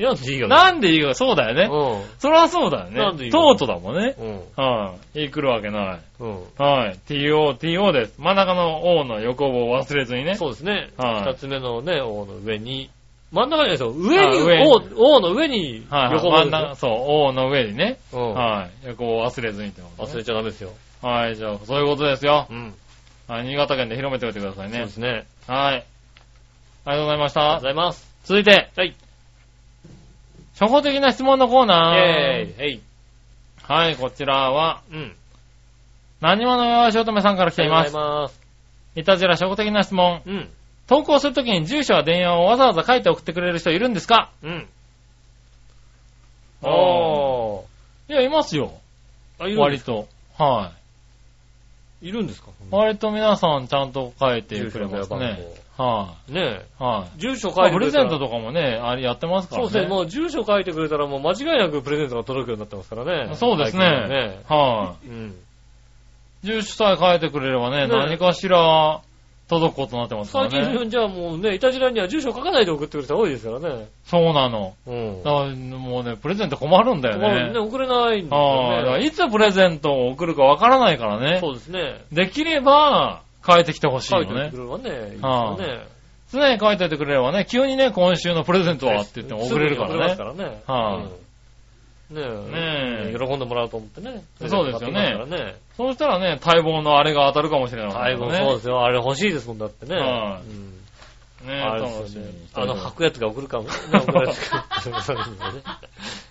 [0.00, 1.68] なんでいいが来るなんでいいか、そうだよね。
[1.68, 2.98] のそりゃそうだよね。
[2.98, 4.14] なんでいいトートだもんね。
[4.18, 4.26] うん。
[4.26, 4.40] うん。
[4.56, 5.22] はい。
[5.22, 6.00] いい来るわけない。
[6.20, 6.42] うん。
[6.56, 6.98] はい。
[7.06, 8.14] TO、TO です。
[8.18, 10.36] 真ん中の O の横棒を忘れずにね。
[10.36, 10.90] そうですね。
[10.96, 12.90] はい二つ目のね、O の上に、
[13.32, 13.90] 真ん中にですよ。
[13.90, 16.12] 上に、あ上に O、O の上にはい。
[16.14, 17.98] 横真ん中、そう、O の上にね。
[18.12, 18.34] うん。
[18.34, 18.88] はい。
[18.88, 20.72] 横棒を忘れずにってこと忘ねれちゃダメですよ。
[21.00, 21.36] はい。
[21.36, 22.46] じゃあ、そういうことですよ。
[22.50, 22.74] うん。
[23.28, 23.44] はい。
[23.44, 24.92] 新潟県で広めておいてくださいねそうで。
[24.92, 25.26] すね。
[25.46, 25.84] はい。
[26.84, 27.64] ありがとうございましたありがとうご。
[27.66, 28.14] ざいます。
[28.24, 28.96] 続いて、はい。
[30.58, 32.54] 初歩的な質問のコーイナー。
[32.54, 32.70] ェーイ。
[32.70, 32.80] えい。
[33.62, 35.14] はい、こちらは、うん。
[36.20, 37.86] 何者よしおとめさんから来ています。
[37.86, 38.40] ありがとうございます。
[38.96, 40.22] いたじら初歩的な質問。
[40.26, 40.50] うん。
[40.86, 44.30] 投稿するときに住所や電話をわざわざ書いて送ってくれる人いるんですか？
[44.42, 44.68] うん。
[46.62, 46.72] ああ
[48.08, 48.72] いや、いますよ。
[49.38, 49.44] あ。
[49.44, 50.08] あ、いる割と。
[50.36, 50.72] は
[52.02, 52.50] いるんですか？
[52.50, 52.52] い。
[52.70, 55.38] 割と皆さんちゃんと書いてくれますね。
[55.78, 56.82] 番は号ねい。
[56.82, 57.18] はい。
[57.20, 59.68] 住所書まあいてくれたらプレゼントとかもね、あれやってますからね。
[59.68, 59.94] そうですね。
[59.94, 63.34] もう住所書いてくれたらもう間違いなくプレゼントが届くようになってますからね。
[63.36, 64.40] そうですねはね。
[64.48, 65.28] はうん。
[65.30, 66.46] い。
[66.46, 69.00] 住所さえ書いてくれればね、ね何かしら
[69.50, 70.78] 届くことになってますから最ね。
[70.78, 73.88] 近じゃあもうね、いたじらには住所書かないで送ってくれる人多いですからね。
[74.04, 74.74] そうなの。
[74.86, 75.22] うん。
[75.24, 77.26] だからもうね、プレゼント困るんだよね。
[77.26, 78.28] 困るね、送れないん。
[78.28, 79.04] だからよね。
[79.04, 81.38] いつプレゼントを送るかわからないからね。
[81.40, 82.04] そうですね。
[82.12, 84.56] できれば、書いてきてほしいよね書いてく。
[84.58, 85.86] れればね、いいですよね。
[86.32, 90.08] 常に書いておいてくれればね、急にね、今週のプレゼントはって言っても送れるかすぐに送れらね。
[90.08, 90.62] ますからね。
[90.66, 91.10] はいうん
[92.10, 94.22] ねねえ喜んでもらうと思ってね。
[94.48, 95.56] そうですよねね。
[95.76, 98.38] そうしたらね、待望のあれが当たるかもしれない最後ね。
[98.38, 98.82] そうですよ。
[98.84, 99.96] あれ欲しいですもんだってね。
[99.96, 100.80] はいうん
[101.46, 103.64] ねあれ楽しみですあの、履くやつが送るかも。
[103.64, 104.66] ね送るやつが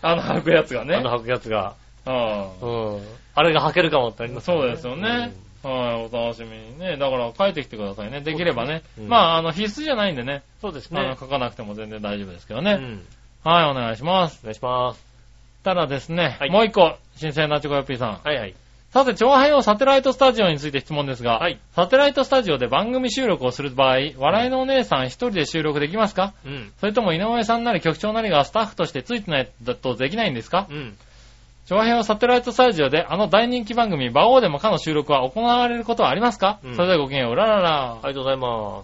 [0.01, 0.95] あの履くやつがね。
[0.95, 1.73] あの履くやつが。
[2.05, 3.01] はうん。
[3.35, 5.33] あれが履けるかもってありいますからそうですよね。
[5.63, 6.97] はい、お楽しみにね。
[6.97, 8.21] だから書いてきてくださいね。
[8.21, 8.83] できればね。
[8.97, 10.43] うんまあ、あの、必須じゃないんでね。
[10.61, 11.17] そうですね。
[11.19, 12.73] 書かなくても全然大丈夫ですけどね。
[12.73, 13.05] うん。
[13.43, 14.39] はい、お願いします。
[14.43, 15.08] お願いします。
[15.63, 18.19] ただですね、はいもう一個、新鮮なチョコヨッピーさん。
[18.23, 18.55] はいはい。
[18.91, 26.33] さて、長編用サテライトスタジオについて質問ですが、はいサテライトスタジオで番組収録をする場合、笑いのお姉さん一人で収録できますか？
[26.45, 26.71] うん。
[26.79, 30.65] それとも井上さんなり局長なりがスタッフとしてついてないとできないんですか？
[30.69, 30.97] うん。
[31.67, 37.91] 長編用サテライトスタジオであの大人気番組、馬王でもかの収録は行われることはありますか、うんそれではごきげんよう、うららら。
[37.91, 38.83] ありがとうございま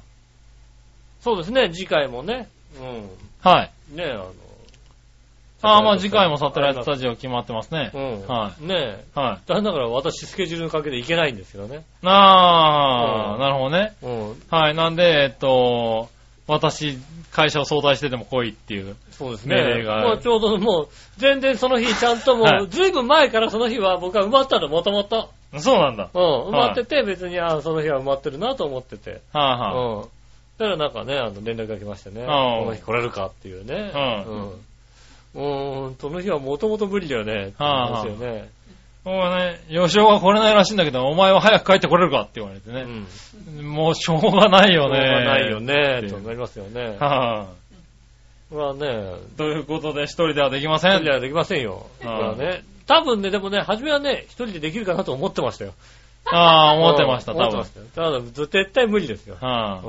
[1.22, 1.24] す。
[1.24, 2.48] そうですね、次回もね。
[2.80, 3.72] うはい。
[3.92, 3.98] ん。
[3.98, 4.34] ねあの。
[5.66, 7.92] ああ、まあ次回もサテライトスタジオ決まってますね。
[7.94, 8.28] うん。
[8.28, 9.06] はいねえ。
[9.16, 9.48] はい。
[9.48, 11.84] だから私スケジュールの関係で行けないんですけどね。
[12.04, 13.94] ああ、うんなるほどね。
[14.02, 14.42] うん。
[14.50, 14.76] はい。
[14.76, 16.10] なんで、えっと、
[16.48, 16.98] 私、
[17.32, 18.96] 会社を相談してでも来いっていう。
[19.12, 19.84] そうです命令ね。
[19.84, 20.88] がもうちょうどもう、
[21.18, 25.30] 全然その日ちゃんともう、はいずいぶん前からその日は僕は埋まったの、もともと。
[25.58, 26.10] そうなんだ。
[26.14, 26.22] うん。
[26.50, 29.22] 埋まってて、別に、あその日は埋まってるなと思ってて。
[29.34, 30.02] はあ、はあ、うん。
[30.58, 32.26] だからなんかね、あの、連絡が来ましてね。
[32.26, 33.92] ああこの日来れるかっていうね。
[33.94, 34.66] うんうん。
[35.36, 37.54] うーん、その日はもともと無理だよね。
[37.58, 38.50] はあって言いますよね。
[39.04, 42.84] もうね、吉尾が来れないらしいんだけど、お前は早く帰ってこれるかって言われてうね。
[43.62, 43.66] ん。
[43.68, 44.96] もうしょうがないよね。
[44.96, 46.98] しょうがないよねって、となりますよね。
[47.00, 47.50] は
[48.52, 50.92] あね、ということで、一人ではできません。
[50.94, 51.88] 一人ではできませんよ。
[52.02, 55.74] うんまあね、多分ね、でもね、初めはね、一人でできるかなと思ってましたよ。
[56.26, 57.86] ああ、思ってました、多分うん思ってま。
[57.86, 58.12] したよ。
[58.12, 59.36] ただ、絶対無理ですよ。
[59.40, 59.82] は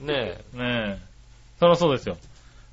[0.00, 0.06] うん。
[0.06, 0.98] ねい、ねえ。
[1.58, 2.16] そりゃそうですよ。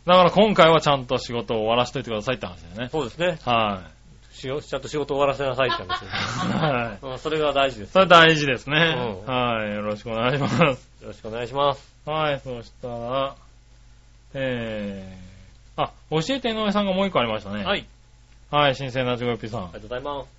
[0.05, 2.89] だから今回はちゃんと仕事を終わらしといてくださいって話だよね。
[2.91, 3.37] そうですね。
[3.45, 3.83] は
[4.31, 6.47] しよちゃんと仕事終わらせなさいって話です。
[6.47, 6.51] い。
[6.51, 7.05] はい。
[7.05, 7.91] うん、それが大事です。
[7.91, 8.95] それ大事ですね。
[9.27, 9.71] うんはい。
[9.75, 10.61] よろしくお願いします。
[10.61, 10.77] よ
[11.07, 11.93] ろしくお願いします。
[12.05, 13.35] はい、そしたら、
[14.33, 17.63] えー、あ、教えて井上さんがもう一個ありましたね。
[17.63, 17.85] はい。
[18.49, 19.73] はい、新鮮なジゴヨッピーさんあり。
[19.73, 20.29] がとうございます。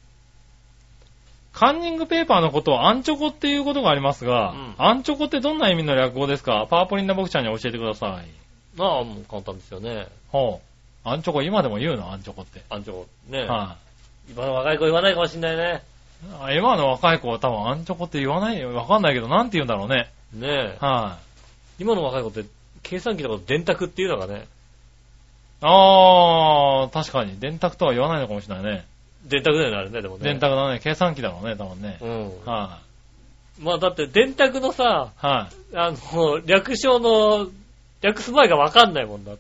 [1.52, 6.66] カンニングペーパーのことをアンチョコっていうことがありますが、うんアンチョコってどんな意味の略語ですか？
[6.70, 8.39] パープリンな僕ちゃんに教えてください。
[8.76, 10.06] まあ、もう簡単ですよね。
[10.28, 10.60] ほ
[11.04, 11.08] う。
[11.08, 12.12] アンチョコ今でも言うの？
[12.12, 12.62] アンチョコって。
[12.68, 13.06] アンチョコ。
[13.28, 13.40] ね。
[13.44, 13.76] は
[14.30, 15.82] 今の若い子言わないかもしんないね。
[16.22, 18.74] い、あ今の若い子は多分アンチョコって言わないよ。
[18.74, 20.10] わかんないけど、なんて言うんだろうね。
[20.34, 20.76] ねえ。
[20.78, 21.18] は
[21.78, 22.44] 今の若い子って、
[22.82, 24.42] 計算機のこと電卓っていうのがね、い、
[25.62, 27.40] あー、確かに。
[27.40, 28.86] 電卓とは言わないのかもしれないね。
[29.24, 30.24] 電卓だよね、あれね、でもね。
[30.24, 30.80] 電卓だね。
[30.80, 31.98] 計算機だろうね、多分ね。
[32.00, 32.44] うん。
[32.44, 32.78] は
[33.58, 37.48] まあだって電卓のさ、い、はい、あの、略称の、
[38.02, 39.32] 略す前がわかんないもんだ。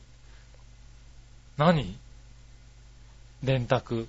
[1.56, 1.96] 何？
[3.42, 4.06] 電卓。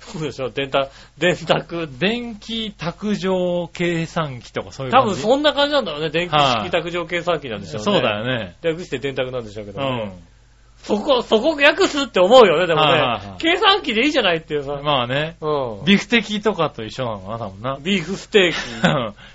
[0.00, 1.88] そうでしょ、電卓、電卓。
[1.98, 5.14] 電気卓上計算機とかそういう多感じ？
[5.14, 6.10] 分そんな感じなんだろうね。
[6.10, 7.84] 電気はい式卓上計算機なんでしょうね。
[7.84, 8.56] そうだよね。
[8.62, 10.12] 略して電卓なんでしょうけうどね。
[10.82, 10.84] ん。
[10.84, 13.26] そこ、そこ訳すって思うよね、でもはいはいはい。
[13.28, 14.80] ね計算機でいいじゃないっていうさ。
[14.82, 15.36] まあね。
[15.40, 15.84] うん。
[15.84, 17.78] ビフテキとかと一緒なのかな、多分な。
[17.80, 18.52] ビーフステー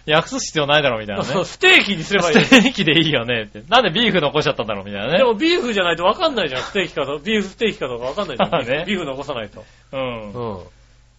[0.06, 0.12] キ。
[0.12, 1.46] 訳す必要ないだろ、みたいなね。
[1.46, 2.36] ステーキにすればいい。
[2.36, 3.62] ステーキでいいよねって。
[3.70, 5.18] なんでビーフ残しちゃったんだろう、みたいなね。
[5.20, 7.18] でもビーフじゃないとわかんないじゃん、ステーキかと。
[7.20, 8.86] ビーフステーキかとかわかんないじゃん。
[8.86, 9.64] ビーフ残さないと。
[9.94, 10.00] うん。
[10.00, 10.04] い
[10.34, 10.58] うん。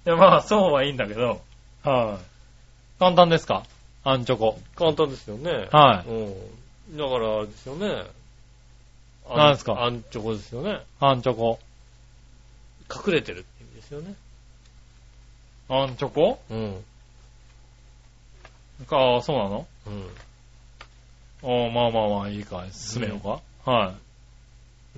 [0.05, 1.41] や、まあ、そうはいいんだけど。
[1.85, 2.99] はい。
[2.99, 3.63] 簡単ですか？
[4.05, 4.59] アンチョコ。
[4.77, 5.69] 簡単ですよね。
[5.73, 6.11] はい。
[6.11, 6.13] う
[6.95, 6.97] ん。
[6.97, 8.05] だから、ですよね。
[9.29, 9.83] あん何ですか？
[9.83, 10.81] アンチョコですよね。
[11.01, 11.59] アンチョコ。
[12.91, 14.15] 隠れてるって意味ですよね。
[15.69, 16.85] アンチョコうん。
[18.91, 19.67] ああ、そうなの？
[19.87, 20.09] うん。
[21.43, 22.65] おーまあまあまあ、いいか。
[22.73, 23.41] 進めようか。
[23.71, 23.95] は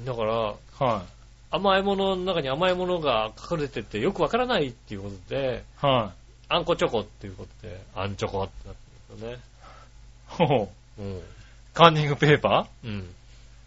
[0.05, 0.55] だから、い。
[0.79, 1.03] は
[1.51, 5.87] 甘いものの中に甘いものが隠れててよくわからないっていうことで、い。
[5.87, 6.19] はい。
[6.49, 11.03] あんこチョコっていうことで、あんチョコってなってるんですほう。
[11.03, 11.23] よね。
[11.75, 12.89] カンニングペーパー？
[12.89, 13.15] うん。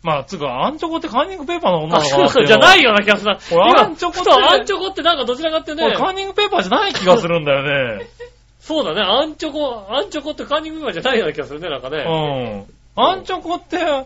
[0.03, 0.09] うん。
[0.09, 3.39] まあ、つうか、アンチョコってカンニングペーパーの女なのかなっていうじゃないような気がするな。
[3.51, 8.05] 俺今アンチョコってアンチョコってなんかどちらかってねこれ、カンニングペーパーじゃない気がするんだよね。
[8.59, 11.97] そうだね、アンチョコ、アンチョコってカンニングペーパーじゃないような気がするね、なんかね。
[11.97, 13.03] うん。
[13.03, 14.05] アンチョコって、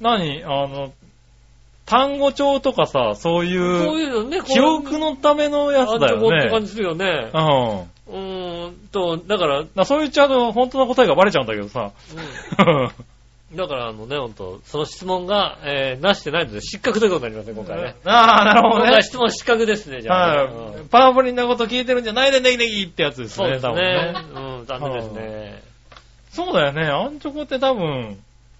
[0.00, 0.42] 何？
[0.44, 0.92] あの、
[1.86, 6.50] 単語帳とかさ、そうそういう、いうのね、記憶のためのやつだアンチョコってよね。
[6.50, 7.38] 感じするよねう。
[7.38, 7.80] ん。
[8.08, 11.90] うーんと、だから、だそう言っちゃうと、本当の答えがバレちゃうんだけどさ。
[12.58, 12.90] うん
[13.54, 17.96] だからあのね、ほんと、その質問が、えー、なしてないので失格ということになりますね、今回ね。
[18.04, 19.04] ああ、なるほどね今回。
[19.04, 20.36] 質問失格ですね、じゃあね。
[20.38, 20.52] はい。
[20.78, 24.58] うんパワープリンなこと聞いてるんじゃないでネギネギってやつですね、そうです多分ねね。。
[24.58, 25.62] うん、残念ですね。
[26.30, 26.82] そうだよね。
[26.86, 28.18] アンチョコって多分、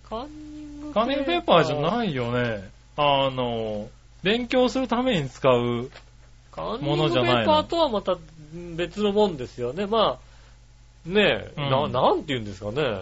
[0.09, 2.69] カンニングカンニングペーパーじゃないよね。
[2.97, 3.89] あの、
[4.23, 5.91] 勉強するために使う。
[6.53, 8.17] カンニンものグペじゃないのーパーとはまた
[8.77, 9.87] 別のもんですよね。
[9.87, 10.19] ま
[11.07, 13.01] あ、ねえ、うんな、なんて言うんですかね。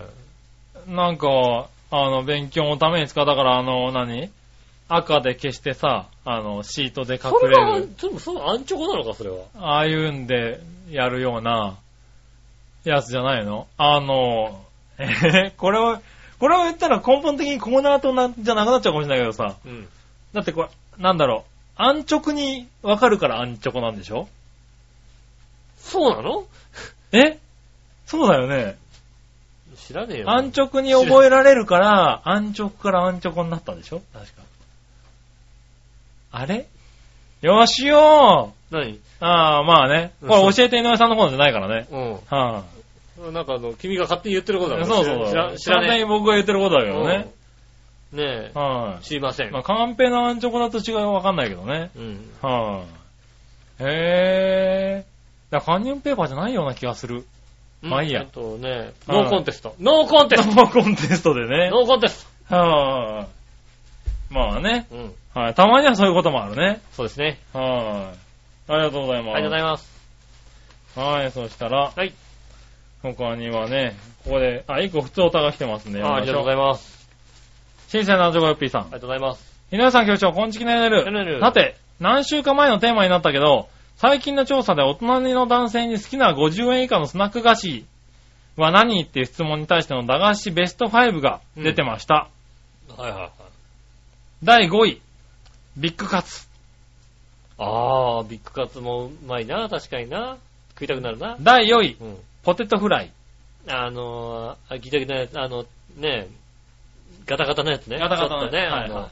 [0.86, 3.26] なんか、あの、勉強のために使う。
[3.26, 4.30] だから、あの、何？
[4.88, 9.44] 赤で消してさ、あの、シートで隠れはれる。、でもそのアンチョコなのか、それは。
[9.54, 10.60] ああいうんで
[10.90, 11.78] やるような
[12.84, 14.64] やつじゃないのあの、
[14.98, 16.00] えーこれを、
[16.40, 19.56] これを言ったら根本的にコーナーとなじゃなくなっちゃうかもしれないけどさ。
[19.64, 19.88] うん。
[20.32, 20.68] だってこれ、
[20.98, 21.44] なんだろ
[21.78, 21.82] う。
[21.82, 24.28] 安直にわかるから安直なんでしょ
[25.78, 26.46] そうなの
[27.12, 27.38] え
[28.06, 28.76] そうだよね。
[29.86, 30.30] 知らねえよ。
[30.30, 34.02] 安直に覚えられるから、安直から安直になったんでしょ？
[34.12, 34.42] 確か。
[36.32, 36.66] あれ？
[37.42, 38.94] よしよ何？
[38.94, 40.12] ーああ、まあね。
[40.20, 41.88] これ教えて井上さんの方じゃないからね。
[41.90, 42.64] うは
[43.30, 43.32] ん。
[43.34, 45.58] なんかあの、君が勝手に言ってることだい、からそうそう知らそう。
[45.58, 47.28] 知らね完全に僕が言ってることだけどね。
[48.14, 48.16] え。
[48.16, 49.04] ねはえ。
[49.04, 49.50] 知りませい、ん。
[49.52, 51.90] まあ、カンペの安直だと違いはわかんないけどね。
[51.96, 52.30] うん。
[52.40, 52.84] は
[53.80, 55.52] い、へー。
[55.52, 57.24] だカンニングペーパーじゃないような気がする。
[57.82, 59.74] まあいいやえっとね、はいノーコンテスト。
[59.80, 61.70] ノーコンテストノーコンテストでね。
[61.70, 63.26] ノーコンテスは
[64.30, 64.86] い、まあね。
[64.90, 65.14] トうん。
[65.34, 65.54] はい。
[65.54, 66.80] たまにはそういうこともあるね。
[66.92, 67.38] そうですね。
[67.52, 68.12] は
[68.68, 68.72] い。
[68.72, 69.36] ありがとうございます。
[69.36, 70.00] ありがとうございます。
[70.96, 72.12] はい、そしたら、はい。
[73.02, 76.02] 他にはね、ここで、あ、一個普通おたが来てますね。
[76.02, 76.90] あありがとうございまます。
[76.90, 77.08] す。
[77.88, 78.90] 新鮮なジョコヨッピーさんあり。
[78.92, 79.50] がとうございます。
[79.72, 83.68] 井上さん局長、こんちきねるねるさて、何週間前のテーマになったけど、
[84.00, 87.84] 最近の調査で大人の男性に好きな50円以下のスナック菓子
[88.56, 92.30] は何っていう質問に対しての駄菓子ベスト5が出てました。
[92.96, 93.30] はいはいはい。
[94.42, 95.02] 第5位、
[95.76, 96.48] ビッグカツ。
[97.58, 100.38] あー、ビッグカツもうまいな、確かにな。
[100.70, 101.36] 食いたくなるな。
[101.38, 102.16] 第4位、うん。
[102.42, 103.10] ポテトフライ。
[103.68, 105.66] あのー、あギタギタなやつ、あの、
[105.98, 106.26] ね
[107.26, 107.98] ガタガタのやつね。
[107.98, 109.10] ガタガタのちょっとね、はいはい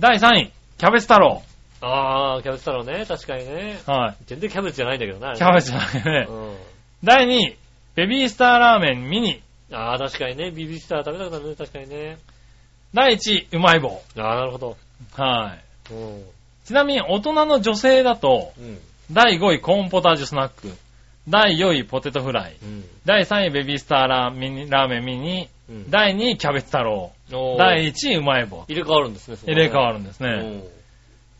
[0.00, 1.44] 第3位、キャベツ太郎。
[1.80, 3.78] あー、キャベツ太郎ね、確かにね。
[3.86, 4.16] はい。
[4.26, 5.34] 全然キャベツじゃないんだけどな。
[5.34, 6.26] キャベツじゃないね。
[6.28, 6.56] うん。
[7.04, 7.56] 第2位、
[7.94, 9.40] ベビースターラーメンミニ。
[9.72, 12.18] あー、確かにね、ビビスター食べたくなるね、確かにね。
[12.94, 14.02] 第1位、うまい棒。
[14.16, 14.76] あー、なるほど。
[15.14, 15.56] は
[15.90, 15.94] い。
[15.94, 16.22] うん。
[16.64, 18.78] ちなみに大人の女性だと、うん。
[19.12, 20.72] 第5位コーンポタージュスナック。
[21.28, 22.56] 第4位ポテトフライ。
[22.62, 22.84] うん。
[23.04, 25.48] 第3位ベビースターラーミニラーメンミニ。
[25.68, 25.90] うん。
[25.90, 27.12] 第2位キャベツ太郎。
[27.32, 28.64] おー第1位うまい棒。
[28.68, 30.62] 入れ替わるんですね、入れ替わるんですね。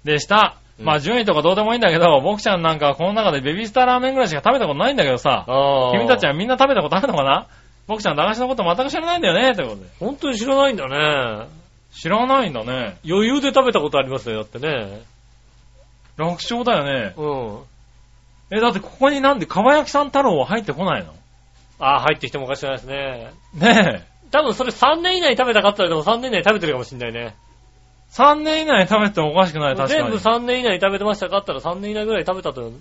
[0.04, 0.56] でした。
[0.62, 5.44] うんまあ順位とかどうでもいいんだけど、僕ちゃんなんかはこの中でベビースターラーメンぐらいしか食べたことないんだけどさ。
[5.92, 7.48] 君たちはみんな食べたことあるのかな？
[7.88, 9.88] 僕ちゃん駄菓子のこと全く知らないんだよね、ということで。
[9.98, 11.48] 本当に知らないんだね。
[11.90, 12.96] 知らないんだね。
[13.04, 15.02] 余裕で食べたことありますよ、だってね。
[16.16, 17.14] 楽勝だよね。
[17.16, 18.56] うん。
[18.56, 21.12] え、だってここになんで、かば焼きさん太郎は入ってこないの？
[21.80, 23.32] あー、入ってきてもおかしくないですね。
[23.54, 24.28] ねえ。
[24.30, 27.34] 多分それ3年以内に食べたかったらでも3年以内に食べてるかもしんないね。
[28.12, 30.02] 3年以内に食べてもおかしくない、確かに。
[30.02, 32.72] 全部3年以内に食べてましたかったら3年以内ぐらい食べたと。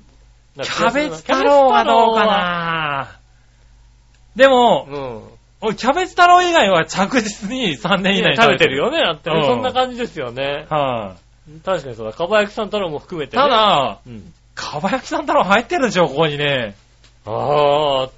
[0.56, 3.20] キャベツ太郎がどうかな
[4.36, 5.38] でもキャベツ太郎はうん。
[5.60, 8.78] 俺、キャベツ太郎以外は着実に3年以内に食べてる。
[8.78, 9.38] よね、だってね。
[9.38, 10.68] うんそんな感じですよね。
[10.70, 11.16] は
[11.50, 12.14] い、確かにそうだ。
[12.14, 13.44] かば焼きさん太郎も含めてね。
[13.44, 14.34] た、だ、うん。
[14.54, 16.76] かば焼きさん太郎入ってるでしょ、ここにね。
[17.26, 18.10] ああ、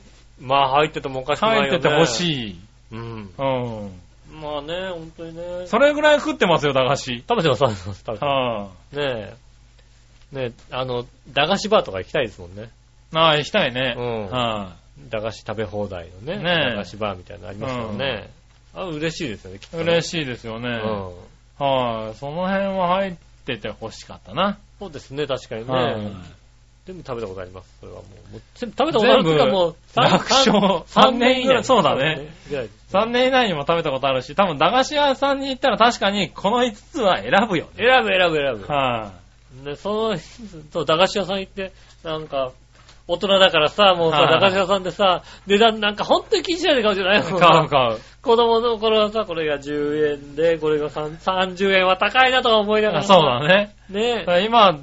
[0.42, 1.70] まあ入っててもおかしくないよね。
[1.70, 2.08] 入っててほい。
[2.08, 2.60] しい。
[2.92, 3.30] うん。
[3.38, 4.02] うん。
[4.40, 5.68] まあね、本当にね。
[5.68, 7.24] それぐらい食ってますよ、駄菓子。
[7.28, 8.04] 食べてます、食べてます。
[8.06, 9.36] 食べてまはすね
[10.34, 10.36] え。
[10.36, 12.64] ねえ、あの、駄菓子バーとか行きたいですもんね。
[12.64, 12.68] い、
[13.16, 13.96] ああ、行きたいね。
[13.98, 14.76] うんは
[15.10, 16.44] 駄菓子食べ放題のね。
[16.44, 18.30] ねえ駄菓子バーみたいなのありますよね。
[18.74, 19.84] あ、嬉しいですよね、きっい、とね。
[19.84, 20.70] 嬉しいですよね。
[20.70, 21.66] うん。
[21.66, 23.14] はい、その辺は入っ
[23.46, 24.60] てて欲しかったな。
[24.80, 26.12] そうですね、確かにはいね。
[26.86, 28.32] 全部食べたことあります、それはもう。
[28.34, 32.30] もう全部食べたことあるっていうかもう、全部楽勝三年以内そうだね。
[32.50, 37.86] ぐらい3年以内にも食べたことあるし、多分駄菓子屋さんに行ったら確かにこの5つは選ぶよね。
[37.86, 38.66] 選ぶ選ぶ選ぶ。
[38.74, 39.12] は
[39.64, 40.18] で、その、
[40.72, 41.72] そう、駄菓子屋さん行って、
[42.04, 42.52] なんか、
[43.08, 47.20] 大人だからさ、もうさ、はい駄菓子屋さんでさ、値段なんか本当に気にしないで買うじゃない？
[47.20, 47.24] い。
[47.24, 47.98] 買う買う。
[48.22, 53.76] 子供の頃はさ、これが10円で、これが3 30円は高いなとか思いながらそうだね。
[53.90, 54.74] ね今、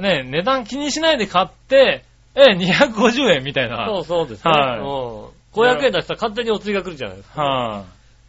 [0.00, 2.04] ね、値段気にしないで買って、
[2.34, 3.86] え、250円みたいな。
[3.86, 4.50] そうそうですね。
[4.50, 5.37] はいうん。
[5.52, 7.42] 500円出したら勝手にお釣りが来るじゃないですか。
[7.42, 7.84] は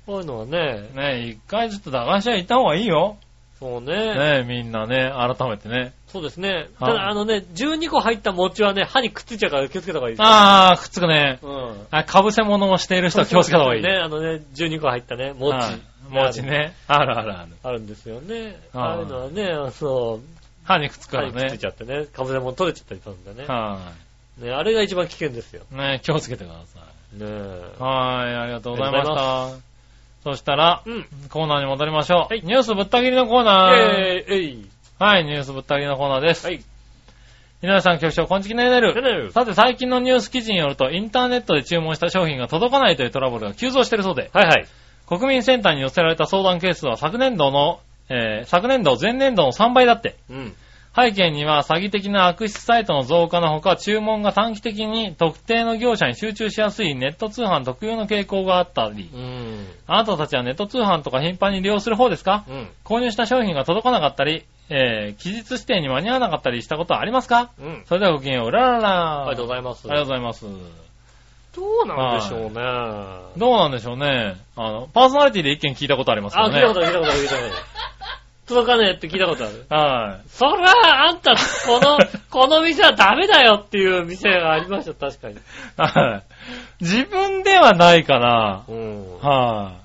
[0.05, 3.17] こういうのはねい、、ね、一回ちょっと駄菓子屋行った方がいいよ。
[3.59, 4.15] そうね。
[4.41, 5.91] ね、みんなね、改めてね。
[6.07, 6.69] そうですね。
[6.79, 10.27] たはいだ、あのね、12個入った餅はね、歯にくっついちゃうから気をつけた方がいいですよ。
[10.29, 11.39] あー、くっつくね。
[11.41, 11.87] うん。
[11.91, 13.83] あ、かぶせ物をしている人は気をつけた方がいい。
[13.83, 15.57] ね、あのね、12個入ったね、餅。
[15.57, 16.73] はい餅ね。
[16.87, 17.51] あるあるある。
[17.61, 18.35] あるんですよね。
[18.41, 20.25] はいああいうのはね、そう、
[20.63, 21.67] 歯にくっつくからね歯にくっついち。
[21.67, 23.45] ゃってね、かぶせ物取れちゃったりするんだね。
[23.47, 23.91] は
[24.39, 25.63] ね、あれが一番危険ですよ。
[25.71, 25.75] い。
[25.75, 26.88] ね、気をつけてください。
[27.13, 27.75] ねえ。
[27.79, 29.49] はい、ありがとうございました。
[30.23, 31.05] そしたら、うん。
[31.29, 32.33] コーナーに戻りましょう。
[32.33, 33.75] はいニュースぶった切りのコーナー。
[33.75, 34.69] えー、えい。
[34.99, 36.45] はい、ニュースぶった切りのコーナーです。
[36.45, 36.61] はい。
[37.61, 39.31] 皆さん局長、こんちきねるねる。
[39.31, 44.67] さて、最近のニュース記事によると、インターネットで注文した商品が届かないというトラブルが急増しているそうで、はいはい。
[45.07, 50.15] 国民センターに寄せられた相談件数は昨年度の、えー昨年度、前年度の3倍だって。
[50.29, 50.53] うん。
[50.95, 59.67] 背景には詐欺的な悪質サイトの増加のほか、注文が短期的に特定の業者に集中しやすいネット通販特有の傾向があったり、うん。
[59.87, 62.43] あなたたちはネット通販とか頻繁に利用する方ですか？
[62.49, 62.69] うん。
[62.83, 67.51] 購入した商品が届かなかったり、えー、期日指定に間に合わなかったりしたことはありますか？
[67.59, 67.83] うん。
[67.87, 69.21] それではごきげんよう、うららら。
[69.21, 69.87] ありがとうございます。
[69.89, 70.45] ありがとうございます。
[71.55, 72.51] どうなんでしょうね。
[73.37, 74.37] どうなんでしょうね。
[74.55, 76.45] あの、パーソナリティで一件聞いたことありますけあ。
[76.45, 77.55] 聞いたこと聞いたこと聞いたこと。
[78.49, 79.65] 届かねえって聞いたことある。
[79.69, 80.29] はい。
[80.29, 81.99] そりゃ、あんた、この、
[82.31, 85.35] この店はダメだよっていう店がありました、確かに。
[85.77, 86.23] は
[86.79, 86.83] い。
[86.83, 88.63] 自分ではないかな。
[88.67, 89.19] うん。
[89.19, 89.75] は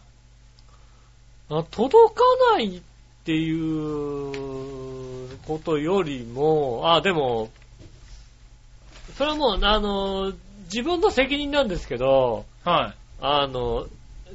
[1.50, 2.22] あ届か
[2.54, 2.80] ないっ
[3.24, 7.50] ていうことよりも、あ、でも、
[9.18, 10.32] それはもう、あの、
[10.64, 12.68] 自分の責任なんですけど、い。
[12.68, 12.94] はい。
[13.20, 13.86] あの、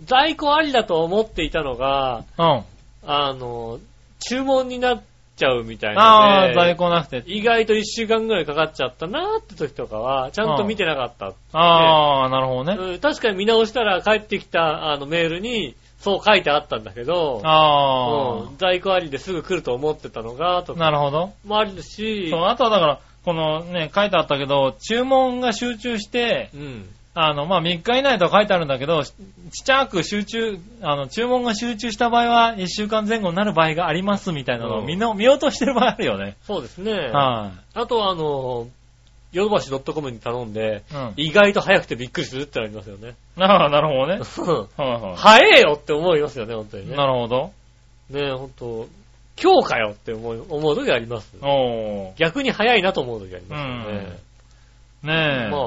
[0.06, 2.64] 在庫ありだと思っていたのが、うん。
[3.06, 3.80] あの、
[4.20, 5.02] 注文になっ
[5.36, 6.54] ちゃうみたいあな、あ、ね。
[6.54, 7.24] 在庫なくて。
[7.26, 11.34] 意外と一週間ぐらいかかっちゃったなーって時とかは、ちゃんと見てなかった。
[11.58, 12.78] ああ、なるほどね。
[12.94, 20.76] うん確かに見直したら帰ってきたあのメールに、そう書いてあったんだけど、あうん在庫ありですぐ来ると思ってたのが、とあ。
[20.76, 21.32] かなるほど。
[21.46, 26.90] もあるし、そう、あとはだから、このね、書いてあったけど、注文が集中して、うん。
[27.22, 36.38] あの、まあ、3日以内とは書いてあるんだけど、ちちっちゃく集中、あの、注文が集中した場合は、1週間前後になる場合がありますみたいなのをうんみんな見落としてる場合あるよね。
[36.44, 36.94] そうですね。
[36.94, 38.68] はあとは、あの、
[39.32, 40.96] ヨドバシ .com に頼んで、い。
[40.96, 41.14] うん。
[41.18, 43.16] 意外と早くてびっくりするってありますよね。
[43.38, 44.22] ああ、なるほどね。
[44.78, 46.88] はいは早えよって思いますよね、本当にい。
[46.88, 46.96] ね。
[46.96, 47.52] なるほど。
[48.10, 48.88] ねえ、本当
[49.42, 51.36] 今日かよって思う思う時あります。
[52.18, 54.20] 逆に早いなと思う時ありますよね。
[55.04, 55.50] ねえ。
[55.50, 55.62] まあ、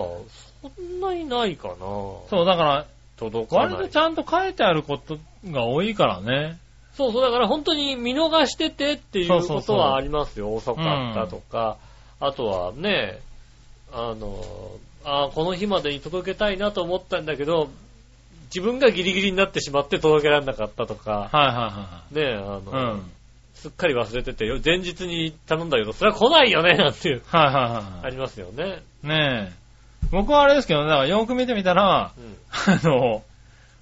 [0.63, 1.75] そんなにないかな。
[1.77, 2.87] そう、だから、
[3.17, 3.75] 届かない。
[3.75, 6.59] 割とちゃんと書いてあることが多いからね。
[6.95, 10.55] そうそう、だから本当に見逃しててっていうこそうそうそうとはありますよ。
[10.55, 11.79] 遅かったとか。
[12.21, 13.21] あとはね、
[13.93, 14.41] あの、
[15.05, 17.69] あこの日までに届けたいなと思ったんだけど、
[18.55, 22.61] 自分がギリギリになってしまって届けられなかったとか、はいはね、あいはい。
[22.61, 23.11] うの、ん。
[23.55, 28.07] すっかり忘れてて、前日に頼んだけど、それは来ないよね、なんていう、はいはいはい。
[28.07, 28.83] ありますよね。
[29.03, 29.62] ねえ。
[30.13, 32.37] 僕はあれですけどね、だからよく見てみたら、うん。
[32.73, 33.23] あの、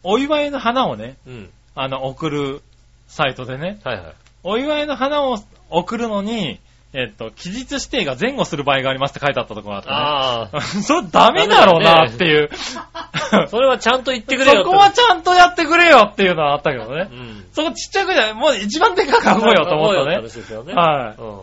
[0.05, 1.51] お祝いの花をね、うん。
[1.75, 2.63] あの、送る
[3.09, 4.15] サイトでね、はいはい。
[4.45, 5.39] お祝いの花を
[5.69, 6.61] 送るのに、
[6.93, 10.63] えっと、期日指定が前後する場合がありますって書いてあったところがああったね。
[10.83, 12.51] それダメだろうなっていう。
[12.95, 17.15] あ、 それはちゃんと言ってくれよそこはちゃんとやってくれよっていうのはあったけどねう。
[17.15, 17.47] ん。
[17.53, 20.17] そこちっちゃくじゃない、もう一番でかく書こうよと思ったね。
[20.17, 20.75] 話ですよね。
[20.75, 21.41] はうん。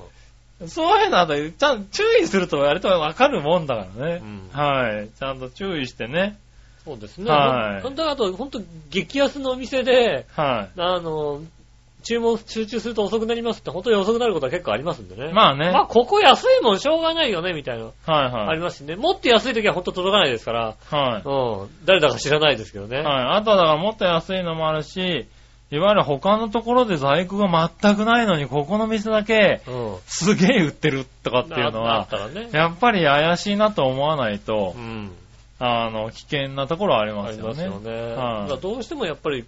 [0.66, 0.68] い。
[0.68, 4.22] そういうのあと、ちゃんと注意すると割とわかるもんだからね。
[4.24, 5.10] うんはい。
[5.10, 6.38] ちゃんと注意してね。
[6.84, 7.30] そうですね。
[7.30, 10.80] はい本当はあと、本当激安のお店で、はい。
[10.80, 11.42] あの、
[12.04, 15.34] 注文集中すると遅くなりますって、本当に遅くなることは結構ありますんでね。
[15.34, 15.72] まあね。
[15.72, 18.14] まあ、ここ安いもんしょうがないよね、みたいな、はいあ
[18.46, 18.56] はい。
[18.56, 18.96] りますしね。
[18.96, 21.28] もっと安い時は本当届かないですから、はい。
[21.28, 21.70] うん。
[21.86, 23.00] 誰だか知らないですけどね。
[23.00, 23.06] はい。
[23.38, 25.28] あとはだからもっと安いのもあるし、
[25.70, 29.96] いわゆる他のところで在庫が全くないのに、ここの店だけうん。
[30.06, 32.08] すげえ売ってるとかっていうのは。
[32.54, 35.12] やっぱり怪しいなと思わないとう、ん。
[35.60, 37.50] あの、危険なところはありますよね。
[37.50, 38.62] ますよね。
[38.62, 39.46] どうしてもやっぱり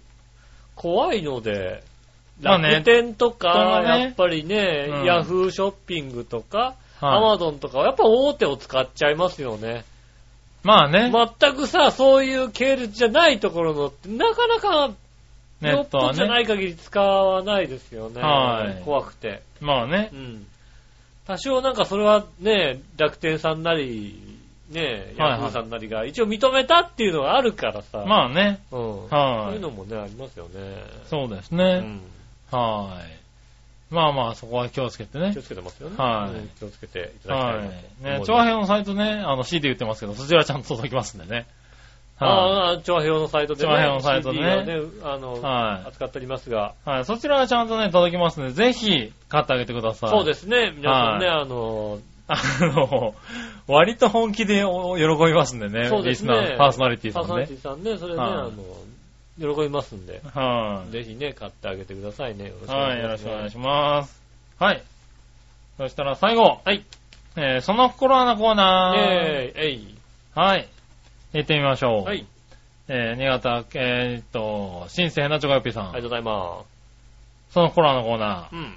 [0.74, 1.82] 怖いので、
[2.42, 9.84] 楽天とか、やっぱりね、うんヤフーショッピングとか、アはいマゾンとかはやっぱ大手を使っちゃいますよね。
[10.62, 14.90] まあね、全くさ、そういう系列じゃないところのなかなか、
[15.60, 16.14] ネットはね。
[16.14, 18.20] じゃない限り使わないですよね。
[18.20, 19.42] はい怖くて。
[19.60, 20.16] まあねう。
[20.16, 20.46] ん。
[21.26, 24.38] 多少なんかそれはね、楽天さんなり、
[24.70, 28.04] ね、ヤフーさんなりが一応認めたっていうのがあるからさ。
[28.06, 28.60] まあね。
[28.70, 29.08] うん。
[29.08, 30.82] はいそういうのもね、ありますよね。
[31.06, 31.64] そうですね。
[31.64, 32.00] うん。
[32.50, 33.20] はい。
[33.94, 35.42] まあまあ、そこは気をつけてね気を。
[35.42, 35.96] つけてますよね。
[35.96, 37.68] はいうん気をつけていただきたいはい。
[37.68, 38.26] ね、思います。
[38.26, 41.46] 調和表のサイトね、あの C で言ってますけど、そちらちゃんと届きますんでね。
[42.20, 43.68] はああ、調和表のサイトでね。
[43.68, 45.40] 調和表のサイトね CD をね、あの、い。
[45.40, 45.88] はい。
[45.88, 46.74] 扱っておりますが。
[46.84, 47.04] はい。
[47.04, 50.10] そちらはちゃんとね、届きますんで、ぜひ、買ってあげてください。。
[50.10, 50.72] そうですすね。
[50.76, 51.98] 皆さんね、はあの、
[52.28, 53.14] あの、
[53.66, 57.54] 割と本気でお喜びますんでね、そうですねリスナー、パーソナリティさんねパーソナリテ。
[57.54, 58.34] ィさんね、それね、はいあ
[59.48, 60.92] の、喜びますんで、はい。
[60.92, 62.48] ぜひね、買ってあげてくださいね。
[62.48, 63.24] よろしくおはい、よ願いします。
[63.24, 64.22] ろしくお願いします。
[64.58, 64.82] はい。
[65.78, 66.60] そしたら最後。
[66.64, 66.84] はい。
[67.36, 68.98] えー、その心はのコーナー。
[68.98, 69.94] えー、えい。
[70.34, 70.68] はい。
[71.32, 72.04] 行ってみましょう。
[72.04, 72.26] はい。
[72.88, 75.84] えー、新潟、えーっと、新生なチョコヨッピーさん。
[75.84, 76.64] ありがとうございま
[77.50, 78.56] その心はのコーナす。
[78.56, 78.62] うん。
[78.62, 78.72] ー。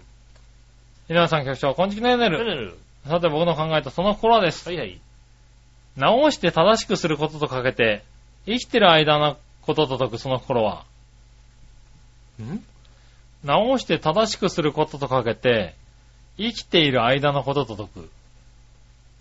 [1.09, 2.37] 皆さん局長、こんちきのエネル。
[2.37, 2.77] ペネル。
[3.07, 4.69] さて僕の考えたその心はです。
[4.69, 4.99] はいはい。
[5.97, 8.03] 直して正しくすることとかけて、
[8.45, 10.85] 生きてる間のことと解くその心は。
[12.41, 12.63] ん？
[13.43, 15.75] 直して正しくすることとかけて、
[16.37, 18.09] 生きている間のことと解く。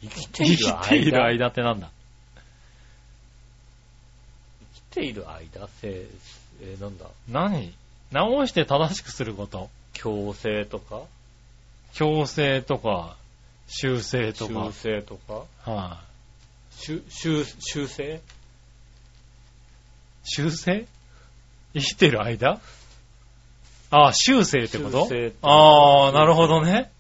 [0.03, 1.91] 生き生きている間ってなんだ？
[4.93, 5.93] ている間、せい、
[6.63, 7.73] えー、なんだ、何？
[8.13, 9.71] 直して正しくすること。
[9.95, 11.03] 強制とか、
[11.93, 13.17] 強制とか、
[13.67, 14.73] 修正とか修。
[14.73, 16.01] 正とか、は
[16.71, 18.17] 修、修、修正？
[18.17, 18.21] い。
[20.25, 20.87] 修正？
[21.75, 22.61] 生きてる間？
[23.91, 25.09] ああ、修正ってこと
[25.43, 26.91] ああ、なるほどね。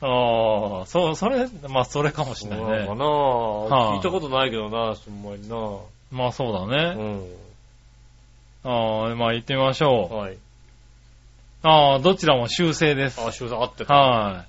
[0.00, 2.66] ああ、そう、それ、まあ、それかもしれないね。
[2.86, 5.78] そうかな、はい聞いたことないけどな、そんまにな。
[6.14, 6.94] まあ、そうだうね。
[6.94, 7.24] ん。
[8.62, 10.14] ああ、まあ、行ってみましょう。
[10.14, 10.38] はい。
[11.64, 13.20] ああ、どちらも修正です。
[13.20, 13.94] あ、修正合ってた。
[13.94, 14.46] はい。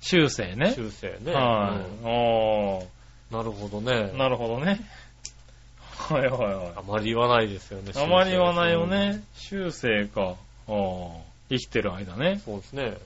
[0.00, 0.72] 修正ね。
[0.72, 1.32] 修正ね。
[1.32, 2.04] はい。
[2.04, 2.86] うんお
[3.30, 3.92] なるほどね。
[3.92, 4.80] ーなるほどね。
[5.96, 6.72] はいはいはい。
[6.76, 7.92] あまり言わないですよね。
[7.94, 8.90] あまり言わないようん。
[8.90, 9.22] ね。
[9.34, 10.34] 修正か。
[10.68, 11.08] あー
[11.50, 12.40] 生きてる間ね。
[12.44, 12.96] そうですね。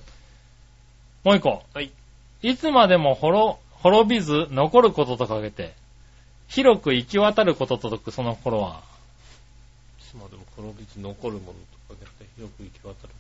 [1.25, 1.63] もう一個。
[1.75, 1.91] はい。
[2.43, 5.75] いつまでも滅滅びず残ることとかけて、
[6.51, 8.83] 広く行き渡ることと解くその頃は。
[10.01, 11.53] いつまでも滅びず残るもの
[11.89, 13.15] とかけて、広く行き渡る。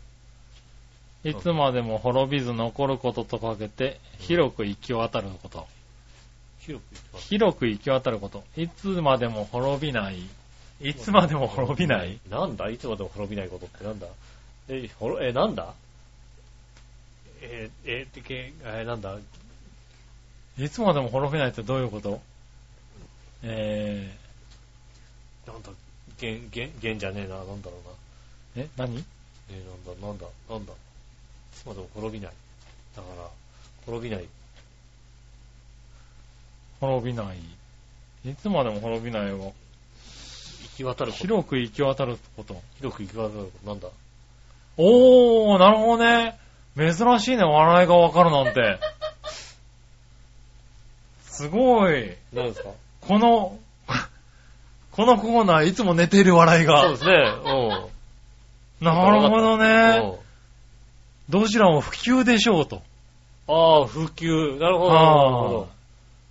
[1.30, 5.68] いつまでも滅びず残ることとかけて、広く行き渡ること。
[6.58, 7.22] 広く行き渡る。
[7.22, 8.42] 広く行き渡ること。
[8.56, 10.18] いつまでも滅びない。
[10.80, 12.18] いつまでも滅びない。
[12.28, 12.68] なんだ？
[12.68, 14.08] いつまでも滅びないことってなんだ？
[14.68, 15.74] え、ほろ、え、なんだ？
[17.42, 19.16] えー、えー、てけ、えー、なんだ？
[20.58, 22.20] いつまでも滅びないってどういうこと？
[23.42, 24.16] え
[25.46, 25.70] なんだ
[26.18, 27.76] 弦、弦、弦じゃねえな、なんだろ
[28.56, 28.62] うな。
[28.62, 29.04] ー、え、何？
[29.50, 30.72] えー、なんだ、なんだ、なんだ。
[30.72, 30.76] い
[31.54, 32.34] つまでも滅びない。
[32.94, 33.28] だから、
[33.86, 34.28] 滅びない。
[36.80, 37.38] 滅びない。
[38.30, 39.36] いつまでも滅びないよ。
[39.38, 39.54] 行
[40.76, 41.22] き渡ること。
[41.24, 42.62] 広く行き渡ること。
[42.78, 43.66] 広く行き渡ること。
[43.66, 43.88] なんだ？
[44.76, 46.38] おー、なるほどね。
[46.76, 48.78] 珍しいね、笑いがわかるなんて。
[51.24, 52.16] すごい。
[52.32, 52.70] 何ですか？
[53.10, 53.58] この、
[54.92, 56.82] このコーナーいつも寝てる笑いが。
[56.82, 57.12] そうですね。
[58.80, 58.86] うん。
[58.86, 59.98] なるほどね。
[60.00, 60.20] うん
[61.30, 62.82] どちらも普及でしょうと。
[63.46, 64.58] ああ、普及。
[64.58, 64.94] なるほど。
[64.94, 65.66] なるほはあ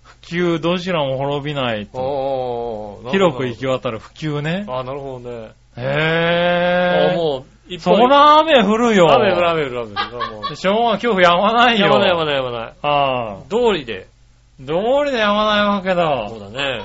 [0.02, 3.00] 普及、どちらも滅びないど。
[3.04, 3.10] と。
[3.10, 4.66] 広く行き渡る普及ね。
[4.68, 5.52] ああ、なるほどね。
[5.78, 7.10] へー。
[7.10, 7.96] ああ、もう、そい。
[8.08, 9.10] ら雨降るよ。
[9.10, 10.56] 雨降る雨降る雨降る。
[10.56, 11.86] しょうが今日やまないよ。
[11.86, 12.72] やまないやまないやまない。
[12.82, 13.36] ああ。
[13.48, 14.09] 通りで。
[14.66, 14.72] 通
[15.06, 16.50] りでやまないわけそうだ。
[16.50, 16.84] だね。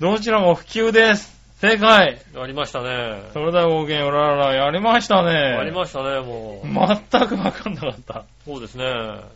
[0.00, 1.38] どちらも普及です。
[1.60, 2.18] 正解。
[2.34, 3.22] ありましたね。
[3.34, 5.30] それではごきげんうららら、やりましたね。
[5.30, 6.66] ありましたね、もう。
[7.10, 8.24] 全くわかんなかった。
[8.46, 8.84] そうですね。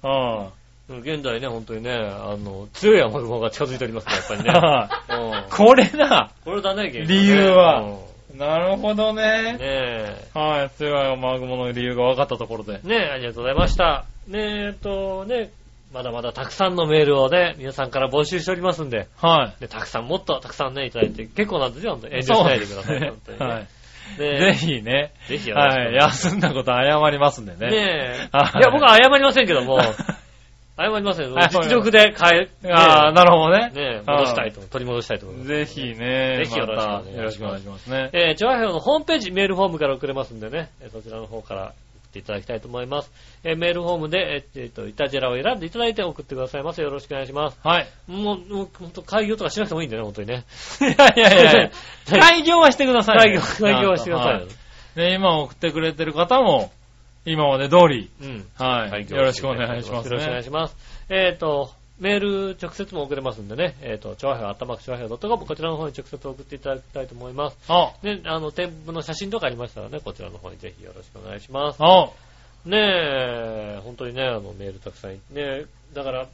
[0.02, 0.48] あ
[0.88, 5.46] 現在ね、本当にね、あの、強い雨雲が近づいておりますね、やっぱりね。
[5.50, 6.30] これだ。
[6.44, 9.22] これだね、現理由はうなるほどんね。
[9.22, 10.26] ねえ。
[10.34, 10.70] はい。
[10.70, 12.80] 強い雨雲の理由が分かったところで。
[12.82, 14.04] ねえ、ありがとうございました。
[14.26, 15.50] ねえ、えっと、ね、
[15.94, 19.62] まだまだたくさんのメールをね、皆さんから募集しておりますんで、はい。
[19.62, 23.46] ね、たくさんもっとたくさんね、いただいて、結構なんですよ、本当に遠慮しないでください、本当にね。
[23.46, 23.60] はい。
[23.60, 23.66] ね
[24.18, 25.12] ぜひね。
[25.28, 25.92] ぜひよろしくおはい。
[25.92, 26.26] 願いします。
[26.26, 27.70] 休んだこと謝りますんでね。
[27.70, 28.28] ねえ。
[28.36, 29.78] はいいや、僕は謝りませんけども、
[30.76, 31.32] 謝りません。
[31.32, 33.70] 実力で変え、ああ、なるほどね。
[33.72, 35.48] ねえ、戻したいと、取り戻したいと思います。
[35.48, 38.10] ぜひね、ぜひよろしくお願いしますまたよろしくお願いしますね。
[38.12, 41.83] えー、チョアヘオのホームページ、メールフォームから送れますんでね、えーそちらの方から送
[42.14, 43.10] っていただきたいと思います。
[43.42, 46.82] えーメールフォームで、えーえーと、イタジェラを選んでいただいて送ってくださいませ。
[46.82, 47.58] よろしくお願いします。
[47.62, 47.88] はい。
[48.06, 50.44] もう、開業とかしなくてもいいんだよね、本当にね。
[50.80, 51.70] いやいやいや
[52.20, 53.22] 開業はしてくださいね。
[53.22, 54.46] 開業、開業はしてくださいよ。
[54.96, 56.70] ね、今送ってくれてる方も、
[57.26, 58.46] 今まで通り、うん。
[58.58, 59.10] はい。
[59.10, 60.42] よろしくお願いしますよろしくお願いね。
[60.42, 60.76] します。
[61.08, 67.56] えっ、と、メール直接も送れますんでね、えっ、と、チョアヘオ、アットマークチョアヘオ .com、こちらの方に直接送っていただきたいと思います。
[67.68, 71.78] あ、ね、あの、添付の写真とかありましたらね、こちらの方にぜひよろしくお願いします。
[71.80, 72.10] あ、
[72.64, 76.26] ねえ、本当にね、あの、メールたくさん、ねだから、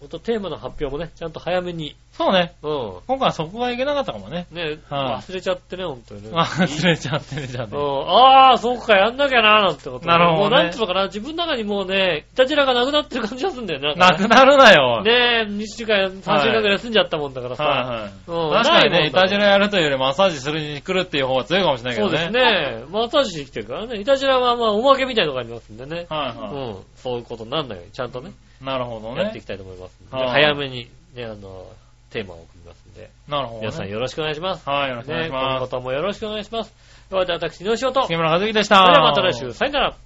[0.00, 2.54] 本当テーマの発表もね、ちゃんと早めに、そうね。
[2.62, 2.70] うん。
[3.06, 4.46] 今回はそこがいけなかったかもね。
[4.50, 6.30] ねはい忘れちゃってね、本当にね。
[6.32, 7.72] あ、 忘れちゃってね、じゃあね。
[7.76, 10.06] うん、ああ、そうか、やんなきゃな、なんてこと。
[10.06, 13.94] なるほどねもうなんつうのかな、自分の中にもうね、いたじらがなくなってる感じがするんだよね。
[13.94, 15.02] なくなるなよ。
[15.02, 17.64] ねえ、2週間、3週間くらい休んじゃったもんだからさ。
[17.64, 18.10] はいはい。
[18.26, 22.18] うん確かにね、ないたじらやるというよりマッサージするに来るっていう方が強いかもしれないけどね。
[22.18, 22.80] そうです。
[22.80, 22.84] ね。
[22.90, 24.00] マッサージしてきてるからね。
[24.00, 26.06] いたじらはまあ、おまけみたいなのがありますんでね。
[26.08, 26.76] はいうはん。
[26.96, 28.32] そういうことになんないよちゃんとね、い。
[28.60, 29.46] なるほどねやっていき。
[29.46, 31.66] たいと思います早めに、ね、あの、
[32.10, 33.10] テーマを送りますんで。
[33.28, 33.66] なるほどね。
[33.68, 34.68] 皆さんよろしくお願いします。
[34.68, 35.44] はい、よろしくお願いね、します。
[35.44, 36.74] 今後ともよろしくお願いします。
[37.08, 38.02] では、私、の仕事。
[38.02, 38.84] それ木村和之でした。
[38.84, 39.96] ではまた来週、さよなら。